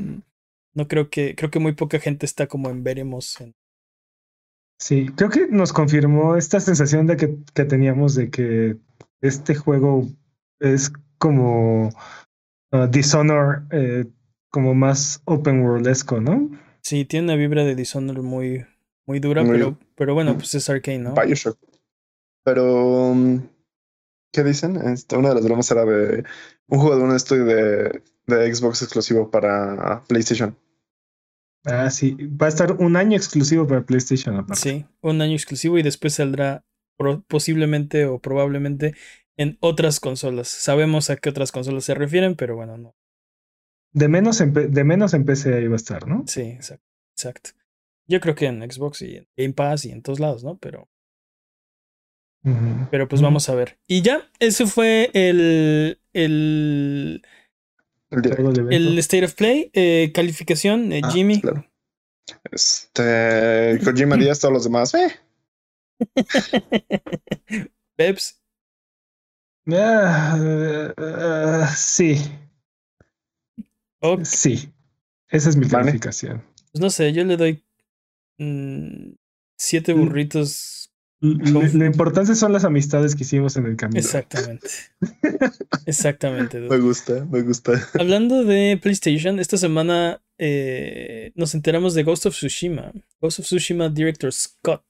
[0.77, 3.55] no creo que, creo que muy poca gente está como en veremos en,
[4.79, 8.77] Sí, creo que nos confirmó esta sensación de que, que teníamos de que
[9.23, 10.07] este juego
[10.61, 11.89] es como
[12.73, 14.05] uh, Dishonor, eh,
[14.51, 16.51] como más open worldesco, ¿no?
[16.83, 18.67] Sí, tiene una vibra de Dishonor muy,
[19.07, 21.15] muy dura, pero, pero bueno, pues es arcane, ¿no?
[21.15, 21.59] Bioshock.
[22.45, 23.49] Pero, um,
[24.31, 24.77] ¿Qué dicen?
[24.77, 26.23] Este, una de las bromas era de
[26.69, 30.55] un juego de un estudio de, de Xbox exclusivo para PlayStation.
[31.67, 32.17] Ah, sí.
[32.41, 34.37] Va a estar un año exclusivo para PlayStation.
[34.37, 34.63] Aparte.
[34.63, 36.65] Sí, un año exclusivo y después saldrá
[37.29, 38.95] posiblemente o probablemente
[39.37, 40.49] en otras consolas.
[40.49, 42.97] Sabemos a qué otras consolas se refieren, pero bueno, no.
[43.93, 46.25] De menos en, de menos en PC ahí va a estar, ¿no?
[46.27, 46.87] Sí, exacto.
[47.15, 47.51] exacto.
[48.07, 50.59] Yo creo que en Xbox y en Game Pass y en todos lados, ¿no?
[50.59, 50.89] Pero.
[52.93, 53.77] Pero pues vamos a ver.
[53.89, 55.99] Y ya, ese fue el.
[56.13, 57.23] El.
[58.71, 59.71] El, State of Play.
[59.73, 61.41] Eh, calificación, eh, ah, Jimmy.
[61.41, 61.67] Claro.
[62.51, 63.79] Este.
[63.85, 64.95] Kojima Díaz, todos los demás.
[64.95, 65.11] Eh.
[67.97, 68.41] Peps.
[69.67, 69.75] Uh,
[71.75, 72.21] sí.
[74.23, 74.73] Sí.
[75.29, 76.45] Esa es mi calificación.
[76.73, 77.65] Pues no sé, yo le doy
[78.39, 79.15] mm,
[79.57, 79.99] siete mm.
[79.99, 80.86] burritos.
[81.21, 84.01] Lo, importante son las amistades que hicimos en el camino.
[84.01, 84.69] Exactamente.
[85.87, 86.61] Exactamente.
[86.61, 87.73] Me gusta, me gusta.
[87.99, 92.93] Hablando de PlayStation, esta semana eh, nos enteramos de Ghost of Tsushima.
[93.21, 94.85] Ghost of Tsushima Director Scott.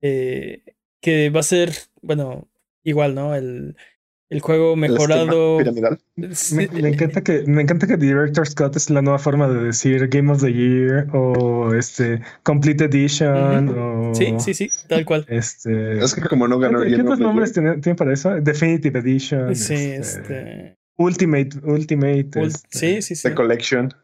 [0.00, 0.64] Eh,
[1.00, 2.48] que va a ser, bueno,
[2.82, 3.36] igual, ¿no?
[3.36, 3.76] El,
[4.32, 5.58] el juego mejorado.
[6.16, 10.32] me, encanta que me encanta que Director Scott es la nueva forma de decir Game
[10.32, 15.26] of the Year o este Complete Edition o sí sí sí tal cual.
[15.28, 18.30] Este es que como no ganó ¿Qué, otros nombres tienen, para eso?
[18.40, 19.54] Definitive Edition.
[19.54, 20.78] Sí este, este...
[20.96, 22.30] Ultimate Ultimate.
[22.34, 23.28] Este, sí sí sí.
[23.28, 23.94] The Collection.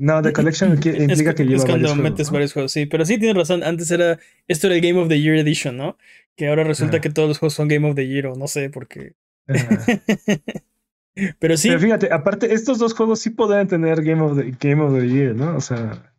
[0.00, 3.36] no, The Collection implica que lleva es cuando metes varios juegos, sí, pero sí tienes
[3.36, 3.62] razón.
[3.62, 4.18] Antes era
[4.48, 5.96] esto era el Game of the Year Edition, ¿no?
[6.40, 8.70] Que ahora resulta que todos los juegos son Game of the Year o no sé,
[8.70, 9.12] porque
[11.38, 11.68] Pero sí.
[11.68, 15.06] Pero fíjate, aparte, estos dos juegos sí podrían tener Game of the, Game of the
[15.06, 15.54] Year, ¿no?
[15.54, 16.14] O sea.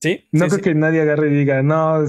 [0.00, 0.28] Sí.
[0.30, 2.04] No creo que nadie agarre y diga, no,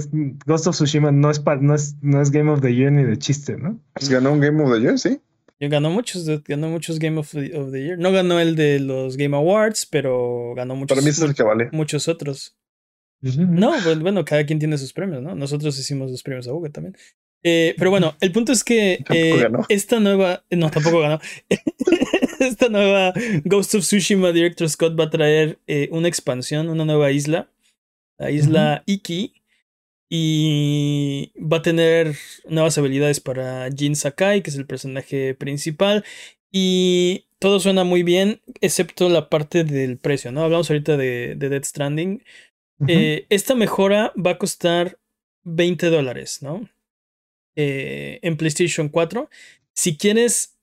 [0.46, 3.18] Ghost of Tsushima no es, no, es, no es Game of the Year ni de
[3.18, 3.80] chiste, ¿no?
[3.94, 5.20] Pues ganó un Game of the Year, sí.
[5.58, 7.98] Ganó muchos, ganó muchos Game of the, Year.
[7.98, 10.94] No ganó el de los Game Awards, pero ganó muchos.
[10.94, 11.68] Para mí es el que vale.
[11.72, 12.56] Muchos otros.
[13.22, 15.34] No, bueno, cada quien tiene sus premios, ¿no?
[15.34, 16.96] Nosotros hicimos los premios a Hugo también.
[17.42, 20.44] Eh, pero bueno, el punto es que eh, esta nueva.
[20.50, 21.20] No, tampoco ganó.
[22.40, 23.12] esta nueva
[23.44, 27.48] Ghost of Tsushima Director Scott va a traer eh, una expansión, una nueva isla.
[28.18, 29.34] La isla Iki.
[30.08, 32.16] Y va a tener
[32.48, 36.04] nuevas habilidades para Jin Sakai, que es el personaje principal.
[36.52, 40.42] Y todo suena muy bien, excepto la parte del precio, ¿no?
[40.42, 42.22] Hablamos ahorita de, de Dead Stranding.
[42.86, 44.98] esta mejora va a costar
[45.42, 46.68] 20 dólares, ¿no?
[47.56, 49.30] Eh, en PlayStation 4.
[49.74, 50.58] Si quieres,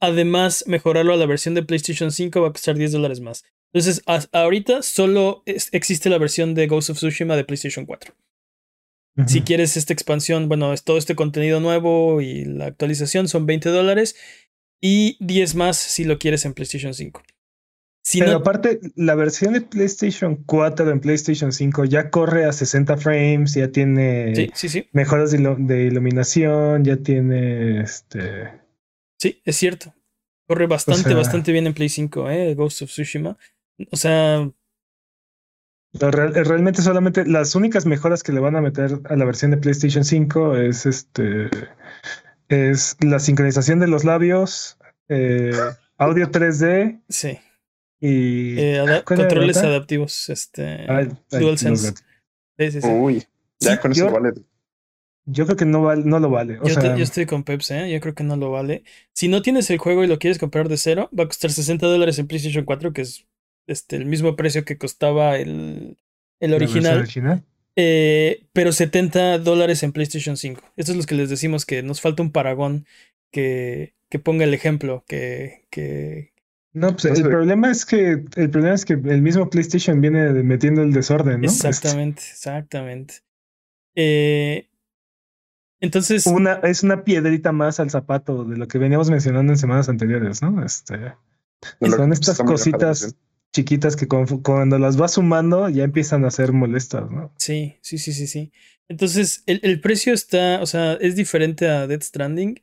[0.00, 3.44] además, mejorarlo a la versión de PlayStation 5, va a costar 10 dólares más.
[3.72, 8.14] Entonces, ahorita solo existe la versión de Ghost of Tsushima de PlayStation 4.
[9.26, 13.68] Si quieres esta expansión, bueno, es todo este contenido nuevo y la actualización son 20
[13.68, 14.16] dólares
[14.80, 17.22] y 10 más si lo quieres en PlayStation 5.
[18.12, 23.54] Pero aparte, la versión de PlayStation 4 en PlayStation 5 ya corre a 60 frames,
[23.54, 24.50] ya tiene
[24.92, 28.60] mejoras de, iluminación, ya tiene este.
[29.18, 29.94] Sí, es cierto.
[30.46, 32.54] Corre bastante, bastante bien en Play 5, ¿eh?
[32.54, 33.36] Ghost of Tsushima.
[33.90, 34.50] O sea.
[35.92, 40.04] realmente solamente las únicas mejoras que le van a meter a la versión de PlayStation
[40.04, 41.50] 5 es este.
[42.48, 44.78] Es la sincronización de los labios,
[45.08, 45.52] eh,
[45.98, 47.02] audio 3D.
[47.08, 47.38] Sí
[48.00, 50.86] y eh, controles adaptivos, este
[51.30, 51.94] DualSense.
[52.84, 53.24] Uy,
[53.58, 54.32] ya con eso vale.
[55.26, 56.58] Yo creo que no, vale, no lo vale.
[56.64, 57.90] yo, estoy con Peps, ¿eh?
[57.90, 58.82] Yo creo que no lo vale.
[59.12, 61.86] Si no tienes el juego y lo quieres comprar de cero, va a costar 60
[61.86, 63.26] dólares en PlayStation 4, que es
[63.66, 65.98] este, el mismo precio que costaba el,
[66.40, 67.06] el original.
[67.76, 70.60] Eh, pero 70 dólares en PlayStation 5.
[70.76, 72.86] Estos es los que les decimos que nos falta un paragón
[73.30, 76.29] que, que ponga el ejemplo, que, que,
[76.72, 80.82] no, pues el problema es que el problema es que el mismo PlayStation viene metiendo
[80.82, 81.46] el desorden, ¿no?
[81.46, 83.14] Exactamente, exactamente.
[83.96, 84.68] Eh,
[85.80, 86.26] entonces.
[86.26, 90.42] Una, es una piedrita más al zapato de lo que veníamos mencionando en semanas anteriores,
[90.42, 90.64] ¿no?
[90.64, 91.14] Este.
[91.80, 93.16] Son estas cositas
[93.52, 97.32] chiquitas que cuando las vas sumando ya empiezan a ser molestas, ¿no?
[97.36, 98.52] Sí, sí, sí, sí, sí.
[98.88, 102.60] Entonces, el, el precio está, o sea, es diferente a Dead Stranding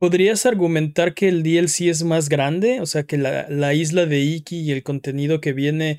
[0.00, 2.80] ¿Podrías argumentar que el DLC es más grande?
[2.80, 5.98] O sea, que la, la isla de Iki y el contenido que viene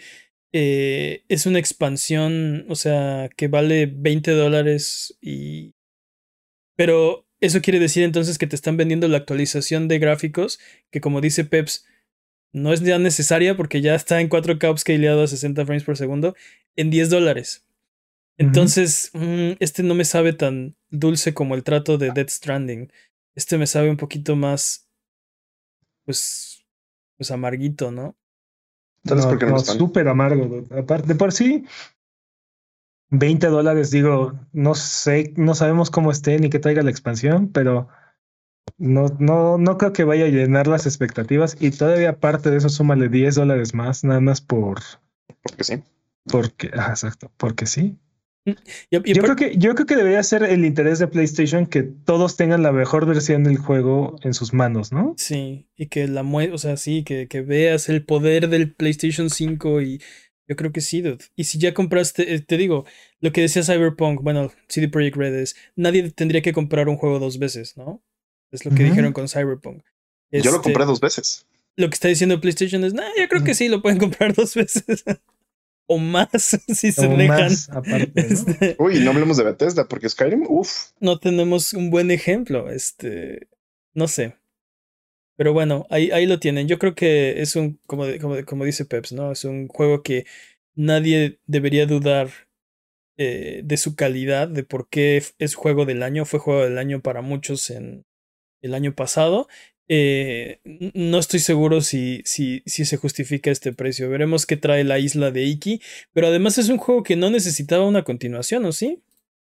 [0.53, 5.75] eh, es una expansión, o sea, que vale 20 dólares y...
[6.75, 11.21] Pero eso quiere decir entonces que te están vendiendo la actualización de gráficos, que como
[11.21, 11.85] dice Peps,
[12.53, 16.35] no es ya necesaria porque ya está en 4K upscaleado a 60 frames por segundo,
[16.75, 17.67] en 10 dólares.
[18.39, 22.91] Entonces, mm, este no me sabe tan dulce como el trato de Dead Stranding.
[23.35, 24.89] Este me sabe un poquito más,
[26.05, 26.65] pues,
[27.17, 28.15] pues amarguito, ¿no?
[29.05, 30.45] ¿Sabes no, por qué no súper amargo.
[30.45, 30.79] dude.
[30.79, 31.65] Aparte, de por sí,
[33.09, 37.89] 20 dólares, digo, no sé, no sabemos cómo esté ni qué traiga la expansión, pero
[38.77, 41.57] no, no, no creo que vaya a llenar las expectativas.
[41.59, 44.79] Y todavía aparte de eso, súmale 10 dólares más, nada más por,
[45.41, 45.83] Porque sí.
[46.25, 47.97] porque, ah, exacto, porque sí.
[48.43, 48.55] Y
[49.13, 52.63] Yo creo que, yo creo que debería ser el interés de PlayStation que todos tengan
[52.63, 55.13] la mejor versión del juego en sus manos, ¿no?
[55.17, 59.29] Sí, y que la mue, o sea, sí, que, que veas el poder del PlayStation
[59.29, 60.01] 5 y
[60.47, 61.23] yo creo que sí, dude.
[61.35, 62.85] Y si ya compraste, eh, te digo,
[63.19, 67.19] lo que decía Cyberpunk, bueno, CD Projekt Red es, nadie tendría que comprar un juego
[67.19, 68.01] dos veces, ¿no?
[68.51, 69.83] Es lo que dijeron con Cyberpunk.
[70.31, 71.45] Yo lo Este, compré dos veces.
[71.77, 74.55] Lo que está diciendo PlayStation es, nah, yo creo que sí, lo pueden comprar dos
[74.55, 75.05] veces.
[75.93, 76.29] O más,
[76.67, 77.27] si se O dejan.
[77.27, 78.27] más aparte, ¿no?
[78.27, 80.91] Este, Uy, no hablemos de Bethesda, porque Skyrim, uff.
[80.99, 82.69] no tenemos un buen ejemplo.
[82.69, 83.47] Este,
[83.93, 84.35] no sé.
[85.37, 86.67] Pero bueno, ahí, ahí lo tienen.
[86.67, 89.31] Yo creo que es un, como, de- como, de- como dice Peps, ¿no?
[89.31, 90.25] Es un juego que
[90.75, 92.29] nadie debería dudar
[93.17, 96.25] eh, de su calidad, de por qué es juego del año.
[96.25, 98.05] Fue juego del año para muchos en
[98.61, 99.47] el año pasado.
[99.93, 100.61] Eh,
[100.93, 104.09] no estoy seguro si, si, si se justifica este precio.
[104.09, 105.81] Veremos qué trae la isla de Iki.
[106.13, 109.03] Pero además es un juego que no necesitaba una continuación, ¿o sí?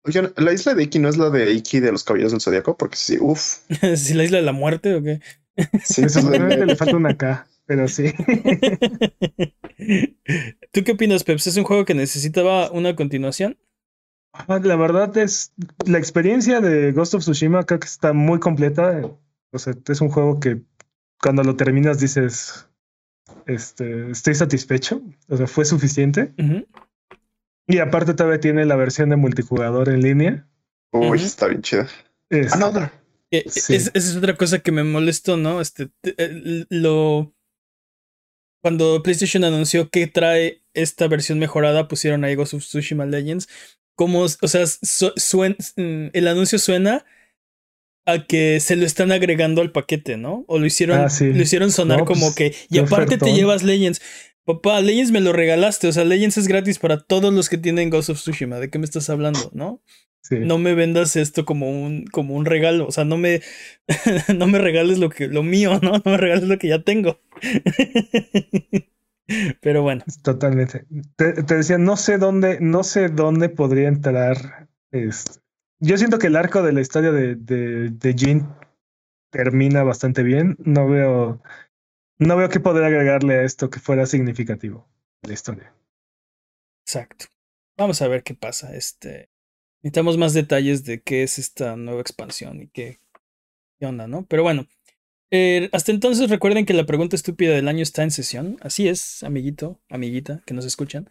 [0.05, 2.77] Oigan, la isla de Iki no es la de Iki de los Caballeros del Zodiaco,
[2.77, 3.61] porque sí, uff.
[3.97, 5.21] si la isla de la muerte o qué.
[5.83, 8.13] Sí, Eso es la- solamente le falta una K, pero sí.
[10.73, 11.47] ¿Tú qué opinas, Peps?
[11.47, 13.57] ¿Es un juego que necesitaba una continuación?
[14.33, 15.53] Ah, La verdad es,
[15.87, 19.01] la experiencia de Ghost of Tsushima creo que está muy completa.
[19.57, 20.63] O sea, es un juego que
[21.21, 22.69] cuando lo terminas dices,
[23.47, 25.03] este, estoy satisfecho.
[25.29, 26.33] O sea, fue suficiente.
[27.67, 30.49] Y aparte todavía tiene la versión de multijugador en línea.
[30.93, 31.89] Uy, está bien chida.
[32.31, 32.91] Es- Another.
[33.33, 33.75] Eh, Sí.
[33.75, 35.61] es- esa es otra cosa que me molestó, ¿no?
[35.61, 37.35] Este, te- eh, lo.
[38.63, 43.49] Cuando PlayStation anunció que trae esta versión mejorada, pusieron ahí Ghost of Tsushima Legends.
[43.97, 47.05] Como, o sea, su- suen- mm, el anuncio suena
[48.07, 50.45] a que se lo están agregando al paquete, ¿no?
[50.49, 51.33] O lo hicieron, Ah, sí.
[51.33, 52.55] lo hicieron sonar No, como pues, que.
[52.71, 54.01] Y aparte te llevas Legends.
[54.45, 55.89] Papá, Legends me lo regalaste.
[55.89, 58.61] O sea, Legends es gratis para todos los que tienen Ghost of Tsushima.
[58.61, 59.83] ¿De qué me estás hablando, no?
[60.23, 60.37] sí.
[60.41, 62.87] no me vendas esto como un, como un regalo.
[62.87, 63.43] O sea, no me,
[64.37, 65.93] no me regales lo que, lo mío, ¿no?
[65.93, 67.21] No me regales lo que ya tengo.
[69.61, 70.85] Pero bueno, Totalmente.
[71.17, 74.69] Te, te decía, no sé dónde, no sé dónde podría entrar.
[74.93, 75.41] este,
[75.81, 78.57] Yo siento que el arco de la historia de, de, de Jean
[79.31, 80.57] termina bastante bien.
[80.61, 81.43] No veo,
[82.19, 84.89] no veo qué poder agregarle a esto que fuera significativo
[85.23, 85.75] la historia.
[86.85, 87.27] exacto.
[87.77, 88.75] Vamos a ver qué pasa.
[88.75, 89.29] Este,
[89.83, 93.01] necesitamos más detalles de qué es esta nueva expansión y qué,
[93.79, 94.27] qué onda, ¿no?
[94.27, 94.67] Pero bueno.
[95.31, 98.59] eh, hasta entonces recuerden que la pregunta estúpida del año está en sesión.
[98.63, 101.11] Así es, amiguito, amiguita, que nos escuchan.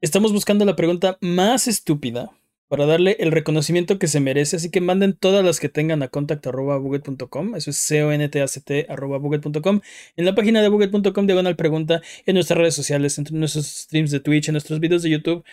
[0.00, 2.30] Estamos buscando la pregunta más estúpida
[2.68, 6.08] para darle el reconocimiento que se merece, así que manden todas las que tengan a
[6.08, 9.80] contact.buget.com, eso es c-o-n-t-a-c-t arroba buget.com,
[10.16, 14.20] en la página de buget.com diagonal pregunta, en nuestras redes sociales, en nuestros streams de
[14.20, 15.44] Twitch, en nuestros videos de YouTube.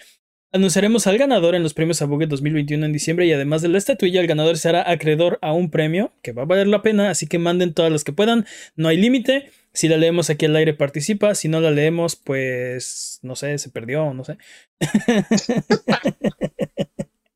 [0.55, 3.79] Anunciaremos al ganador en los premios a Buget 2021 en diciembre y además de la
[3.79, 7.25] estatuilla, el ganador será acreedor a un premio que va a valer la pena, así
[7.25, 8.45] que manden todas las que puedan,
[8.75, 9.49] no hay límite.
[9.73, 13.71] Si la leemos aquí al aire participa, si no la leemos, pues no sé, se
[13.71, 14.37] perdió, no sé.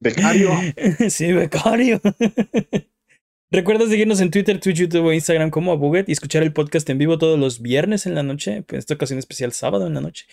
[0.08, 0.52] Becario.
[1.10, 2.02] sí, becario.
[3.52, 6.98] Recuerda seguirnos en Twitter, Twitch, YouTube o Instagram como Abuget y escuchar el podcast en
[6.98, 10.26] vivo todos los viernes en la noche, pues esta ocasión especial sábado en la noche,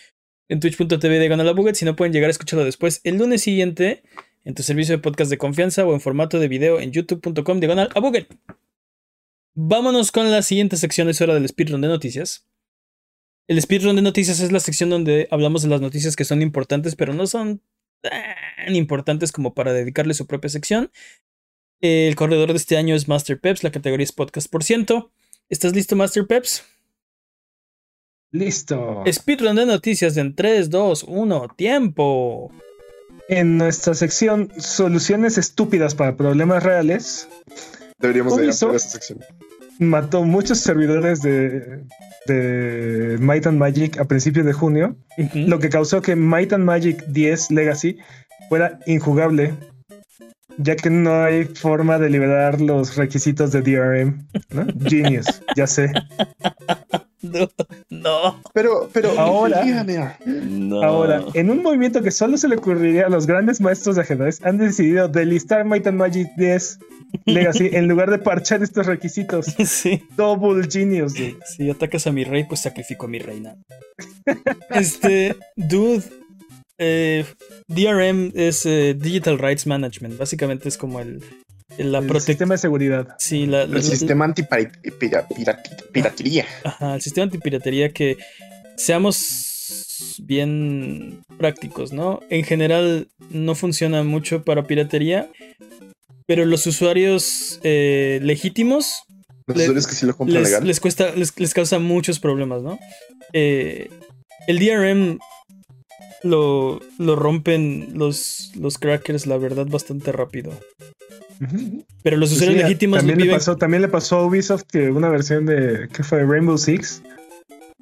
[0.49, 4.03] en twitch.tv diagonal Abuget, si no pueden llegar a escucharlo después el lunes siguiente
[4.43, 7.89] en tu servicio de podcast de confianza o en formato de video en youtube.com diagonal
[7.95, 8.27] Abuget.
[9.55, 12.45] Vámonos con la siguiente sección, es hora del speedrun de noticias.
[13.47, 16.95] El speedrun de noticias es la sección donde hablamos de las noticias que son importantes,
[16.95, 17.61] pero no son
[18.09, 20.91] tan importantes como para dedicarle su propia sección.
[21.81, 25.11] El corredor de este año es Master Peps, la categoría es podcast por ciento.
[25.49, 26.63] ¿Estás listo, Master Peps?
[28.31, 29.03] Listo.
[29.11, 32.51] Speedrun de noticias en 3, 2, 1, tiempo.
[33.27, 37.27] En nuestra sección Soluciones estúpidas para problemas reales,
[37.97, 38.75] Deberíamos de Ubisoft.
[38.75, 39.19] esa sección.
[39.79, 41.83] Mató muchos servidores de,
[42.27, 44.95] de Might and Magic a principios de junio,
[45.33, 47.97] lo que causó que Might and Magic 10 Legacy
[48.49, 49.53] fuera injugable,
[50.57, 54.27] ya que no hay forma de liberar los requisitos de DRM.
[54.49, 54.67] ¿no?
[54.87, 55.91] Genius, ya sé.
[57.21, 57.49] No,
[57.89, 59.63] no, Pero, pero Ahora-
[60.25, 60.83] no.
[60.83, 64.39] Ahora, en un movimiento que solo se le ocurriría a los grandes maestros de ajedrez,
[64.45, 66.79] han decidido delistar Might and Magic 10
[67.25, 69.45] Legacy en lugar de parchar estos requisitos.
[69.65, 71.37] Sí, Double genius, dude.
[71.45, 73.55] si atacas a mi rey, pues sacrifico a mi reina.
[74.69, 76.03] Este, dude,
[76.77, 77.25] eh,
[77.67, 80.17] DRM es eh, Digital Rights Management.
[80.17, 81.23] Básicamente es como el-
[81.77, 83.09] la El sistema de seguridad.
[83.19, 86.45] Sí, la, la- el sistema antipiratería.
[86.63, 88.17] Ajá, el sistema antipiratería que
[88.77, 92.21] seamos bien prácticos, ¿no?
[92.29, 95.29] En general no funciona mucho para piratería,
[96.25, 99.03] pero los usuarios eh, legítimos
[99.47, 100.67] Los Le- usuarios que sí lo compran les, legal.
[100.67, 102.79] les cuesta, les, les causa muchos problemas, ¿no?
[103.33, 103.89] Eh,
[104.47, 105.19] el DRM
[106.25, 110.51] lo, lo rompen los, los crackers, la verdad, bastante rápido.
[112.01, 114.89] Pero los Pues usuarios sí, legítimos también, le pasó, también le pasó a Ubisoft que
[114.89, 117.01] una versión de que fue Rainbow Six.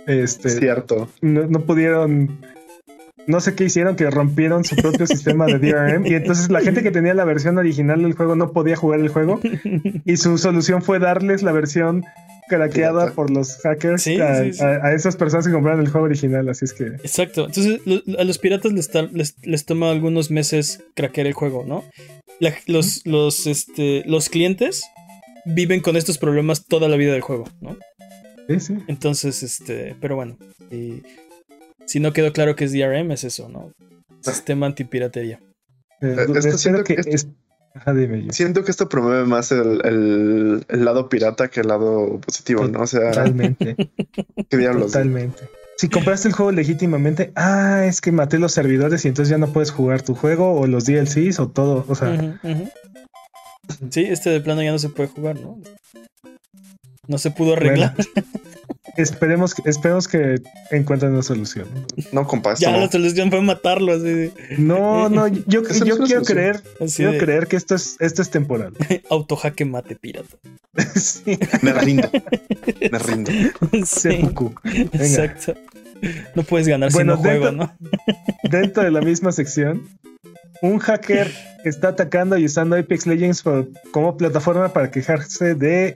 [0.05, 1.07] Este, Cierto.
[1.21, 2.39] no, no pudieron
[3.27, 6.83] no sé qué hicieron que rompieron su propio sistema de DRM y entonces la gente
[6.83, 9.39] que tenía la versión original del juego no podía jugar el juego.
[10.05, 12.03] Y su solución fue darles la versión
[12.47, 13.15] craqueada Pirata.
[13.15, 14.63] por los hackers Sí, a, sí, sí.
[14.63, 17.45] a- a esas personas que compraron el juego original así es que Exacto.
[17.47, 21.83] Entonces, lo- a los piratas les, les, les toma algunos meses craquear el juego, ¿no?
[22.39, 24.83] La- los, los, este, los clientes
[25.45, 27.77] viven con estos problemas toda la vida del juego, ¿no?
[28.47, 28.77] sí, sí.
[28.87, 30.37] Entonces, este, pero bueno,
[30.71, 31.01] y
[31.85, 33.71] si no quedó claro que es DRM, es eso, ¿no?
[34.21, 35.39] Sistema antipiratería.
[36.01, 37.27] Eh, esto espero siento que que- es-
[37.95, 38.31] dime, yo.
[38.33, 42.81] Siento que esto promueve más el, el- el lado pirata que el lado positivo, ¿no?
[42.81, 43.75] O sea, totalmente
[44.49, 44.91] qué diablos.
[44.91, 45.49] Totalmente.
[45.77, 49.51] Si compraste el juego legítimamente, ah, es que maté los servidores y entonces ya no
[49.51, 51.83] puedes jugar tu juego o los DLCs o todo.
[51.87, 52.39] O sea.
[53.89, 55.57] Sí, este de plano ya no se puede jugar, ¿no?
[57.07, 57.95] No se pudo arreglar.
[58.97, 60.41] esperemos, que- esperemos que
[60.71, 61.67] encuentren una solución.
[62.11, 62.79] No, compa, esto ya no.
[62.79, 66.25] la solución fue matarlo, así de, No, no, yo, yo quiero solución.
[66.25, 68.73] creer, así quiero de creer que esto es, esto es temporal.
[69.09, 70.35] autojaque mate pirata.
[70.95, 72.09] sí, Me rindo.
[72.91, 73.31] Me rindo.
[73.85, 74.09] Sí,
[74.93, 75.53] exacto.
[76.35, 77.77] No puedes ganar Bueno, si no juego, dentro- ¿no?
[78.49, 79.87] Dentro de la misma sección,
[80.61, 81.31] un hacker
[81.63, 85.95] está atacando y usando Apex Legends por- como plataforma para quejarse de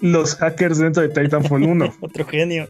[0.00, 1.94] los hackers dentro de Titanfall 1.
[2.00, 2.68] Otro genio.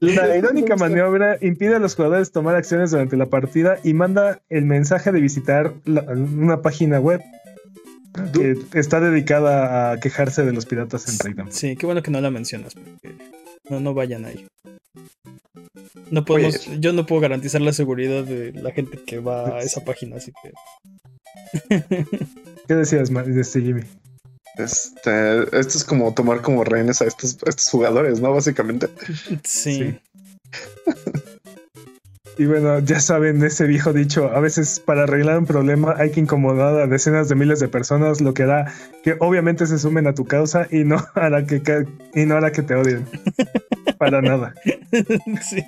[0.00, 4.64] La irónica maniobra impide a los jugadores tomar acciones durante la partida y manda el
[4.66, 7.20] mensaje de visitar la- una página web
[8.32, 11.52] que está dedicada a quejarse de los piratas en Titanfall.
[11.52, 13.14] Sí, qué bueno que no la mencionas, porque
[13.68, 14.46] no, no vayan ahí.
[16.10, 19.82] No podemos, yo no puedo garantizar la seguridad de la gente que va a esa
[19.84, 21.82] página, así que.
[22.68, 23.82] ¿Qué decías, Ma- este Jimmy?
[24.56, 28.32] Este, esto es como tomar como rehenes a estos, a estos jugadores, ¿no?
[28.32, 28.88] Básicamente.
[29.06, 29.40] Sí.
[29.44, 30.00] Sí.
[32.36, 36.18] Y bueno, ya saben ese viejo dicho, a veces para arreglar un problema hay que
[36.18, 38.72] incomodar a decenas de miles de personas, lo que hará
[39.04, 41.62] que obviamente se sumen a tu causa y no hará que,
[42.14, 43.06] y no hará que te odien.
[43.98, 44.54] Para nada.
[45.42, 45.60] Sí.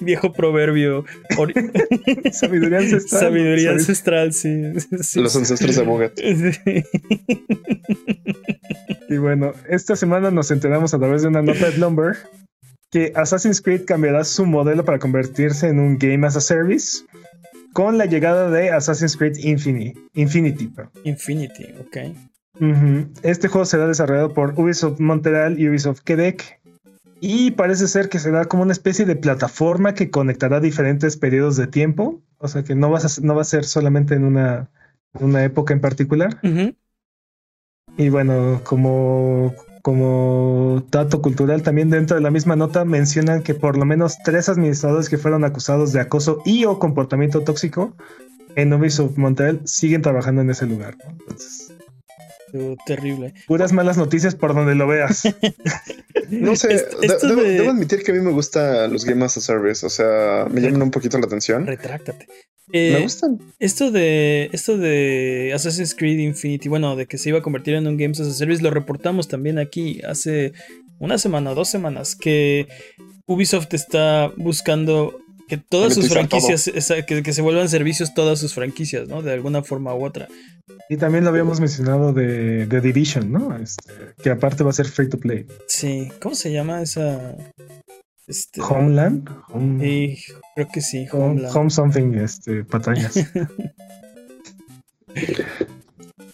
[0.00, 1.04] Viejo proverbio.
[2.32, 3.20] Sabiduría ancestral.
[3.20, 4.62] Sabiduría Sabi- ancestral, sí.
[5.00, 5.20] Sí.
[5.20, 6.12] Los ancestros de Bogat.
[6.16, 6.84] Sí.
[9.08, 12.16] Y bueno, esta semana nos enteramos a través de una nota de Bloomberg
[12.92, 17.04] que Assassin's Creed cambiará su modelo para convertirse en un Game as a Service
[17.72, 19.94] con la llegada de Assassin's Creed Infinity.
[20.14, 20.70] Infinity.
[21.04, 21.96] Infinity, ok.
[23.22, 26.60] Este juego será desarrollado por Ubisoft Montreal y Ubisoft Quebec.
[27.20, 31.66] Y parece ser que será como una especie de plataforma que conectará diferentes periodos de
[31.68, 32.20] tiempo.
[32.38, 34.68] O sea que no, vas a- no va a ser solamente en una,
[35.18, 36.38] una época en particular.
[37.96, 43.76] Y bueno, como, como dato cultural, también dentro de la misma nota mencionan que por
[43.76, 47.94] lo menos tres administradores que fueron acusados de acoso y o comportamiento tóxico
[48.54, 50.96] en Ubisoft Montreal siguen trabajando en ese lugar.
[51.04, 51.10] ¿no?
[51.10, 51.72] Entonces,
[52.52, 53.32] Uh, terrible.
[53.46, 55.22] puras malas noticias por donde lo veas.
[56.30, 59.04] No sé, Esto- de- esto debo, de- debo admitir que a mí me gustan los
[59.04, 59.84] Game as a Service.
[59.84, 61.66] O sea, me llaman un poquito la atención.
[61.66, 62.26] Retráctate.
[62.68, 63.38] Me Eh, gustan.
[63.58, 67.86] esto de esto de Assassin's Creed Infinity, bueno, de que se iba a convertir en
[67.86, 70.52] un Games as a Service, lo reportamos también aquí hace
[70.98, 72.66] una semana, dos semanas, que
[73.26, 75.18] Ubisoft está buscando
[75.52, 79.20] que todas sus franquicias, esa- que, que se vuelvan servicios todas sus franquicias, ¿no?
[79.20, 80.26] De alguna forma u otra.
[80.88, 83.54] Y también lo habíamos mencionado de, de Division, ¿no?
[83.58, 83.92] Este,
[84.22, 85.44] que aparte va a ser free to play.
[85.66, 87.36] Sí, ¿cómo se llama esa?
[88.26, 89.28] Este, Homeland.
[89.50, 90.22] Home, sí,
[90.54, 91.54] creo que sí, home, Homeland.
[91.56, 93.12] home something, este, patañas.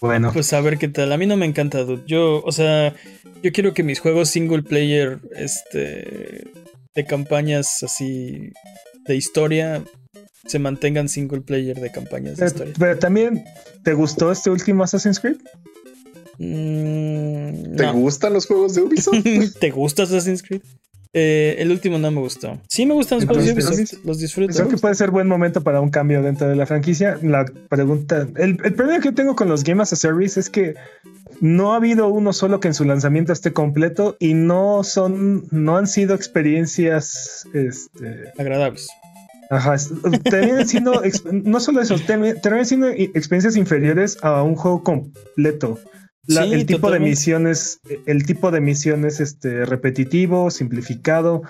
[0.01, 1.13] bueno, Pues a ver qué tal.
[1.13, 2.05] A mí no me encanta, dude.
[2.07, 2.95] Yo, o sea,
[3.43, 6.45] Yo quiero que mis juegos single player, este,
[6.95, 8.53] de campañas así
[9.09, 9.83] de historia,
[10.47, 12.75] se mantengan single player de campañas de historia.
[12.79, 13.45] Pero también,
[13.83, 15.39] ¿te gustó este último Assassin's Creed?
[16.39, 17.95] Mm, ¿Te no.
[17.95, 19.17] gustan los juegos de Ubisoft?
[19.61, 20.63] ¿Te gusta Assassin's Creed?
[21.15, 22.61] Eh, el último no me gustó.
[22.69, 24.55] Sí me gustan los juegos de Ubisoft, los disfruto.
[24.55, 27.19] Creo que puede ser buen momento para un cambio dentro de la franquicia.
[27.23, 30.75] La pregunta, el, el problema que tengo con los Game as a Service es que
[31.41, 35.77] no ha habido uno solo que en su lanzamiento esté completo y no son, no
[35.77, 38.89] han sido experiencias, este, Agradables.
[39.51, 39.91] Ajá, es-
[40.25, 45.79] terminan siendo, no solo eso, termi- terminan siendo experiencias inferiores a un juego completo.
[46.27, 47.05] La- Sí, el tipo totalmente.
[47.05, 51.43] de misiones, el tipo de misiones, este, repetitivo, simplificado.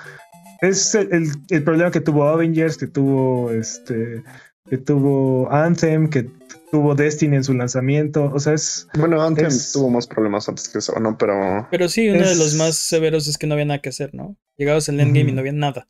[0.60, 4.22] Es el, el- el problema que tuvo Avengers, que tuvo este,
[4.70, 6.30] que tuvo Anthem, que
[6.70, 8.30] tuvo Destiny en su lanzamiento.
[8.34, 11.16] O sea, es Bueno, Anthem Es- tuvo más problemas antes que eso, ¿no?
[11.18, 14.14] Pero Pero sí, uno de los más severos es que no había nada que hacer,
[14.14, 14.36] ¿no?
[14.56, 15.88] Llegabas al endgame y no había nada.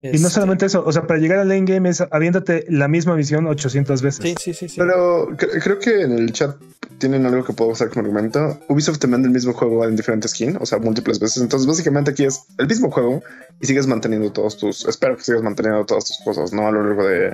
[0.00, 2.86] Y no Este, solamente eso, o sea, para llegar al lane game es aviéntate la
[2.88, 4.20] misma misión 800 veces.
[4.22, 4.68] Sí, sí, sí.
[4.68, 4.76] sí.
[4.78, 6.56] Pero cre- creo que en el chat
[6.98, 8.58] tienen algo que puedo usar como argumento.
[8.68, 11.42] Ubisoft te manda el mismo juego en diferentes skins, o sea, múltiples veces.
[11.42, 13.22] Entonces, básicamente aquí es el mismo juego
[13.60, 14.86] y sigues manteniendo todos tus.
[14.86, 16.66] Espero que sigas manteniendo todas tus cosas, ¿no?
[16.66, 17.30] A lo largo de,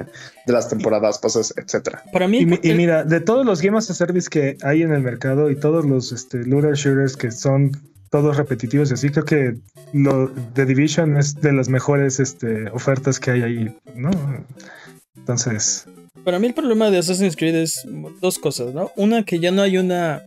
[0.46, 2.02] de las temporadas, pases, etcétera.
[2.12, 4.82] Para mí, Y, mi- y mira, de todos los Game as a Service que hay
[4.82, 7.72] en el mercado y todos los este, looter shooters que son
[8.14, 9.54] todos repetitivos y así, creo que
[9.92, 14.12] lo The Division es de las mejores este, ofertas que hay ahí, ¿no?
[15.16, 15.88] Entonces,
[16.22, 17.84] para mí el problema de Assassin's Creed es
[18.20, 18.92] dos cosas, ¿no?
[18.94, 20.22] Una, que ya no hay una.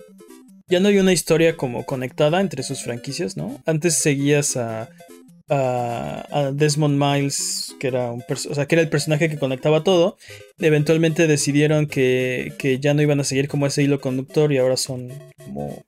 [0.68, 3.62] Ya no hay una historia como conectada entre sus franquicias, ¿no?
[3.66, 4.90] Antes seguías a.
[5.50, 9.82] A, a Desmond Miles, que era un o sea, que era el personaje que conectaba
[9.82, 10.18] todo.
[10.60, 14.76] Eventualmente decidieron que, que ya no iban a seguir como ese hilo conductor y ahora
[14.76, 15.08] son
[15.38, 15.86] como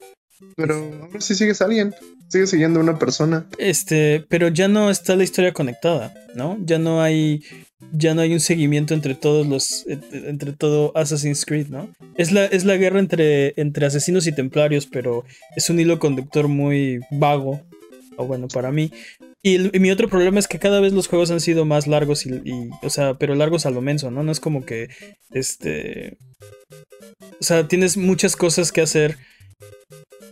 [0.55, 1.93] Pero ahora sí sigues a alguien,
[2.27, 3.45] sigues siguiendo una persona.
[3.57, 6.57] Este, pero ya no está la historia conectada, ¿no?
[6.63, 7.43] Ya no hay,
[7.91, 11.93] ya no hay un seguimiento entre todos los, eh, entre todo Assassin's Creed, ¿no?
[12.15, 15.25] Es la, es la guerra entre, entre asesinos y templarios, pero
[15.55, 17.61] es un hilo conductor muy vago,
[18.17, 18.91] o bueno, para mí.
[19.41, 22.29] Y, mi otro problema es que cada vez los juegos han sido más largos y,
[22.29, 24.23] y, o sea, pero largos a lo menso, ¿no?
[24.23, 24.89] No es como que,
[25.31, 26.17] este,
[27.39, 29.17] o sea, tienes muchas cosas que hacer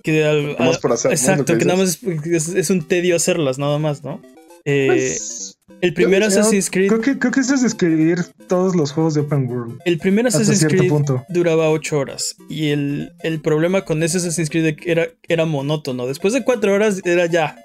[0.03, 1.15] que al- Nada más por hacer, ¿no?
[1.15, 4.21] Exacto, que que nada más es, es- un tedio hacerlas, nada más, ¿no?
[4.65, 8.75] Eh, Pues, el primer yo- Assassin's Creed, creo que, creo que eso es describir todos
[8.75, 9.79] los juegos de Open World.
[9.85, 11.23] el primer Assassin's Creed punto.
[11.29, 16.07] duraba 8 horas y el, el problema con ese Assassin's Creed era, era monótono.
[16.07, 17.55] Después de 4 horas era ya,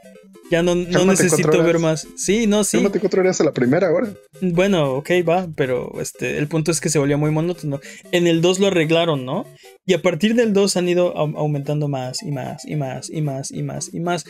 [0.53, 2.07] ya no, no necesito ver más.
[2.15, 2.77] Sí, no, sí.
[2.77, 4.13] Cálmate cuatro horas a la primera hora.
[4.43, 7.81] Bueno, ok, va, pero este, el punto es que se volvió muy monótono.
[8.13, 9.47] En el 2 lo arreglaron, ¿no?
[9.87, 13.23] Y a partir del 2 han ido au- aumentando más y más y más y
[13.23, 14.25] más y más y más.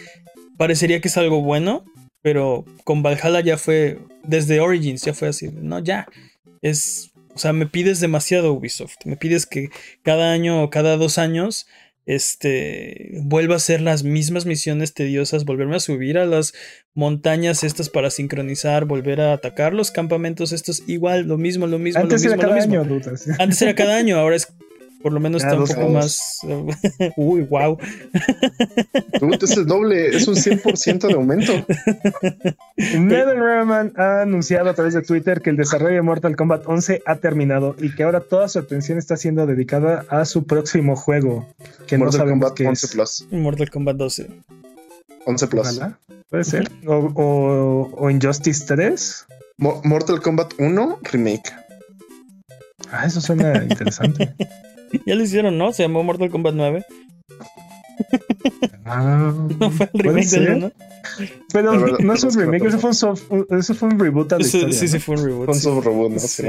[0.56, 1.84] Parecería que es algo bueno,
[2.22, 6.06] pero con Valhalla ya fue, desde Origins ya fue así, no, ya.
[6.60, 8.94] Es, o sea, me pides demasiado Ubisoft.
[9.06, 9.70] Me pides que
[10.04, 11.66] cada año o cada dos años
[12.06, 16.52] este vuelva a hacer las mismas misiones tediosas, volverme a subir a las
[16.94, 22.00] montañas estas para sincronizar, volver a atacar los campamentos estos igual, lo mismo, lo mismo,
[22.00, 22.82] Antes lo era mismo, lo cada mismo.
[22.82, 23.36] año.
[23.38, 24.52] Antes era cada año, ahora es
[25.02, 25.92] por lo menos está un dos poco años.
[25.94, 26.38] más
[27.16, 27.78] uy, wow.
[29.42, 31.52] Es el doble, es un 100% de aumento.
[32.76, 37.16] NetherRealm ha anunciado a través de Twitter que el desarrollo de Mortal Kombat 11 ha
[37.16, 41.46] terminado y que ahora toda su atención está siendo dedicada a su próximo juego,
[41.86, 42.92] que no Mortal sabemos Kombat qué 11 es.
[42.92, 43.26] Plus.
[43.30, 44.30] Mortal Kombat 12.
[45.26, 45.60] 11 Plus.
[45.78, 45.98] Ojalá,
[46.30, 46.70] puede ser.
[46.86, 49.26] O, o, o Injustice 3.
[49.58, 51.52] Mo- Mortal Kombat 1 Remake.
[52.90, 54.34] Ah, eso suena interesante.
[55.06, 55.72] Ya lo hicieron, ¿no?
[55.72, 56.84] Se llamó Mortal Kombat 9.
[58.84, 60.48] Ah, No fue el remake del.
[60.54, 60.72] 1.
[61.52, 64.32] Pero verdad, no es un no remake, eso fue un, soft- eso fue un reboot
[64.32, 64.78] a la Eso- historia.
[64.78, 64.90] sí, ¿no?
[64.92, 65.46] sí, fue un reboot.
[65.46, 65.60] Con sí.
[65.62, 66.18] su robot, ¿no?
[66.20, 66.28] Sí.
[66.28, 66.48] Sí.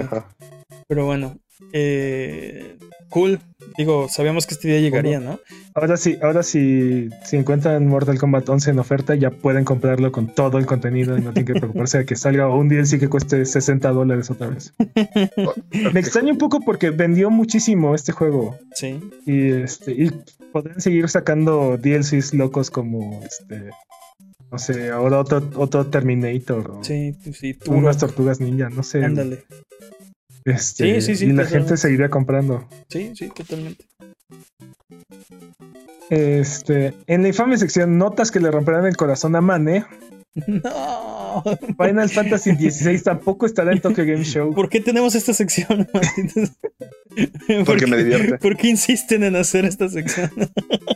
[0.87, 1.37] Pero bueno,
[1.73, 2.77] eh,
[3.13, 3.39] cool.
[3.77, 5.39] Digo, sabíamos que este día llegaría, ¿no?
[5.73, 10.27] Ahora sí, ahora sí, si encuentran Mortal Kombat 11 en oferta, ya pueden comprarlo con
[10.33, 13.45] todo el contenido y no tienen que preocuparse de que salga un DLC que cueste
[13.45, 14.73] 60 dólares otra vez.
[15.93, 18.99] Me extraña un poco porque vendió muchísimo este juego Sí.
[19.25, 20.11] y este y
[20.51, 23.69] podrían seguir sacando DLCs locos como este
[24.51, 27.75] no sé, ahora otro otro Terminator o Sí, sí, Turok.
[27.77, 29.03] unas tortugas ninja, no sé.
[29.03, 29.45] Ándale.
[30.45, 32.67] Este, Sí, sí, sí, y la gente seguiría comprando.
[32.89, 33.85] Sí, sí, totalmente.
[36.09, 39.85] Este, en la infame sección notas que le romperán el corazón a Mane,
[40.47, 41.43] No.
[41.79, 44.53] Final Fantasy XVI tampoco estará en Tokyo Game Show.
[44.53, 45.87] ¿Por qué tenemos esta sección?
[45.93, 48.37] ¿Por Porque qué- me divierte.
[48.39, 50.31] ¿Por qué insisten en hacer esta sección?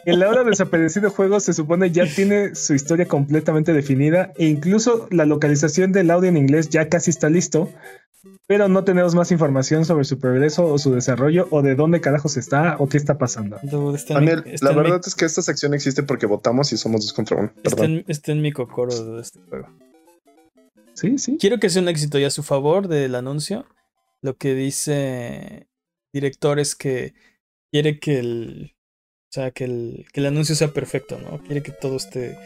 [0.05, 5.25] El ahora desaparecido juego se supone ya tiene su historia completamente definida e incluso la
[5.25, 7.71] localización del audio en inglés ya casi está listo,
[8.47, 12.37] pero no tenemos más información sobre su progreso o su desarrollo o de dónde carajos
[12.37, 13.59] está o qué está pasando.
[13.63, 16.25] Dude, está en mi- Daniel, está la mi- verdad es que esta sección existe porque
[16.25, 17.51] votamos y somos dos contra uno.
[17.63, 19.67] está en, está en mi cocoro de este juego.
[20.93, 21.37] Sí, sí.
[21.39, 23.65] Quiero que sea un éxito y a su favor del anuncio.
[24.21, 25.67] Lo que dice
[26.13, 27.13] director es que
[27.71, 28.73] quiere que el.
[29.29, 31.39] O sea, que el, que el anuncio sea perfecto, ¿no?
[31.43, 32.37] Quiere que todo esté.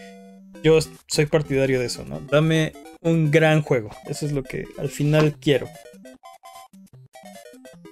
[0.63, 2.19] Yo soy partidario de eso, ¿no?
[2.19, 3.89] Dame un gran juego.
[4.07, 5.67] Eso es lo que al final quiero.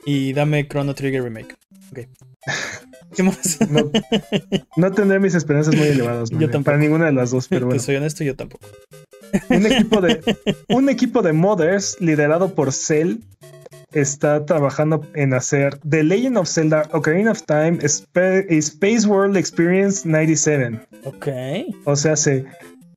[0.06, 1.56] Y dame Chrono Trigger Remake.
[1.92, 2.00] Ok.
[3.16, 3.60] ¿Qué más?
[3.70, 3.92] No,
[4.76, 6.30] no tendré mis esperanzas muy elevadas.
[6.30, 6.64] Yo tampoco.
[6.64, 7.82] Para ninguna de las dos, pero Te bueno.
[7.82, 8.68] soy honesto, yo tampoco.
[9.50, 10.38] Un equipo de,
[10.70, 13.18] un equipo de modders liderado por Cell
[13.94, 20.08] está trabajando en hacer The Legend of Zelda Ocarina of Time Spa- Space World Experience
[20.08, 20.80] 97.
[21.06, 21.28] Ok.
[21.86, 22.46] O sea, se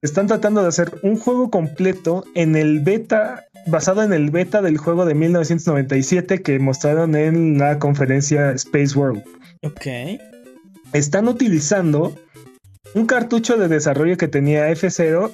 [0.02, 4.76] están tratando de hacer un juego completo en el beta, basado en el beta del
[4.78, 9.22] juego de 1997 que mostraron en la conferencia Space World.
[9.62, 9.86] Ok.
[10.92, 12.14] Están utilizando
[12.94, 15.30] un cartucho de desarrollo que tenía F0,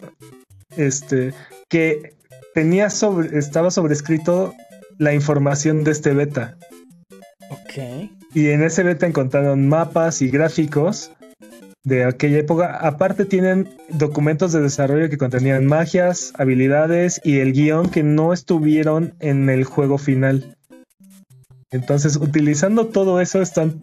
[0.77, 1.33] este,
[1.69, 2.15] que
[2.55, 4.55] tenía sobre, estaba sobrescrito
[4.99, 6.57] la información de este beta.
[7.51, 8.11] Ok.
[8.35, 11.13] Y en ese beta encontraron mapas y gráficos
[11.85, 12.77] de aquella época.
[12.77, 19.15] Aparte tienen documentos de desarrollo que contenían magias, habilidades y el guion que no estuvieron
[19.21, 20.57] en el juego final.
[21.71, 23.81] Entonces, utilizando todo eso, están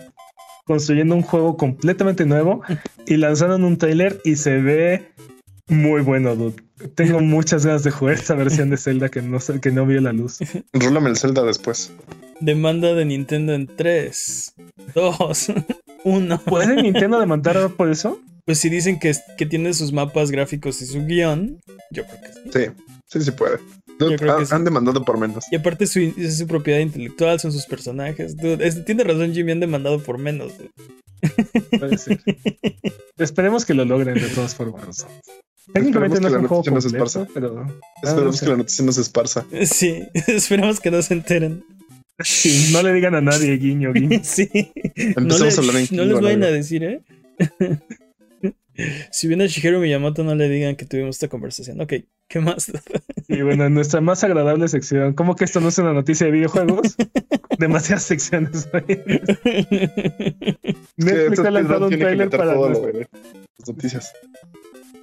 [0.66, 2.61] construyendo un juego completamente nuevo
[3.07, 5.11] y lanzaron un trailer y se ve
[5.68, 6.64] muy bueno, dude.
[6.94, 10.14] Tengo muchas ganas de jugar esta versión de Zelda que no, que no vio la
[10.14, 10.40] luz.
[10.74, 11.92] Rólame el Zelda después.
[12.40, 14.54] Demanda de Nintendo en 3,
[14.94, 15.48] 2,
[16.04, 16.42] 1.
[16.42, 18.20] ¿Puede Nintendo demandar por eso?
[18.46, 21.60] Pues si dicen que, que tiene sus mapas gráficos y su guion,
[21.92, 22.40] yo creo que sí.
[22.54, 23.58] Sí, sí, sí puede.
[23.98, 24.54] Dude, creo que han, sí.
[24.54, 25.46] han demandado por menos.
[25.52, 28.36] Y aparte su, es su propiedad intelectual, son sus personajes.
[28.36, 30.52] Dude, es- tiene razón Jimmy, han demandado por menos.
[30.58, 30.70] dude.
[31.80, 32.20] Puede ser.
[33.18, 35.08] Esperemos que lo logren de todas formas.
[35.74, 37.32] Técnicamente no es que la un juego noticia no se completo, esparza.
[37.34, 37.66] pero ah,
[38.03, 38.45] no Esperemos sé.
[38.45, 39.45] que la noticia no se esparza.
[39.66, 41.63] Sí, esperamos que no se enteren.
[42.24, 44.20] Sí, no le digan a nadie, guiño, guiño.
[44.24, 44.49] Sí.
[44.53, 44.61] No,
[45.24, 47.01] Empezamos le- a hablar en no les vayan a decir, ¿eh?
[49.11, 51.80] si viene Shigeru Miyamoto, no le digan que tuvimos esta conversación.
[51.82, 51.93] Ok,
[52.28, 52.72] ¿qué más?
[53.28, 56.32] Y bueno, en nuestra más agradable sección, ¿cómo que esto no es una noticia de
[56.34, 56.95] videojuegos?
[57.57, 58.68] Demasiadas secciones.
[60.97, 63.07] Netflix ha lanzado un trailer para todo lo nuestra- de
[63.59, 64.13] las noticias.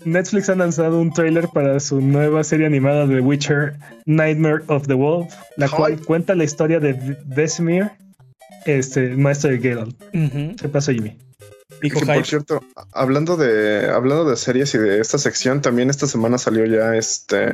[0.05, 3.75] Netflix ha lanzado un trailer para su nueva serie animada de Witcher,
[4.07, 5.73] Nightmare of the Wolf, la Ay.
[5.77, 7.91] cual cuenta la historia de Vesemir,
[8.67, 9.97] este, maestro de Geralt.
[10.15, 11.17] Ujú, ¿Qué pasó, Jimmy?
[11.81, 12.61] Que, por cierto,
[12.93, 17.47] hablando de hablando de series y de esta sección, también esta semana salió ya este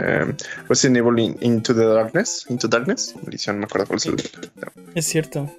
[0.69, 4.17] Resident Evil In- Into the Darkness, Into Darkness, edición, no me acuerdo cuál es el.
[4.95, 5.51] Es cierto.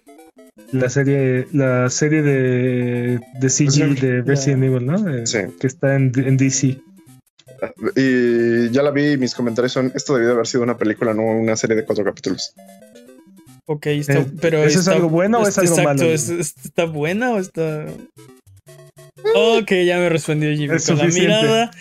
[0.71, 5.09] La serie, la serie de, de CG de Resident Evil, ¿no?
[5.09, 5.39] Eh, Sí.
[5.59, 6.77] Que está en, en DC.
[7.95, 11.13] Y ya la vi y mis comentarios son, esto debió de haber sido una película,
[11.13, 12.53] no una serie de cuatro capítulos.
[13.65, 16.03] Ok, está, Eh, pero ¿eso es algo bueno o es algo exacto, malo?
[16.11, 17.85] ¿es- es- ¿Está buena o está...?
[19.35, 21.41] Ok, ya me respondió Jimmy Es con la suficiente.
[21.41, 21.71] mirada.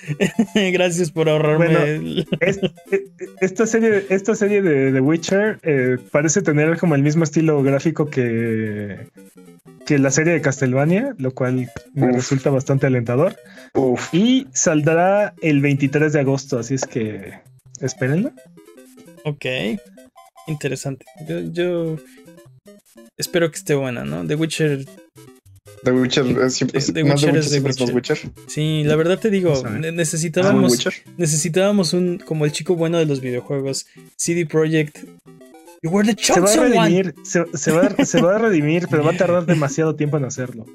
[0.73, 2.61] Gracias por ahorrarme Bueno, el- Es-
[3.41, 8.11] esta serie, esta serie de The Witcher eh, parece tener como el mismo estilo gráfico
[8.11, 9.07] que,
[9.87, 12.15] que la serie de Castlevania, lo cual me Uf.
[12.17, 13.37] resulta bastante alentador.
[13.75, 17.35] Uf, Y saldrá el 23 de agosto, así es que
[17.81, 18.33] espérenlo.
[19.25, 19.45] Ok,
[20.47, 21.07] interesante.
[21.29, 21.97] Yo, yo
[23.17, 24.27] espero que esté buena, ¿no?
[24.27, 24.85] The Witcher,
[25.85, 28.19] The Witcher es siempre The más Witcher es Witcher, The siempre es más Witcher.
[28.47, 30.93] sí, la verdad te digo, Ah, necesitábamos, Witcher.
[31.17, 33.87] necesitábamos un, como el chico bueno de los videojuegos,
[34.17, 34.99] CD Projekt.
[35.83, 38.89] You were the Se va a redimir, se, se va, a- se va a redimir,
[38.91, 40.67] pero va a tardar demasiado tiempo en hacerlo.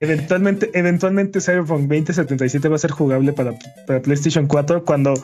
[0.00, 3.54] Eventualmente, eventualmente Cyberpunk 2077 va a ser jugable para,
[3.86, 5.14] para PlayStation 4 cuando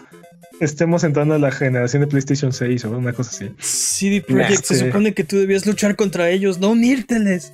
[0.61, 3.51] estemos entrando a la generación de PlayStation 6 o una cosa así.
[3.59, 7.53] CD Projekt se Este- supone que tú debías luchar contra ellos, no unírteles.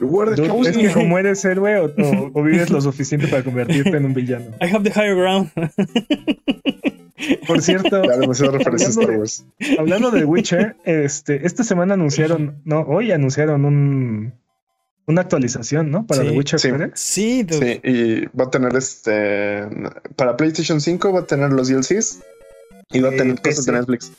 [0.00, 4.14] Es que como eres héroe o, o- o vives lo suficiente para convertirte en un
[4.14, 4.46] villano.
[4.60, 5.50] I have the higher ground.
[7.46, 9.46] Por cierto, Ya, demasiado referencia a Star Hablando de- Wars.
[9.78, 14.32] hablando de Witcher, este, esta semana anunciaron, no, hoy anunciaron un,
[15.06, 16.06] una actualización, ¿no?
[16.06, 16.68] Para Sí, The Witcher sí.
[16.72, 16.90] 3.
[16.94, 17.46] Sí.
[17.50, 19.66] Sí, y va a tener este.
[20.16, 22.20] Para PlayStation 5 va a tener los DLCs.
[22.92, 23.72] Iba a Eh, tener cosas de.
[23.72, 24.12] Netflix.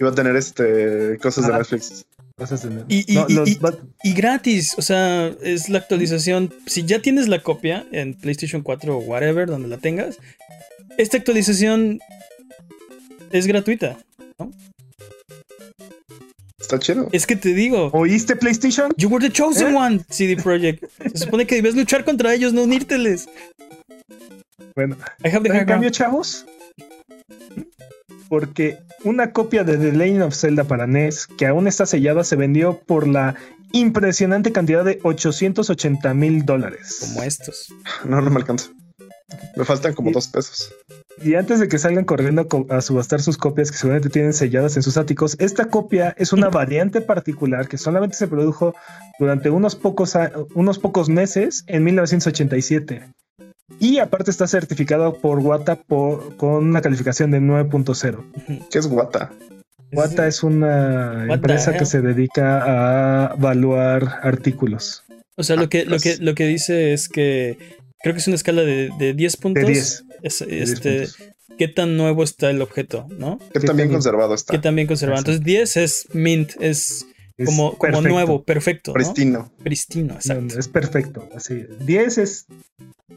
[0.00, 1.52] Iba a tener este cosas de.
[1.52, 2.04] Netflix.
[2.36, 5.78] Cosas de- Y- y- No, y- los y- va- Y gratis, o sea, es la
[5.78, 6.52] actualización.
[6.66, 10.18] Si ya tienes la copia en PlayStation 4 o whatever, donde la tengas,
[10.98, 12.00] esta actualización
[13.32, 13.98] es gratuita.
[16.60, 17.08] Está chido.
[17.12, 18.92] Es que te digo, ¿Oíste PlayStation?
[18.96, 19.76] you were the chosen ¿Eh?
[19.78, 20.84] one, CD Projekt.
[21.14, 23.28] Se supone que debes luchar contra ellos, no unírteles.
[24.74, 26.44] Bueno, I have the en high cambio, chavos,
[28.28, 32.36] porque una copia de The Legend of Zelda para NES, que aún está sellada, se
[32.36, 33.34] vendió por la
[33.72, 36.98] impresionante cantidad de 880 mil dólares.
[37.00, 37.72] Como estos.
[38.04, 38.70] No, no me alcanza.
[39.56, 40.72] Me faltan como Y- dos pesos.
[41.22, 44.82] Y antes de que salgan corriendo a subastar sus copias que seguramente tienen selladas en
[44.82, 48.74] sus áticos, esta copia es una variante particular que solamente se produjo
[49.18, 50.14] durante unos pocos,
[50.54, 53.10] unos pocos meses en 1987.
[53.80, 58.24] Y aparte está certificado por Wata por- con una calificación de 9.0.
[58.70, 59.32] ¿Qué es Guata?
[59.92, 61.86] Wata es una empresa que hell?
[61.86, 62.62] se dedica
[63.30, 65.02] a evaluar artículos.
[65.36, 66.20] O sea, lo que, lo, que, pues.
[66.20, 67.58] lo que dice es que
[68.02, 69.64] creo que es una escala de, de 10 puntos.
[69.66, 70.04] De 10.
[70.22, 71.16] Es- de 10 este, puntos.
[71.58, 73.06] ¿Qué tan nuevo está el objeto?
[73.18, 73.38] ¿no?
[73.52, 74.52] Que Sí, también está conservado está.
[74.52, 75.20] ¿Qué tan bien conservado?
[75.20, 77.06] Entonces 10 es mint, Es
[77.44, 78.90] como, nuevo, perfecto.
[78.90, 78.94] ¿no?
[78.94, 79.52] Pristino.
[79.62, 80.54] Pristino, No, exacto.
[80.54, 81.28] no, es perfecto.
[81.34, 81.64] Así.
[81.80, 82.46] 10 es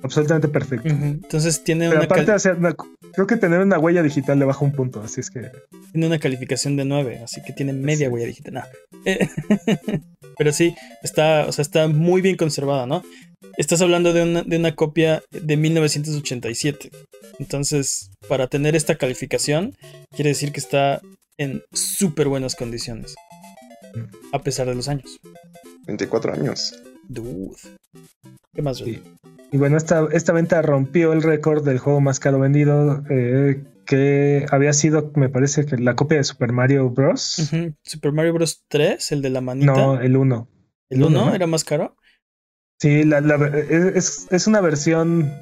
[0.04, 0.90] absolutamente perfecto.
[0.90, 2.76] Entonces tiene Pero una, aparte hacer una-
[3.14, 5.52] creo que tener una huella digital le baja un punto, así es que
[5.92, 8.14] tiene una calificación de 9, así que tiene media Sí.
[8.14, 8.54] huella digital.
[8.54, 8.64] No.
[9.06, 9.30] Eh,
[10.38, 13.04] Pero sí, está, o sea, está muy bien conservada, ¿no?
[13.58, 16.92] Estás hablando de una, de una copia de 1987.
[17.40, 19.76] Entonces, para tener esta calificación,
[20.16, 21.02] quiere decir que está
[21.38, 23.16] en súper buenas condiciones.
[24.32, 25.20] A pesar de los años.
[25.88, 26.82] 24 años.
[27.08, 27.56] Dude.
[28.54, 28.78] ¿Qué más?
[28.78, 29.02] Sí.
[29.52, 34.46] Y bueno, esta, esta venta rompió el récord del juego más caro vendido, eh, que
[34.52, 37.50] había sido, me parece que la copia de Super Mario Bros.
[37.84, 38.64] Super Mario Bros.
[38.68, 39.72] 3, el de la manita.
[39.74, 40.48] No, el 1.
[40.92, 41.34] ¿El 1 ¿no?
[41.34, 41.96] era más caro?
[42.80, 45.34] Sí, la, la- es, es una versión.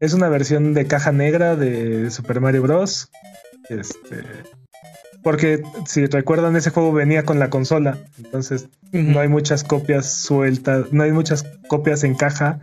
[0.00, 3.10] Es una versión de caja negra de Super Mario Bros.
[3.68, 4.22] Este.
[5.24, 7.98] Porque si recuerdan, ese juego venía con la consola.
[8.18, 12.60] Entonces no hay muchas copias sueltas, no hay muchas copias en caja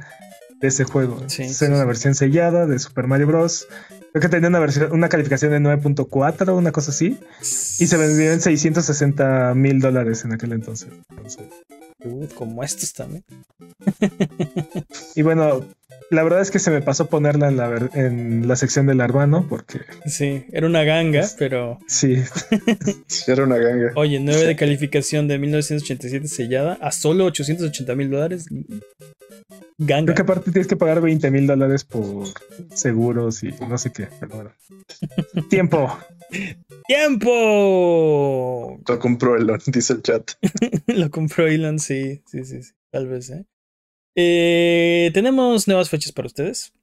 [0.61, 1.17] de ese juego.
[1.27, 1.87] Sí, Entonces, sí, era una sí.
[1.87, 3.67] versión sellada de Super Mario Bros.
[4.11, 7.17] Creo que tenía una versión, una calificación de 9.4, una cosa así.
[7.41, 10.89] Y se vendió en 660 mil dólares en aquel entonces.
[11.09, 11.47] Entonces,
[12.03, 13.23] Dude, como estos también.
[15.15, 15.65] Y bueno,
[16.11, 18.99] la verdad es que se me pasó ponerla en la, ver- en la sección del
[19.01, 22.17] hermano, porque Sí, era una ganga, Es- pero sí,
[23.07, 23.91] Sí, era una ganga.
[23.95, 28.45] oye, 9 de calificación de 1987 sellada a solo 880 mil dólares.
[29.77, 30.13] Ganga.
[30.13, 32.25] creo que aparte tienes que pagar 20 mil dólares por
[32.75, 34.07] seguros y no sé qué.
[34.19, 34.51] Pero bueno.
[35.49, 35.97] Tiempo.
[36.87, 38.79] ¡Tiempo!
[38.87, 40.31] Lo compró Elon, dice el chat.
[40.87, 43.45] Lo compró Elon, sí, sí, sí, sí, tal vez, ¿eh?
[44.15, 46.73] Eh, Tenemos nuevas fechas para ustedes.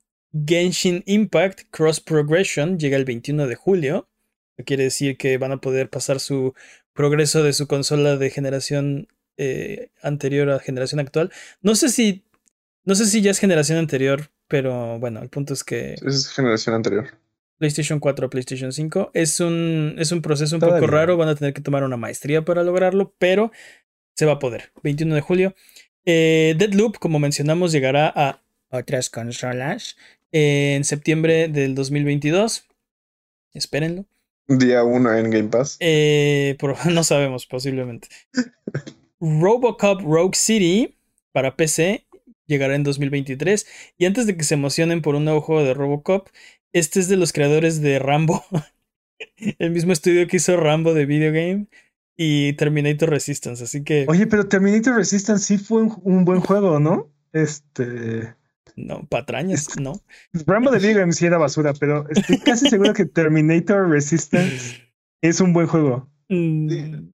[0.47, 4.09] Genshin Impact Cross Progression llega el 21 de julio.
[4.57, 6.55] Eso quiere decir que van a poder pasar su
[6.93, 11.31] progreso de su consola de generación eh, anterior a generación actual.
[11.63, 12.25] No sé si.
[12.85, 16.75] No sé si ya es generación anterior, pero bueno, el punto es que Es generación
[16.75, 17.07] anterior.
[17.59, 21.17] PlayStation 4 a PlayStation 5 es un, es un proceso un poco raro.
[21.17, 23.53] Van a tener que tomar una maestría para lograrlo, pero
[24.15, 24.73] se va a poder.
[24.83, 25.55] 21 de julio.
[26.11, 28.41] Eh, Deadloop, como mencionamos, llegará a
[28.71, 29.99] otras consolas
[30.33, 32.67] en septiembre del 2022.
[33.53, 34.07] Espérenlo.
[34.47, 35.77] Día 1 en Game Pass.
[35.81, 36.57] Eh,
[36.91, 38.09] no sabemos, posiblemente.
[39.21, 40.97] Robocop Rogue City
[41.33, 42.07] para PC
[42.47, 43.67] llegará en 2023.
[43.99, 46.31] Y antes de que se emocionen por un nuevo juego de Robocop,
[46.73, 48.43] este es de los creadores de Rambo.
[49.59, 51.67] El mismo estudio que hizo Rambo de video game
[52.21, 53.65] y Terminator Resistance.
[53.65, 57.11] Así que Oye, pero Terminator Resistance sí fue un, un buen juego, ¿no?
[57.33, 58.35] Este.
[58.77, 60.03] no, patrañas, no.
[60.33, 64.83] Rambo de Game sí era basura, pero estoy casi seguro que Terminator Resistance
[65.23, 66.11] es un buen juego.
[66.31, 66.69] Mm,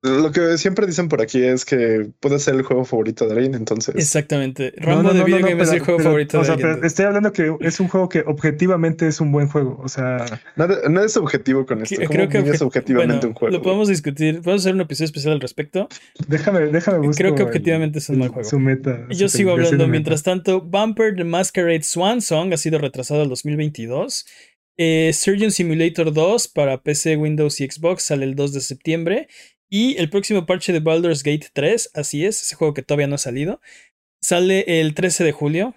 [0.03, 3.57] Lo que siempre dicen por aquí es que puede ser el juego favorito de Lane,
[3.59, 3.95] entonces.
[3.95, 4.73] Exactamente.
[4.79, 6.45] No, Rambo no, de no, video no, game es el juego pero, favorito o de
[6.47, 6.75] sea, alguien.
[6.77, 9.79] pero estoy hablando que es un juego que objetivamente es un buen juego.
[9.85, 10.25] O sea,
[10.57, 11.97] Nada, nada es objetivo con esto.
[11.97, 13.57] Que- ¿Cómo creo que obje- objetivamente bueno, un juego?
[13.57, 14.41] Lo podemos discutir.
[14.41, 15.89] Podemos hacer un episodio especial al respecto.
[16.29, 17.27] déjame, déjame buscar.
[17.27, 18.49] Creo que objetivamente es un mal juego.
[18.49, 19.07] Su meta.
[19.11, 19.87] Yo su sigo hablando.
[19.89, 24.25] Mientras tanto, Bumper The Masquerade Swan Song ha sido retrasado al 2022.
[24.85, 29.29] Eh, Surgeon Simulator 2 para PC, Windows y Xbox sale el 2 de septiembre.
[29.71, 33.15] Y el próximo parche de Baldur's Gate 3, así es, ese juego que todavía no
[33.15, 33.61] ha salido,
[34.21, 35.75] sale el 13 de julio.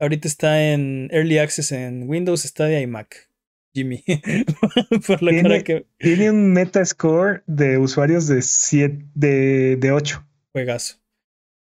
[0.00, 3.30] Ahorita está en Early Access en Windows, Stadia y Mac.
[3.74, 4.02] Jimmy.
[5.06, 10.26] Por la Tiene- cara que Tiene un metascore de usuarios de 7, de, de 8.
[10.52, 10.96] juegazo.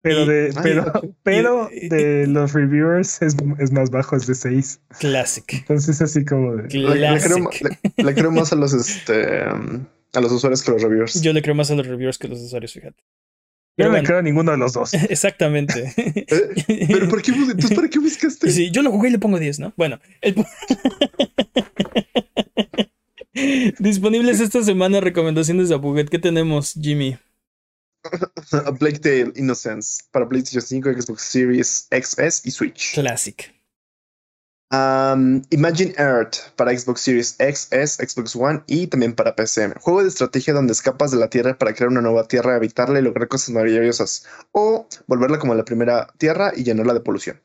[0.02, 0.92] Pero Y- de, Ay, pero,
[1.22, 4.80] pero y- de los reviewers es, es más bajo, es de 6.
[4.98, 5.44] Classic.
[5.54, 6.68] Entonces así como de.
[6.76, 7.80] Le, le creo, Classic.
[7.96, 11.22] le- le creo más a los este um, a los usuarios que a los reviewers.
[11.22, 12.96] Yo le creo más a los reviewers que a los usuarios, fíjate.
[12.98, 14.06] Yo Pero no me bueno.
[14.06, 14.92] creo a ninguno de los dos.
[15.08, 15.94] Exactamente.
[16.68, 18.50] Eh, Pero ¿por qué, entonces, ¿para qué buscaste?
[18.50, 19.72] Sí, yo lo jugué y le pongo 10, ¿no?
[19.76, 20.34] Bueno, el
[23.78, 26.08] Disponibles esta semana recomendaciones de Apuget.
[26.08, 27.16] ¿Qué tenemos, Jimmy?
[28.66, 32.94] A Plague Tale Innocence para PlayStation 5, Xbox Series XS y Switch.
[32.94, 33.54] Classic.
[34.72, 39.74] Um, Imagine Earth para Xbox Series XS, Xbox One y también para PC.
[39.80, 43.02] Juego de estrategia donde escapas de la Tierra para crear una nueva Tierra, habitarla y
[43.02, 44.26] lograr cosas maravillosas.
[44.52, 47.38] O volverla como la primera Tierra y llenarla de polución.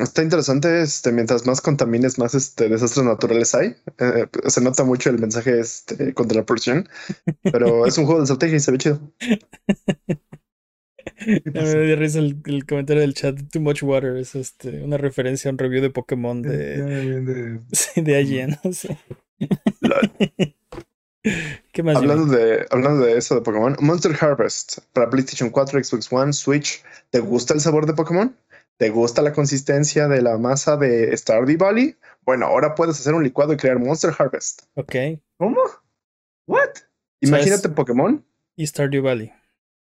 [0.00, 3.76] Está interesante, este, mientras más contamines, más este, desastres naturales hay.
[3.98, 6.88] Eh, se nota mucho el mensaje este, contra la polución,
[7.42, 9.00] pero es un juego de estrategia y se ve chido.
[11.26, 13.38] Me dio risa el, el comentario del chat.
[13.50, 16.82] Too much water es este, una referencia a un review de Pokémon de,
[17.22, 18.58] De- sí, de IGN.
[18.64, 18.98] no sé.
[21.72, 21.96] ¿Qué más?
[21.96, 26.82] Hablando de, hablando de eso de Pokémon, Monster Harvest para PlayStation 4, Xbox One, Switch.
[27.10, 28.34] ¿Te gusta el sabor de Pokémon?
[28.80, 31.96] ¿Te gusta la consistencia de la masa de Stardew Valley?
[32.24, 34.62] Bueno, ahora puedes hacer un licuado y crear Monster Harvest.
[34.74, 34.94] Ok.
[35.36, 35.58] ¿Cómo?
[36.46, 36.70] ¿What?
[37.20, 38.24] Imagínate Pokémon.
[38.56, 39.30] Y Stardew Valley.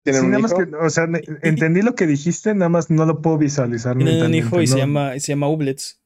[0.03, 0.65] Tienen Sí, un nada más hijo.
[0.69, 1.07] que, o sea,
[1.43, 3.95] entendí lo que dijiste, nada más no lo puedo visualizar.
[3.95, 6.01] Tienen un hijo y se llama, y se llama Ublets.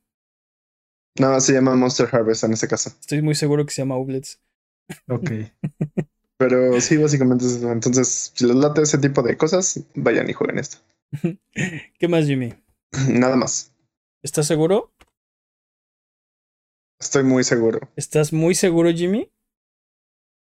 [1.19, 2.91] No, se llama Monster Harvest en ese caso.
[2.99, 4.39] Estoy muy seguro que se llama Ublets.
[5.07, 5.31] Ok.
[6.37, 7.71] Pero sí, básicamente es eso.
[7.71, 10.77] Entonces, si les late ese tipo de cosas, vayan y jueguen esto.
[11.97, 12.53] ¿Qué más, Jimmy?
[13.09, 13.73] Nada más.
[14.23, 14.91] ¿Estás seguro?
[16.99, 17.79] Estoy muy seguro.
[17.95, 19.31] ¿Estás muy seguro, Jimmy?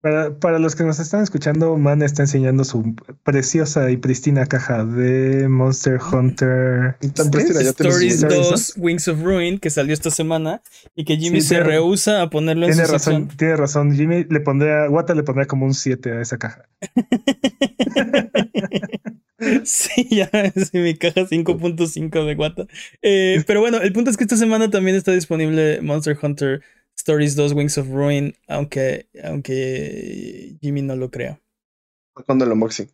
[0.03, 4.85] Para, para los que nos están escuchando, Man está enseñando su preciosa y pristina caja
[4.87, 6.97] de Monster Hunter.
[7.15, 10.63] Tan ya tienes Stories un- Stories 2 Wings of Ruin que salió esta semana
[10.97, 13.37] y que Jimmy Sí, se tiene- rehúsa a ponerlo en Tiene su razón, sección.
[13.37, 13.95] tiene razón.
[13.95, 16.65] Jimmy le pondría, Wata le pondría como un 7 a esa caja.
[19.65, 22.67] Sí, ya es mi caja 5.5 de guata.
[23.03, 26.63] Eh, pero bueno, el punto es que esta semana también está disponible Monster Hunter
[26.97, 31.41] Stories 2 Wings of Ruin, aunque, aunque Jimmy no lo crea.
[32.27, 32.91] Cuando el unboxing.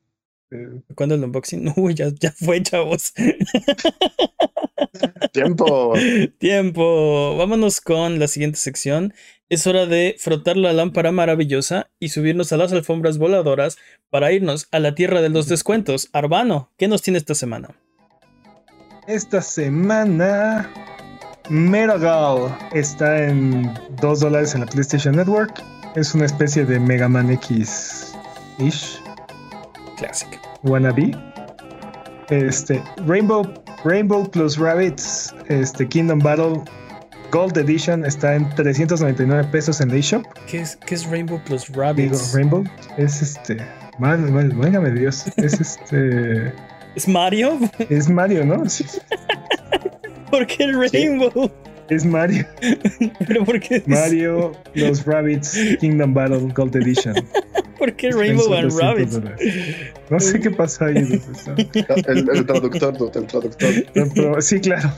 [0.94, 1.73] ¿Cuándo el unboxing?
[1.77, 3.12] Uy, ya, ya fue, chavos.
[5.32, 5.94] Tiempo.
[6.39, 7.36] Tiempo.
[7.36, 9.14] Vámonos con la siguiente sección.
[9.48, 13.77] Es hora de frotar la lámpara maravillosa y subirnos a las alfombras voladoras
[14.10, 16.09] para irnos a la tierra de los descuentos.
[16.12, 17.70] Arbano, ¿qué nos tiene esta semana?
[19.06, 20.68] Esta semana,
[21.48, 25.62] Meragal está en 2 dólares en la PlayStation Network.
[25.94, 29.01] Es una especie de Mega Man X-ish,
[29.97, 30.28] Classic.
[30.62, 31.16] wannabe.
[32.31, 33.44] Este, Rainbow,
[33.85, 36.64] Rainbow plus Rabbits, este, Kingdom Battle
[37.31, 40.24] Gold Edition está en 399 pesos en la eShop.
[40.47, 42.32] ¿Qué es, qué es Rainbow Plus Digo, Rabbids?
[42.35, 42.64] Rainbow
[42.97, 43.59] es este.
[43.98, 45.24] Mal, mal, válgame Dios.
[45.36, 46.52] Es este.
[46.94, 47.59] ¿Es Mario?
[47.90, 48.64] Es Mario, ¿no?
[48.68, 48.85] Sí,
[50.31, 51.51] ¿Por qué Rainbow?
[51.88, 52.46] Es Mario.
[53.26, 57.14] ¿Pero por qué, Mario, los Rabbits, Kingdom Battle Gold Edition.
[57.78, 59.12] ¿por qué Rainbow and 700 Rabbids?
[59.12, 59.54] dólares.
[60.10, 60.96] No sé qué pasa ahí.
[62.06, 63.74] El, el traductor, el traductor.
[63.92, 64.90] Pero- pero sí, claro.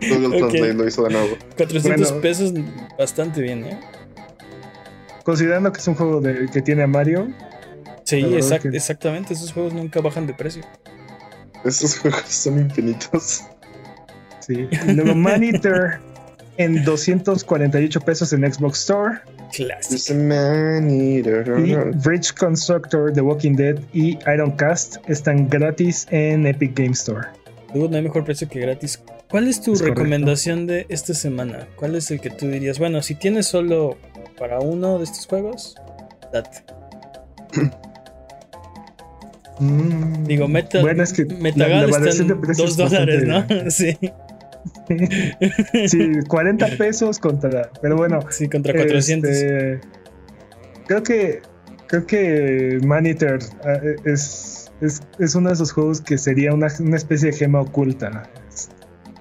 [0.00, 0.38] Google.
[0.38, 1.36] Translate lo hizo de nuevo.
[1.56, 2.22] 400 Bueno.
[2.22, 2.52] pesos,
[2.98, 3.78] bastante bien, ¿eh?
[5.24, 7.28] Considerando que es un juego de, que tiene a Mario,
[8.04, 9.34] Sí, exact- que- exactamente.
[9.34, 10.62] Esos juegos nunca bajan de precio.
[11.64, 13.42] Esos juegos son infinitos.
[14.48, 14.68] Sí.
[14.94, 15.98] Luego Maneater
[16.56, 19.18] en 248 pesos en Xbox Store.
[19.52, 20.18] Clásico.
[20.18, 21.22] Y
[22.04, 27.28] Bridge Constructor, The Walking Dead y Iron Cast están gratis en Epic Game Store.
[27.72, 29.00] Dude, no hay mejor precio que gratis.
[29.30, 30.00] ¿Cuál es tu Es correcto.
[30.00, 31.66] recomendación de esta semana?
[31.76, 32.78] ¿Cuál es el que tú dirías?
[32.78, 33.96] Bueno, si tienes solo
[34.38, 35.76] para uno de estos juegos,
[36.32, 36.62] date.
[39.60, 42.86] Mm, Digo, Meta, Bueno, es que Metagal la- la está variación de en precios 2
[42.86, 43.46] es dólares, ¿no?
[43.70, 43.98] Sí.
[45.88, 47.70] Sí, 40 pesos contra.
[47.82, 48.20] Pero bueno.
[48.30, 49.30] Sí, contra 400.
[49.30, 49.80] este,
[50.86, 51.42] creo que.
[51.86, 56.96] Creo que Maneater ah, es, es, es uno de esos juegos que sería una, una
[56.98, 58.30] especie de gema oculta.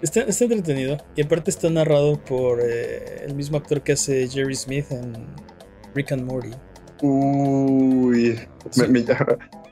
[0.02, 0.98] Está, está entretenido.
[1.16, 5.14] Y aparte está narrado por eh, el mismo actor que hace Jerry Smith en
[5.96, 6.52] Rick and Morty.
[7.02, 8.38] Uy.
[8.76, 9.06] Me, me-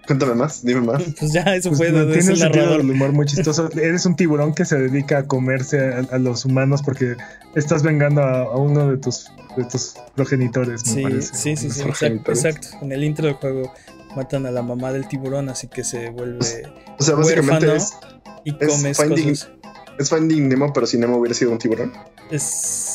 [0.08, 1.02] Cuéntame más, dime más.
[1.20, 3.70] Pues ya, eso Pues fue no, de tiene sentido del humor muy chistoso.
[3.74, 7.16] Eres un tiburón que se dedica a comerse a, a los humanos porque
[7.56, 9.28] estás vengando a, a uno de tus,
[9.58, 11.34] de tus progenitores, me Sí, parece.
[11.36, 12.68] sí, sí, sí, exacto, exacto.
[12.82, 13.74] En el intro del juego
[14.16, 16.40] matan a la mamá del tiburón, así que se vuelve
[17.00, 17.94] O sea, básicamente es,
[18.44, 19.50] y Es comes Finding- cosas.
[20.00, 21.92] es Finding Nemo, pero si Nemo hubiera sido un tiburón.
[22.32, 22.95] Es.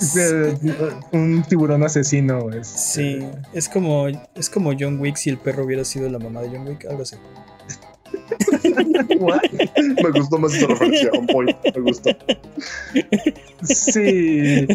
[1.12, 2.66] Un tiburón asesino es.
[2.68, 3.18] Sí,
[3.52, 6.66] es como, es como John Wick si el perro hubiera sido la mamá de John
[6.68, 7.16] Wick, algo así.
[9.18, 9.40] What?
[10.02, 11.10] Me gustó más esa referencia.
[11.12, 12.10] on point, Me gustó.
[13.64, 14.66] Sí.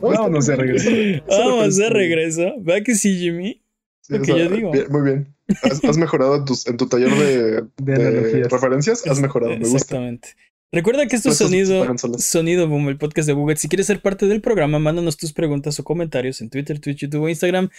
[0.00, 0.90] Vámonos de regreso.
[1.28, 2.42] Vamos de regreso.
[2.68, 3.62] ¿Va que sí, Jimmy?
[4.00, 4.72] Sí, Lo que yo digo.
[4.72, 5.34] bien, muy bien.
[5.62, 9.06] Has, has mejorado en, tus- en tu taller de, De referencias.
[9.06, 9.52] Has mejorado.
[9.52, 9.76] Me gusta.
[9.76, 10.28] Exactamente.
[10.72, 13.58] Recuerda que esto es Esas se sonido, sonido Boom, el podcast de Buget.
[13.58, 17.22] Si quieres ser parte del programa, mándanos tus preguntas o comentarios en Twitter, Twitch, YouTube
[17.22, 17.70] o Instagram.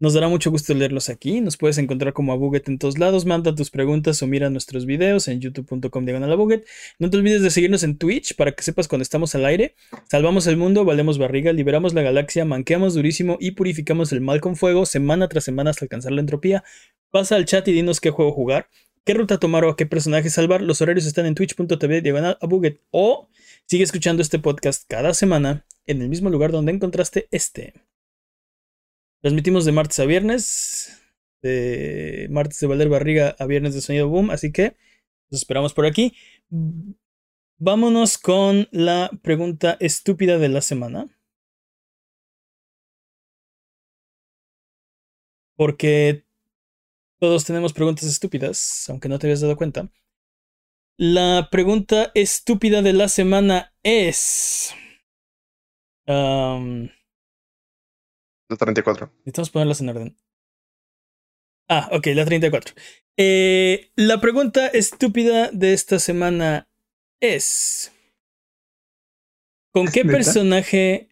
[0.00, 1.42] Nos dará mucho gusto leerlos aquí.
[1.42, 3.26] Nos puedes encontrar como a Buget en todos lados.
[3.26, 6.66] Manda tus preguntas o mira nuestros videos en youtube.com diagonal a Buget.
[6.98, 9.74] No te olvides de seguirnos en Twitch para que sepas cuando estamos al aire.
[10.08, 14.56] Salvamos el mundo, valemos barriga, liberamos la galaxia, manqueamos durísimo y purificamos el mal con
[14.56, 16.64] fuego semana tras semana hasta alcanzar la entropía.
[17.10, 18.68] Pasa al chat y dinos qué juego jugar,
[19.08, 20.60] qué ruta tomar o a qué personaje salvar.
[20.60, 22.82] Los horarios están en twitch.tv diagonal a Buget.
[22.90, 23.30] O
[23.64, 27.72] sigue escuchando este podcast cada semana en el mismo lugar donde encontraste este.
[29.22, 31.00] Transmitimos de martes a viernes,
[31.40, 34.76] de martes de Valer Barriga a viernes de Sonido Boom, así que
[35.30, 36.14] nos esperamos por aquí.
[37.56, 41.08] Vámonos con la pregunta estúpida de la semana.
[45.56, 46.27] Porque
[47.18, 49.90] todos tenemos preguntas estúpidas, aunque no te habías dado cuenta.
[50.96, 54.74] La pregunta estúpida de la semana es...
[56.06, 56.90] am,
[58.48, 59.12] La 34.
[59.18, 60.16] Necesitamos ponerlas en orden.
[61.68, 62.74] Ah, ok, la 34.
[63.16, 66.68] Eh, la pregunta estúpida de esta semana
[67.20, 67.92] es:
[69.72, 71.08] ¿Con qué personaje.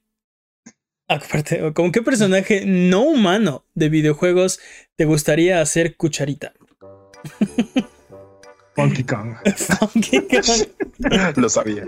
[1.09, 4.59] Aparte, ¿con qué personaje no humano de videojuegos
[4.97, 6.53] te gustaría hacer cucharita?
[8.75, 9.35] Funky Kong.
[9.57, 11.37] Funky Kong.
[11.37, 11.87] Lo sabía.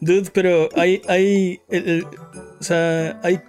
[0.00, 1.02] Dude, pero hay.
[1.08, 2.06] hay el- el-
[2.60, 3.40] o sea, hay.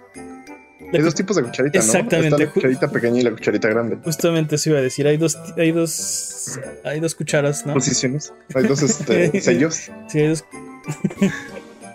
[0.92, 1.84] Hay dos tipos de cucharita, ¿no?
[1.84, 2.34] Exactamente.
[2.34, 3.98] Está la cucharita pequeña y la cucharita grande.
[4.02, 5.06] Justamente eso iba a decir.
[5.06, 7.74] Hay dos, hay dos, hay dos cucharas, ¿no?
[7.74, 8.32] Posiciones.
[8.54, 9.90] Hay dos este, sellos.
[10.08, 10.44] Sí, hay dos,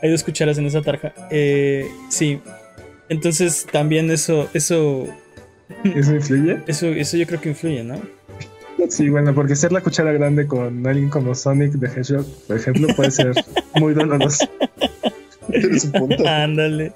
[0.04, 1.14] hay dos cucharas en esa tarja.
[1.32, 2.40] Eh, sí.
[3.10, 5.08] Entonces también eso, eso,
[5.84, 6.60] ¿Eso influye?
[6.68, 8.00] eso, eso yo creo que influye, ¿no?
[8.90, 12.88] Sí, bueno, porque ser la cuchara grande con alguien como Sonic de Hedgehog, por ejemplo,
[12.96, 13.32] puede ser
[13.80, 14.46] muy doloroso.
[15.50, 16.28] Tienes un punto.
[16.28, 16.92] Ándale.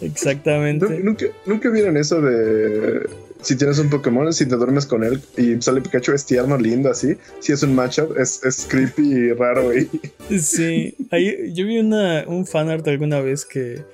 [0.00, 0.86] Exactamente.
[0.88, 3.08] Nu- ¿Nunca, ¿Nunca vieron eso de
[3.42, 6.90] si tienes un Pokémon, si te duermes con él y sale Pikachu es tierno, lindo,
[6.90, 7.16] así?
[7.40, 9.76] Si es un matchup, es, es creepy y raro.
[9.76, 9.88] Y,
[10.38, 10.96] Sí.
[11.10, 13.84] Ahí, yo vi una, un fanart alguna vez que,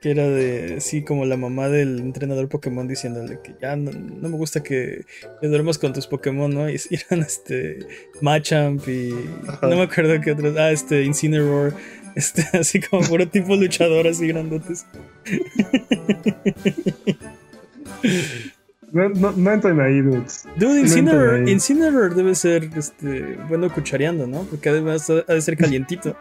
[0.00, 4.28] que era de, sí, como la mamá del entrenador Pokémon diciéndole que ya no, no
[4.28, 5.04] me gusta que
[5.40, 6.68] te duermas con tus Pokémon, ¿no?
[6.70, 6.78] Y
[7.10, 7.78] eran este
[8.20, 9.12] Machamp y
[9.46, 9.68] Ajá.
[9.68, 11.74] no me acuerdo qué otros, ah, este Incineroar,
[12.16, 14.86] este, así como puro tipo luchador así grandotes.
[18.92, 20.44] No, no, no entren ahí, dudes.
[20.56, 21.48] Dude, No Incineroar.
[21.48, 24.42] Incineroar debe ser este, bueno cuchareando, ¿no?
[24.42, 26.14] Porque además ha de ser calientito.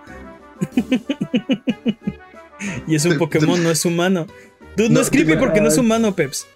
[2.88, 4.27] y es un Pokémon, no es humano.
[4.77, 6.48] Dude, no, No, es creepy porque no es humano, Peps.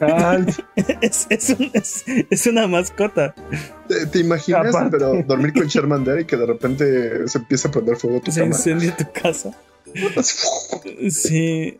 [1.00, 3.34] Es, es, un- es- es una mascota.
[3.88, 4.90] ¿Te, te imaginas, Aparte.
[4.98, 8.40] pero dormir con Charmander y que de repente se empieza a prender fuego tu Se
[8.40, 8.52] cama?
[8.54, 9.50] incendia tu casa.
[11.10, 11.78] Sí.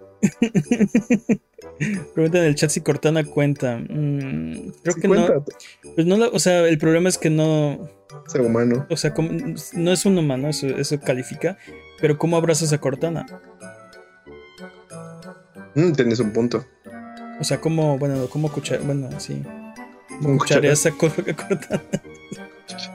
[2.14, 3.76] Preguntan en el chat si Cortana cuenta.
[3.78, 5.44] Mm, creo sí, que no.
[5.94, 7.88] Pues no, o sea, el problema es que no.
[8.28, 8.86] Ser humano.
[8.90, 9.30] O sea, como-
[9.74, 11.58] no es un humano, eso, eso califica.
[12.00, 13.26] Pero ¿cómo abrazas a Cortana?
[15.74, 16.64] Mm, tienes un punto.
[17.40, 19.42] O sea, ¿cómo, bueno, cómo cuchar, bueno, sí.
[20.22, 21.82] Cuchareas a Cor- a Cortana.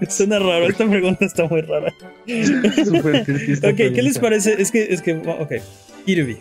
[0.10, 1.94] Suena raro, esta pregunta está muy rara.
[2.26, 4.22] Ok, ¿qué les pregunta.
[4.22, 4.62] parece?
[4.62, 5.52] Es que, es que, ok.
[6.06, 6.38] Kirby.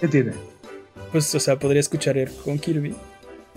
[0.00, 0.32] ¿Qué tiene?
[1.12, 2.94] Pues, o sea, podría escuchar con Kirby.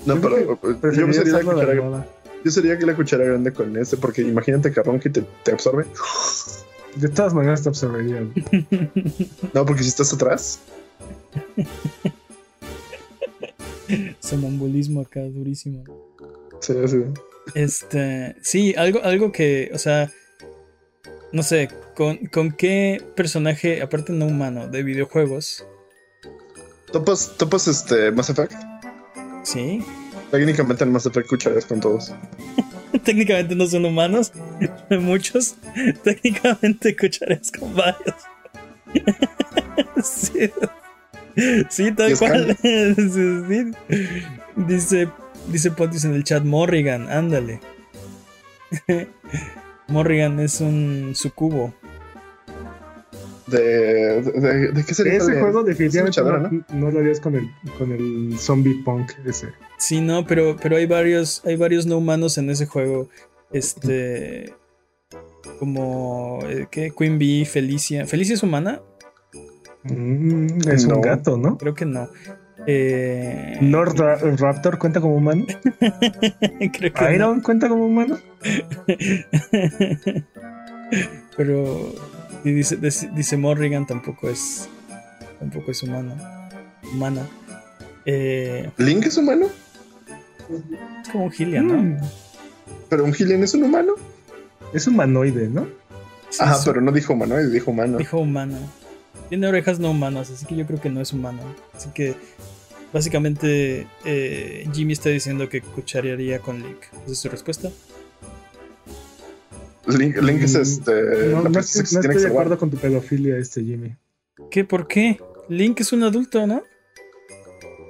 [0.05, 2.07] No, pero yo preferiría sería cuchara,
[2.43, 5.85] yo sería que la cuchara grande con ese, porque imagínate que te, te absorbe.
[6.95, 8.21] De todas maneras te absorbería.
[9.53, 10.59] No, porque si estás atrás,
[14.19, 15.83] Sonambulismo acá, durísimo.
[16.59, 17.03] sí, sí.
[17.55, 20.11] Este, sí, algo, algo que, o sea,
[21.31, 25.65] no sé, con, con qué personaje, aparte no humano, de videojuegos,
[26.93, 28.53] ¿Topas, topas este Mass Effect?
[29.41, 29.83] Sí.
[30.29, 32.13] Técnicamente en Mass Effect cucharas con todos.
[33.03, 34.31] Técnicamente no son humanos.
[34.91, 35.55] Muchos.
[36.03, 38.15] Técnicamente cucharas con varios.
[40.03, 40.51] sí.
[41.69, 42.57] Sí, tal ¿Y cual.
[42.61, 43.71] Sí.
[44.55, 45.09] Dice,
[45.47, 47.59] dice Pontius en el chat, Morrigan, ándale.
[49.87, 51.73] Morrigan es un sucubo.
[53.47, 55.13] ¿De, de, de qué sería?
[55.13, 59.47] Ese juego definitivamente luchadora, no, no lo harías con el, con el zombie punk ese.
[59.77, 63.09] Sí, no, pero, pero hay varios, hay varios no humanos en ese juego.
[63.51, 64.53] Este.
[65.59, 66.39] Como.
[66.47, 66.91] eh, ¿Qué?
[66.97, 68.05] Queen Bee, Felicia.
[68.07, 68.81] ¿Felicia es humana?
[69.83, 70.95] Mm, es No.
[70.95, 71.57] un gato, ¿no?
[71.57, 72.07] Creo que no.
[72.65, 75.45] Eh, Lord Ra- Raptor cuenta como humano.
[76.71, 77.11] creo que no.
[77.11, 78.17] Iron cuenta como humano.
[81.35, 81.93] Pero
[82.43, 84.69] y dice, dice, Morrigan tampoco es
[85.39, 86.15] tampoco es humano.
[86.93, 87.27] Humana.
[88.05, 89.47] Eh, ¿Link es humano?
[91.01, 91.75] es como un Hylian, ¿no?
[91.75, 91.97] Mm,
[92.89, 93.93] ¿Pero un Hylian es un humano?
[94.73, 95.67] Es humanoide, ¿no?
[96.29, 97.97] Sí, Ajá, pero no dijo humano, dijo humano.
[97.97, 98.57] dijo humano.
[99.29, 101.41] Tiene orejas no humanas, así que yo creo que no es humano.
[101.73, 102.15] Así que
[102.91, 106.79] básicamente eh, Jimmy está diciendo que cucharearía con Link.
[107.03, 107.69] ¿Esa es su respuesta?
[109.87, 110.91] Link, Link es Mm, este.
[110.93, 113.95] No, la no no estoy de acuerdo con tu pedofilia, este Jimmy.
[114.49, 114.63] ¿Qué?
[114.63, 115.19] ¿Por qué?
[115.49, 116.63] Link es un adulto, ¿no?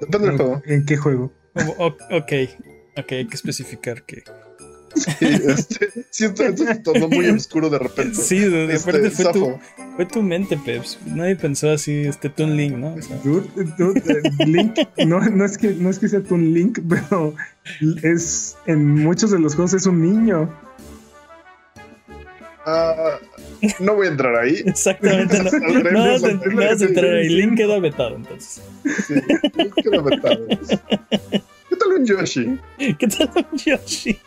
[0.00, 0.62] Depende del juego.
[0.66, 1.32] ¿En qué juego?
[1.54, 2.32] O- o- ok,
[2.96, 4.22] ok, hay que especificar que.
[4.96, 8.14] Sí, este, sí, esto, esto es todo muy oscuro de repente.
[8.14, 9.58] Sí, de, Este, aparte fue tu,
[9.96, 10.98] fue tu mente, Peps.
[11.06, 12.94] Nadie pensó así, este Toon Link, ¿no?
[12.94, 16.38] O sea, Dude, dude, eh, Link, no, no, es que, no es que sea tu
[16.38, 17.34] Link, pero
[18.04, 20.52] es en muchos de los juegos es un niño.
[22.66, 23.18] Ah,
[23.80, 24.62] no voy a entrar ahí.
[24.64, 25.50] exactamente, no,
[25.90, 27.28] no vas a, no vas a entrar ahí.
[27.28, 28.62] Link queda vetado, entonces.
[29.06, 29.14] Sí,
[29.56, 30.46] Link queda vetado.
[30.48, 32.58] ¿Qué tal un Yoshi?
[32.98, 34.18] ¿Qué tal un Yoshi?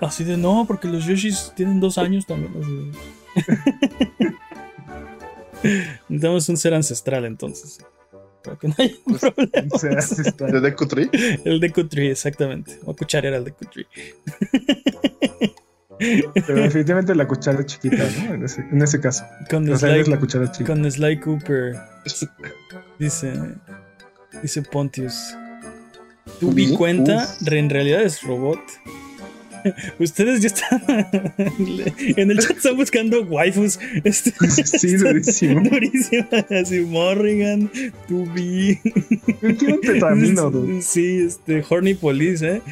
[0.00, 2.52] Así de no, porque los Yoshis tienen dos años también.
[2.60, 2.70] así
[4.12, 4.32] de-
[6.08, 7.78] Necesitamos un ser ancestral entonces.
[8.42, 9.68] Para que no haya un problema.
[9.72, 11.10] O sea, está- ¿De Deku Tree?
[11.44, 12.78] El Deku Tree, exactamente.
[12.82, 13.86] Voy a cucharear al Deku Tree.
[15.98, 18.34] Pero definitivamente la cuchara chiquita, ¿no?
[18.34, 19.24] En ese, en ese caso.
[19.50, 20.72] Con O sea, Sly, eres la cuchara chiquita.
[20.72, 21.76] con Sly Cooper.
[22.98, 23.32] Dice.
[24.42, 25.36] Dice Pontius.
[26.40, 27.28] ¿Tu cuenta?
[27.46, 28.58] En realidad es robot.
[29.98, 30.82] Ustedes ya están.
[32.16, 33.78] en el chat están buscando waifus.
[34.04, 34.32] Este,
[34.64, 35.60] Sí, durísimo.
[35.68, 36.28] durísima.
[36.60, 37.70] Así, Morrigan,
[38.08, 38.80] Tubi.
[39.42, 40.82] Yo quiero un tetamino, dude.
[40.82, 42.62] Sí, este, Horny Police, ¿eh?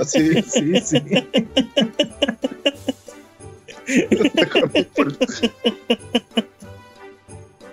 [0.00, 0.42] Así.
[0.42, 1.02] Sí, sí.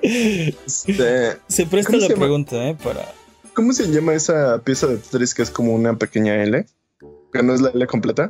[0.01, 2.25] Este, Se presta ¿Cómo la se llama?
[2.25, 2.77] pregunta, ¿eh?
[2.83, 3.11] Para.
[3.53, 6.65] ¿Cómo se llama esa pieza de Tetris que es como una pequeña L?
[7.33, 8.27] Que no es la L completa.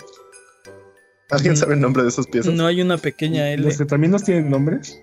[1.29, 1.57] ¿Alguien Mm.
[1.57, 2.53] sabe el nombre de esas piezas?
[2.53, 3.63] No hay una pequeña L.
[3.63, 5.01] ¿Los tetaminos tienen nombres?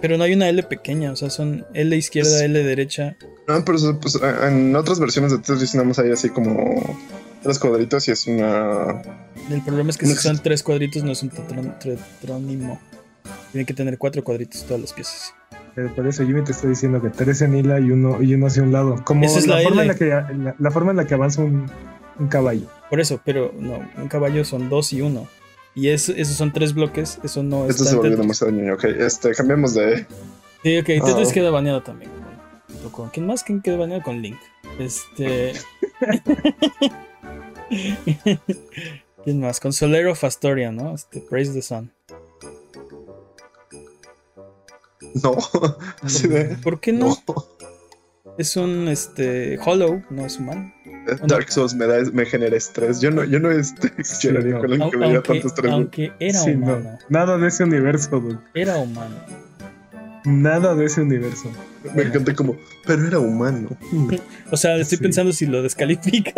[0.00, 3.16] Pero no hay una L pequeña, o sea, son L izquierda, L derecha.
[3.48, 6.96] No, pero pues, en otras versiones de Tetris nada más hay así como
[7.42, 9.02] tres cuadritos y es una...
[9.50, 12.80] El problema es que si son tres cuadritos no es un tetrónimo.
[13.52, 15.34] Tiene que tener cuatro cuadritos todas las piezas.
[15.74, 18.46] Pero por eso Jimmy te está diciendo que tres en hila y uno, y uno
[18.46, 19.02] hacia un lado.
[19.04, 21.14] Como Esa es la, la forma en la, que, la, la forma en la que
[21.14, 21.70] avanza un,
[22.18, 22.68] un caballo.
[22.90, 25.28] Por eso, pero no, un caballo son dos y uno.
[25.74, 28.74] Y eso, esos son tres bloques, eso no Esto está se volvió demasiado niño.
[28.74, 30.06] Ok, este, cambiamos de...
[30.62, 31.32] Sí, ok, Tetris Ah.
[31.34, 32.10] queda baneado también.
[32.90, 33.44] Con- ¿Quién más?
[33.44, 34.02] ¿Quién queda baneado?
[34.02, 34.38] Con Link.
[34.78, 35.52] Este.
[39.24, 39.60] ¿Quién más?
[39.60, 40.94] Con Solero Fastoria, ¿no?
[40.94, 41.92] Este, Praise the Sun.
[45.22, 45.36] No,
[46.02, 46.56] así de...
[46.62, 47.08] ¿Por qué no?
[47.08, 47.44] No.
[48.38, 50.72] Es un este Hollow, no es humano.
[51.26, 53.00] Dark Souls me, da, me genera estrés.
[53.00, 53.90] Yo no, yo no este,
[54.32, 54.60] no.
[54.60, 55.72] con alguien Au- que me tanto estrés.
[55.72, 56.66] aunque era Sí, no.
[56.66, 56.98] humano.
[57.08, 58.38] Nada de ese universo, dude.
[58.54, 59.16] Era humano.
[60.24, 61.50] Nada de ese universo.
[61.94, 62.56] Me encanta como,
[62.86, 63.70] pero era humano.
[64.50, 65.02] O sea, estoy Sí.
[65.02, 66.32] pensando si lo descalifica.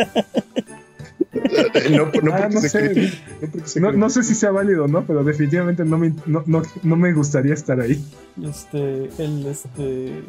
[1.32, 3.12] Eh, No, no Ah, no sé.
[3.94, 7.12] no sé si sea válido o no, pero definitivamente no me, no, no, no me
[7.12, 8.02] gustaría estar ahí.
[8.42, 10.22] Este, el este.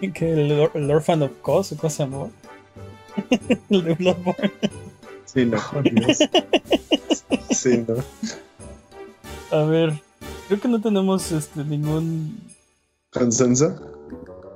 [0.14, 2.30] Que el, el Orphan of Cos, ¿cómo se llamó?
[3.70, 4.52] el de Bloodborne.
[5.24, 5.58] Sí, no.
[5.74, 6.18] Oh, Dios.
[7.50, 7.96] Sí, no.
[9.50, 9.92] A ver,
[10.46, 12.40] creo que no tenemos este ningún.
[13.10, 13.74] ¿Consenso?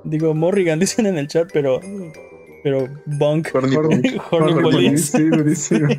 [0.03, 1.81] Digo, Morrigan dicen en el chat, pero.
[2.63, 3.49] Pero Bunk.
[3.53, 4.17] Horny Horny.
[4.31, 5.17] Horny Horny Police.
[5.17, 5.89] Sí, durísimo.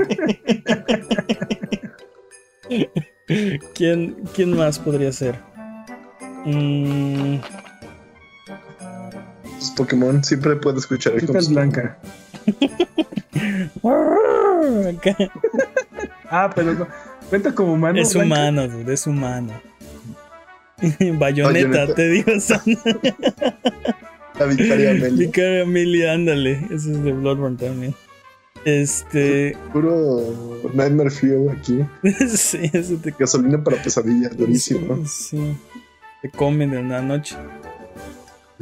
[3.75, 5.39] ¿Quién, ¿Quién más podría ser?
[6.45, 7.37] Mm,
[9.71, 11.99] Pokémon siempre puede escuchar el Esta es blanca.
[16.31, 16.89] Ah, pero no.
[17.29, 18.01] Cuenta como humano.
[18.01, 18.35] Es blanca.
[18.35, 19.53] humano, dude, es humano.
[21.19, 21.95] Bayoneta, Bayoneta.
[21.95, 22.63] te digo, Sana.
[24.39, 25.27] La Vicaria Amelia.
[25.27, 26.53] Vicaria Amelia, ándale.
[26.71, 27.95] Ese es de Bloodborne también.
[28.65, 29.57] Este.
[29.73, 31.85] Puro Nightmare Fuel aquí.
[32.37, 35.05] sí, ese te, Gasolina para pesadillas, durísimo.
[35.07, 35.55] sí,
[36.23, 37.37] te comen en la noche.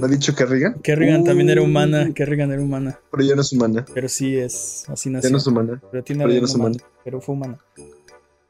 [0.02, 0.80] ¿No ha dicho Kerrigan?
[0.82, 2.10] Kerrigan también era Uh, humana.
[2.12, 2.98] Kerrigan era humana.
[3.12, 3.84] Pero ya no es humana.
[3.94, 4.84] Pero sí es.
[4.88, 5.30] Así Ya nació.
[5.30, 5.80] no es humana.
[5.92, 6.76] pero tiene pero ya no es humana.
[7.04, 7.58] Pero fue humana.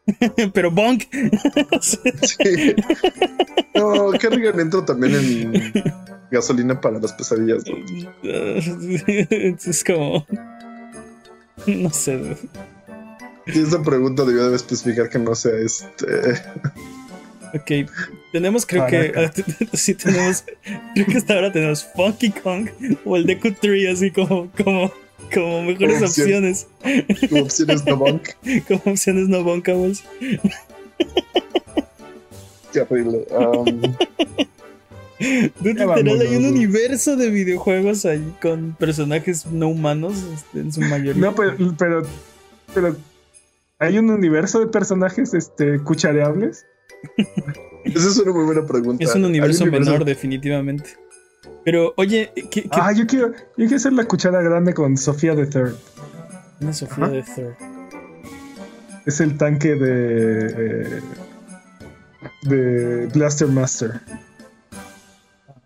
[0.55, 1.03] pero Bonk.
[1.83, 2.75] Sí.
[3.75, 5.53] No, Kerrigan entró también en
[6.31, 7.65] gasolina para las pesadillas.
[7.67, 7.77] ¿no?
[8.23, 10.27] es como.
[11.67, 12.35] No sé.
[13.47, 16.07] Y esa pregunta debió de especificar que no sea este.
[17.55, 17.89] Ok,
[18.33, 19.13] tenemos creo que.
[19.13, 19.43] Caraca.
[19.75, 20.45] sí, tenemos.
[20.95, 22.69] Creo que hasta ahora tenemos Funky Kong
[23.05, 24.91] o el Deku Tree, así como, como,
[25.33, 26.27] como mejores Como opción.
[26.27, 26.67] opciones.
[27.29, 28.29] Como opciones no bank.
[28.69, 30.03] Como opciones no bunkables.
[32.73, 33.27] Qué horrible.
[33.31, 33.83] Um,
[35.61, 40.81] Dude, literal, hay un universo de videojuegos ahí con personajes no humanos este, en su
[40.81, 41.15] mayoría.
[41.23, 42.03] No, pero, pero,
[42.75, 42.97] pero
[43.79, 46.65] hay un universo de personajes este, cuchareables.
[47.85, 49.05] esa es una muy buena pregunta.
[49.05, 50.97] es un universo menor, definitivamente.
[51.65, 55.35] Pero, oye, ¿qué, qué Ah, yo quiero, yo quiero hacer la cuchara grande con Sofía
[55.37, 55.75] the Third.
[56.61, 57.55] una Sofía de Third?
[59.07, 60.47] Es el tanque de.
[60.97, 61.01] eh,
[62.43, 64.01] de Blaster Master.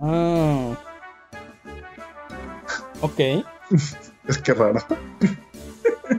[0.01, 0.77] Ah.
[3.01, 3.21] Ok,
[4.29, 4.81] Es que raro.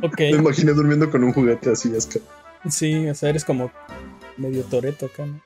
[0.01, 0.19] ok.
[0.19, 1.93] Me imaginé durmiendo con un juguete así.
[1.95, 2.21] Es que.
[2.69, 3.71] Sí, o sea, eres como
[4.37, 5.41] medio toreto acá, ¿no?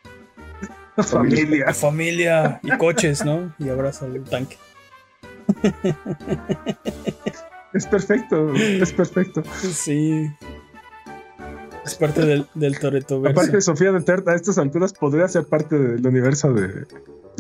[1.04, 1.74] Familia.
[1.74, 3.54] Familia y coches, ¿no?
[3.60, 4.58] Y abraza el tanque.
[7.74, 9.44] Es perfecto, es perfecto.
[9.62, 10.30] Sí.
[11.86, 15.78] Es parte del, del Toreto Aparte, Sofía the Third a estas alturas podría ser parte
[15.78, 16.86] del universo de,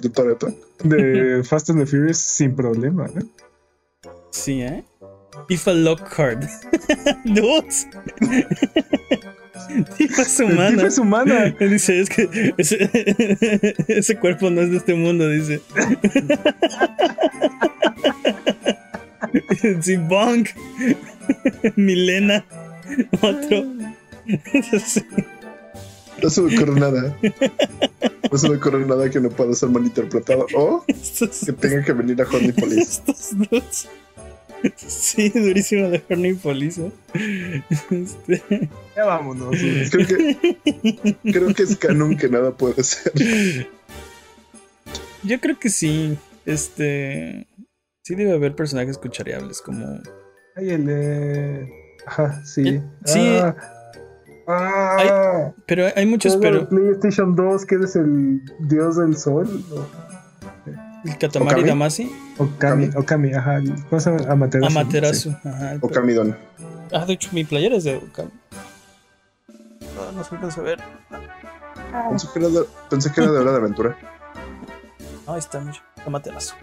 [0.01, 0.47] De Toretto.
[0.83, 3.05] de Fast and the Furious sin problema.
[3.07, 3.23] ¿eh?
[4.31, 4.83] Sí, ¿eh?
[5.47, 6.43] FIFA Lockhart.
[7.25, 7.87] Dudes.
[9.97, 10.69] Tifa es El humana.
[10.71, 11.55] tipo es humana.
[11.59, 12.89] Él dice, es que ese,
[13.87, 15.61] ese cuerpo no es de este mundo, dice.
[19.81, 20.49] Sí, Bonk.
[21.75, 22.43] Milena.
[23.21, 23.65] Otro.
[26.21, 27.17] No se me ocurre nada.
[28.31, 30.47] No se me ocurre nada que no pueda ser malinterpretado.
[30.55, 32.81] O que tenga que venir a Honey Police.
[32.81, 33.87] estos dudes.
[34.75, 36.81] Sí, durísimo la Horny Police.
[37.13, 37.63] ¿eh?
[37.91, 39.55] Este, Ya vámonos.
[39.91, 43.13] Creo que, creo que es canon que nada puede ser.
[45.23, 46.17] yo creo que sí.
[46.45, 47.47] Este.
[48.03, 49.99] Sí, debe haber personajes cuchareables como.
[50.55, 51.69] Ay, el de.
[52.05, 52.67] Ajá, sí.
[52.67, 53.19] Eh, sí.
[53.39, 53.55] Ah,
[54.47, 56.67] ah, Pero hay muchos, de pero.
[56.67, 59.63] PlayStation 2, que eres el dios del sol.
[61.05, 61.67] El Katamari Okami.
[61.69, 62.11] Damacy.
[62.37, 63.59] O Okami, Okami, ajá.
[63.89, 64.31] ¿Cómo se llama?
[64.31, 64.67] Amaterasu.
[64.79, 65.29] Amaterasu.
[65.31, 65.37] Sí.
[65.47, 66.37] Ajá, el- O Camidon.
[66.91, 68.31] Ah, de hecho, mi playera es de Okami.
[69.95, 70.79] No, no se alcanza a ver.
[72.09, 73.97] Pensé que era de, pensé que era de hora de aventura.
[75.27, 75.77] Ah, ahí está, mira.
[76.05, 76.55] Amaterasu.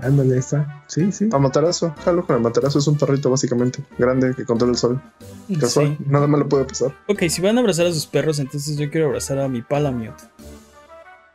[0.00, 0.84] Ándale, ahí está.
[0.86, 1.30] Sí, sí.
[1.32, 1.92] Amaterasu.
[2.04, 2.78] Jalo con Amaterasu.
[2.78, 3.82] Es un perrito básicamente.
[3.98, 5.00] Grande que controla el sol.
[5.58, 5.96] Casual.
[5.98, 6.04] Sí.
[6.06, 6.92] Nada más le puede pasar.
[7.08, 10.22] Ok, si van a abrazar a sus perros, entonces yo quiero abrazar a mi Palamute.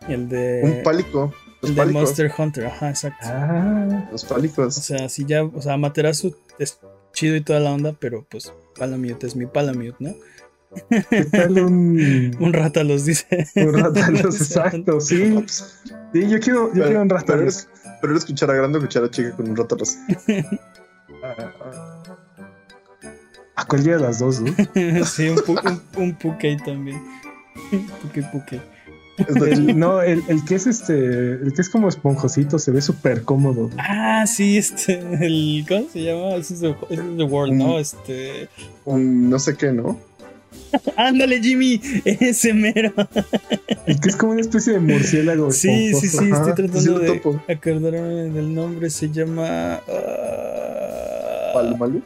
[0.08, 0.62] El de.
[0.64, 1.34] un pálico.
[1.62, 2.02] Los El de pálicos.
[2.02, 3.26] Monster Hunter, ajá, exacto.
[3.28, 4.76] Ah, Los O pálicos.
[4.76, 6.80] sea, si ya, o sea, Amaterasu es
[7.14, 10.14] chido y toda la onda, pero pues Palamute es mi Palamute, ¿no?
[11.10, 12.36] ¿qué tal un.
[12.40, 13.48] Un rata los dice.
[13.56, 14.36] un ratalos?
[14.40, 15.44] Exacto, sí.
[16.14, 17.68] Sí, yo quiero, yo Pero- quiero un pero ratalos.
[18.02, 19.98] pero eres cuchara grande o cuchara chica con un ratalos.
[23.56, 24.54] A cualquiera de las dos, ¿no?
[25.06, 27.02] sí, un, pu- un, un Pukei también.
[28.02, 28.62] Pukei Pukei.
[29.28, 30.94] El- no, el, el que es este,
[31.34, 33.70] el que es como esponjosito, se ve súper cómodo.
[33.78, 36.36] Ah, sí, este, el, ¿cómo se llama?
[36.36, 37.80] Ese es The, ese es The World, ¿no?
[37.80, 38.48] Este,
[38.86, 40.00] Un no sé qué, ¿no?
[40.98, 42.94] ándale, Jimmy, ese mero.
[43.86, 45.52] El que es como una especie de murciélago.
[45.52, 46.42] Sí, sí, sí, esponjoso.
[46.42, 47.44] Ajá, estoy sí tratando de topo.
[47.48, 48.00] acordarme
[48.34, 49.82] del nombre, se llama...
[49.88, 52.02] ah, Palomalu.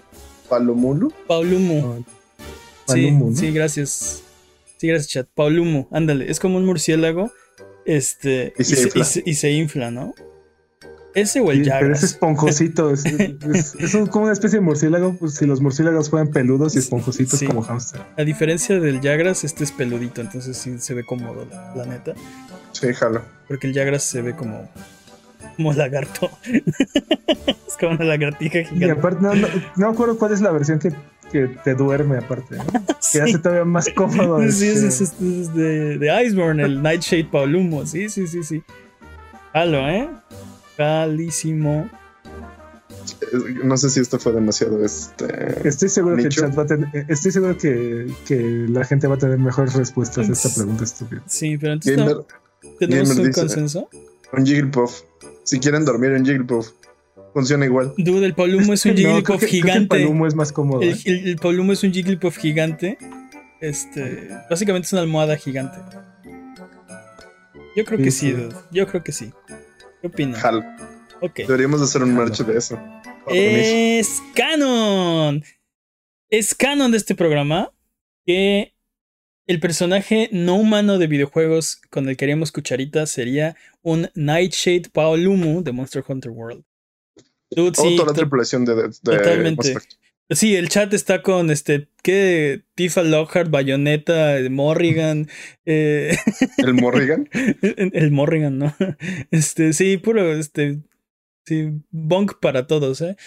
[0.50, 1.12] Palomulu.
[1.28, 1.98] Paulumo.
[2.00, 4.24] Ah, Sí, sí, gracias.
[4.84, 5.28] Sí, gracias, chat.
[5.34, 7.32] Paulumo, ándale, es como un murciélago,
[7.86, 9.06] este, Y se y, infla.
[9.06, 10.14] se, y se infla, ¿no?
[11.16, 12.92] Ese o el Sí, pero es esponjosito.
[12.92, 13.06] Es,
[13.54, 15.16] es- es un- como una especie de murciélago.
[15.18, 17.46] Pues, si los murciélagos fueran peludos y esponjositos Sí.
[17.48, 18.02] como hamster.
[18.18, 22.14] A diferencia del Jagras, este es peludito, entonces sí se ve cómodo, la, la neta.
[22.74, 23.22] Sí, jalo.
[23.48, 24.70] Porque el Jagras se ve como
[25.56, 26.30] Como lagarto.
[26.48, 28.92] es como una lagartija Y gigante.
[29.00, 29.48] aparte, no, no,
[29.78, 30.92] no me acuerdo cuál es la versión que,
[31.34, 32.56] que te duerme, aparte.
[32.56, 32.64] ¿no?
[33.02, 33.18] Sí.
[33.20, 34.40] Que hace todavía más cómodo.
[34.50, 37.86] Sí, este, es, es- es de, de Iceborne, el Nightshade Paulumo.
[37.86, 38.64] Sí, sí, sí, sí.
[39.52, 40.10] Jalo, ¿eh?
[40.78, 41.90] Jalísimo.
[43.22, 45.68] Eh, No sé si esto fue demasiado este.
[45.68, 49.08] Estoy seguro que el chat va a tener, eh, estoy seguro que, que la gente
[49.08, 51.22] va a tener mejores respuestas a esta pregunta estúpida.
[51.28, 52.26] Sí, pero entonces Gamer, ¿no-
[52.80, 53.90] tenemos Gamer un dice- consenso.
[54.32, 55.02] un Jigglypuff.
[55.44, 56.70] Si quieren dormir en Jigglypuff,
[57.34, 57.94] funciona igual.
[57.98, 59.88] Dude, el Paulumo es un No, Jigglypuff creo que el gigante.
[59.88, 60.82] Palumo es más cómodo.
[60.82, 61.36] El, ¿eh?
[61.42, 62.98] el, es un Jigglypuff gigante.
[63.60, 64.30] Este.
[64.50, 65.78] Básicamente es una almohada gigante.
[67.76, 68.56] Yo creo que sí, dude.
[68.72, 69.32] Yo creo que sí.
[70.02, 70.42] ¿Qué opinas?
[70.42, 70.64] Jal.
[71.22, 71.38] Ok.
[71.38, 72.80] Deberíamos de hacer un merch de eso.
[73.28, 75.44] Es canon.
[76.30, 77.72] Es canon de este programa
[78.26, 78.74] que
[79.46, 85.64] el personaje no humano de videojuegos con el que haríamos cucharita sería un Nightshade Paolumu
[85.64, 86.64] de Monster Hunter World.
[87.56, 89.76] Dude, sí, toda la tripulación de, de, totalmente.
[90.30, 92.64] Sí, el chat está con este, ¿qué?
[92.76, 95.28] Tifa Lockhart, Bayonetta, Morrigan,
[95.66, 96.18] eh,
[96.58, 97.30] El Morrigan.
[97.62, 98.76] el Morrigan, ¿no?
[99.32, 100.80] Este, sí, puro, este,
[101.46, 103.18] sí, bonk para todos, ¿eh?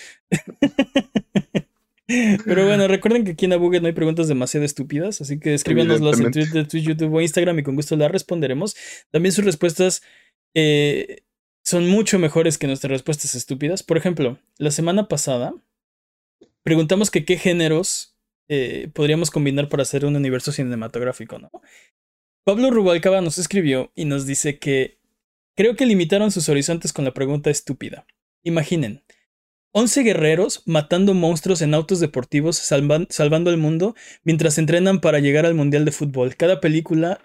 [2.07, 6.21] Pero bueno, recuerden que aquí en Abuget no hay preguntas demasiado estúpidas, así que escríbanoslas
[6.21, 6.31] en.
[6.31, 8.77] Twitter, Twitch, YouTube o Instagram y con gusto las responderemos.
[9.11, 10.03] También sus respuestas
[10.55, 11.25] eh,
[11.67, 13.83] son mucho mejores que nuestras respuestas estúpidas.
[13.83, 15.53] Por ejemplo, la semana pasada
[16.63, 18.17] preguntamos que qué géneros
[18.49, 21.51] eh, podríamos combinar para hacer un universo cinematográfico, ¿no?
[22.45, 25.01] Pablo Rubalcaba nos escribió y nos dice que
[25.57, 28.07] creo que limitaron sus horizontes con la pregunta estúpida.
[28.45, 29.03] Imaginen,
[29.73, 35.45] 11 guerreros matando monstruos en autos deportivos, salvan- salvando el mundo mientras entrenan para llegar
[35.47, 36.37] al Mundial de Fútbol.
[36.37, 37.19] Cada película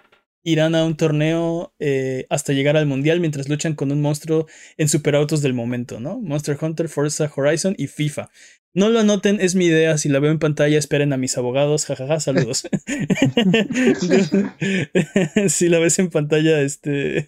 [0.44, 4.48] irán a un torneo eh, hasta llegar al Mundial mientras luchan con un monstruo
[4.78, 6.20] en superautos del momento, ¿no?
[6.20, 8.30] Monster Hunter, Forza Horizon y FIFA.
[8.74, 9.98] No lo anoten, es mi idea.
[9.98, 11.86] Si la veo en pantalla, esperen a mis abogados.
[11.86, 12.64] Jajaja, saludos.
[15.48, 17.28] si la ves en pantalla, este.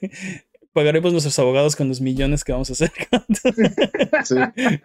[0.72, 3.50] Pagaremos nuestros abogados con los millones que vamos a hacer con tu,
[4.24, 4.36] Sí.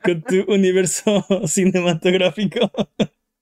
[0.05, 2.71] con tu universo cinematográfico.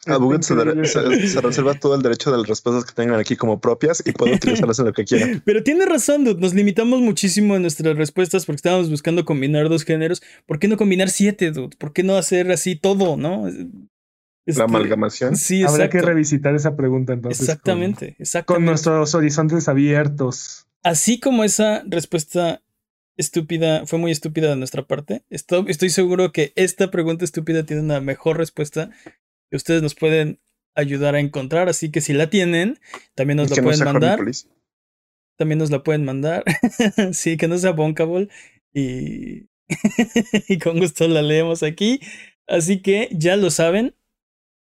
[0.07, 0.87] A Buget se, Increíble.
[0.87, 4.13] se- se reserva todo el derecho de las respuestas que tengan aquí como propias y
[4.13, 5.27] puede utilizarlas en lo que quiera.
[5.45, 6.41] Pero tiene razón, dude.
[6.41, 10.23] Nos limitamos muchísimo en nuestras respuestas porque estábamos buscando combinar dos géneros.
[10.47, 11.77] ¿Por qué no combinar siete, dude?
[11.77, 13.49] ¿Por qué no hacer así todo, no?
[13.49, 15.37] Este, La amalgamación.
[15.37, 16.07] Sí, Habrá que exacto.
[16.09, 17.39] revisitar esa pregunta entonces.
[17.39, 18.67] con- Exactamente, Con, exactamente.
[18.71, 20.67] nuestros horizontes abiertos.
[20.85, 22.63] Así como esa respuesta
[23.17, 27.83] estúpida fue muy estúpida de nuestra parte, estoy, estoy seguro que esta pregunta estúpida tiene
[27.83, 28.91] una mejor respuesta
[29.53, 30.41] ustedes nos pueden
[30.75, 31.69] ayudar a encontrar.
[31.69, 32.79] Así que si la tienen,
[33.15, 34.21] también nos la pueden mandar.
[35.37, 36.45] También nos la pueden mandar.
[37.13, 38.29] sí, que no sea Bonkable.
[38.73, 39.49] Y,
[40.49, 42.01] y con gusto la leemos aquí.
[42.47, 43.95] Así que ya lo saben.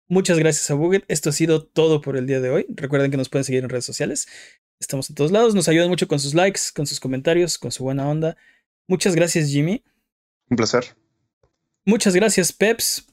[0.09, 1.05] Muchas gracias a Buget.
[1.09, 2.67] Esto ha sido todo por el día de hoy.
[2.69, 4.29] Recuerden que nos pueden seguir en redes sociales.
[4.79, 5.55] Estamos en todos lados.
[5.55, 8.37] Nos ayudan mucho con sus likes, con sus comentarios, con su buena onda.
[8.87, 9.83] Muchas gracias, Jimmy.
[10.51, 10.85] Un placer.
[11.87, 13.07] Muchas gracias, Peps.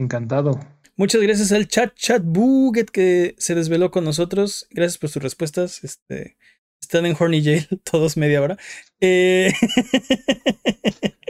[0.00, 0.58] Encantado.
[0.96, 4.66] Muchas gracias al chat chat Buget que se desveló con nosotros.
[4.70, 5.84] Gracias por sus respuestas.
[5.84, 6.38] Este,
[6.80, 8.56] están en Horny Jail todos media hora.
[9.00, 9.52] Eh,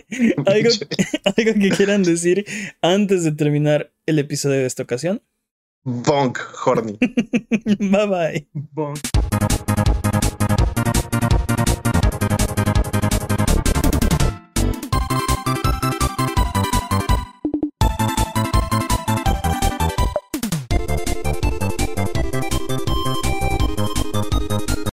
[0.46, 0.70] ¿Algo,
[1.36, 2.46] algo que quieran decir
[2.80, 5.20] antes de terminar el episodio de esta ocasión.
[5.82, 6.98] Bonk, Horny.
[7.80, 8.48] bye bye.
[8.52, 8.94] Bon.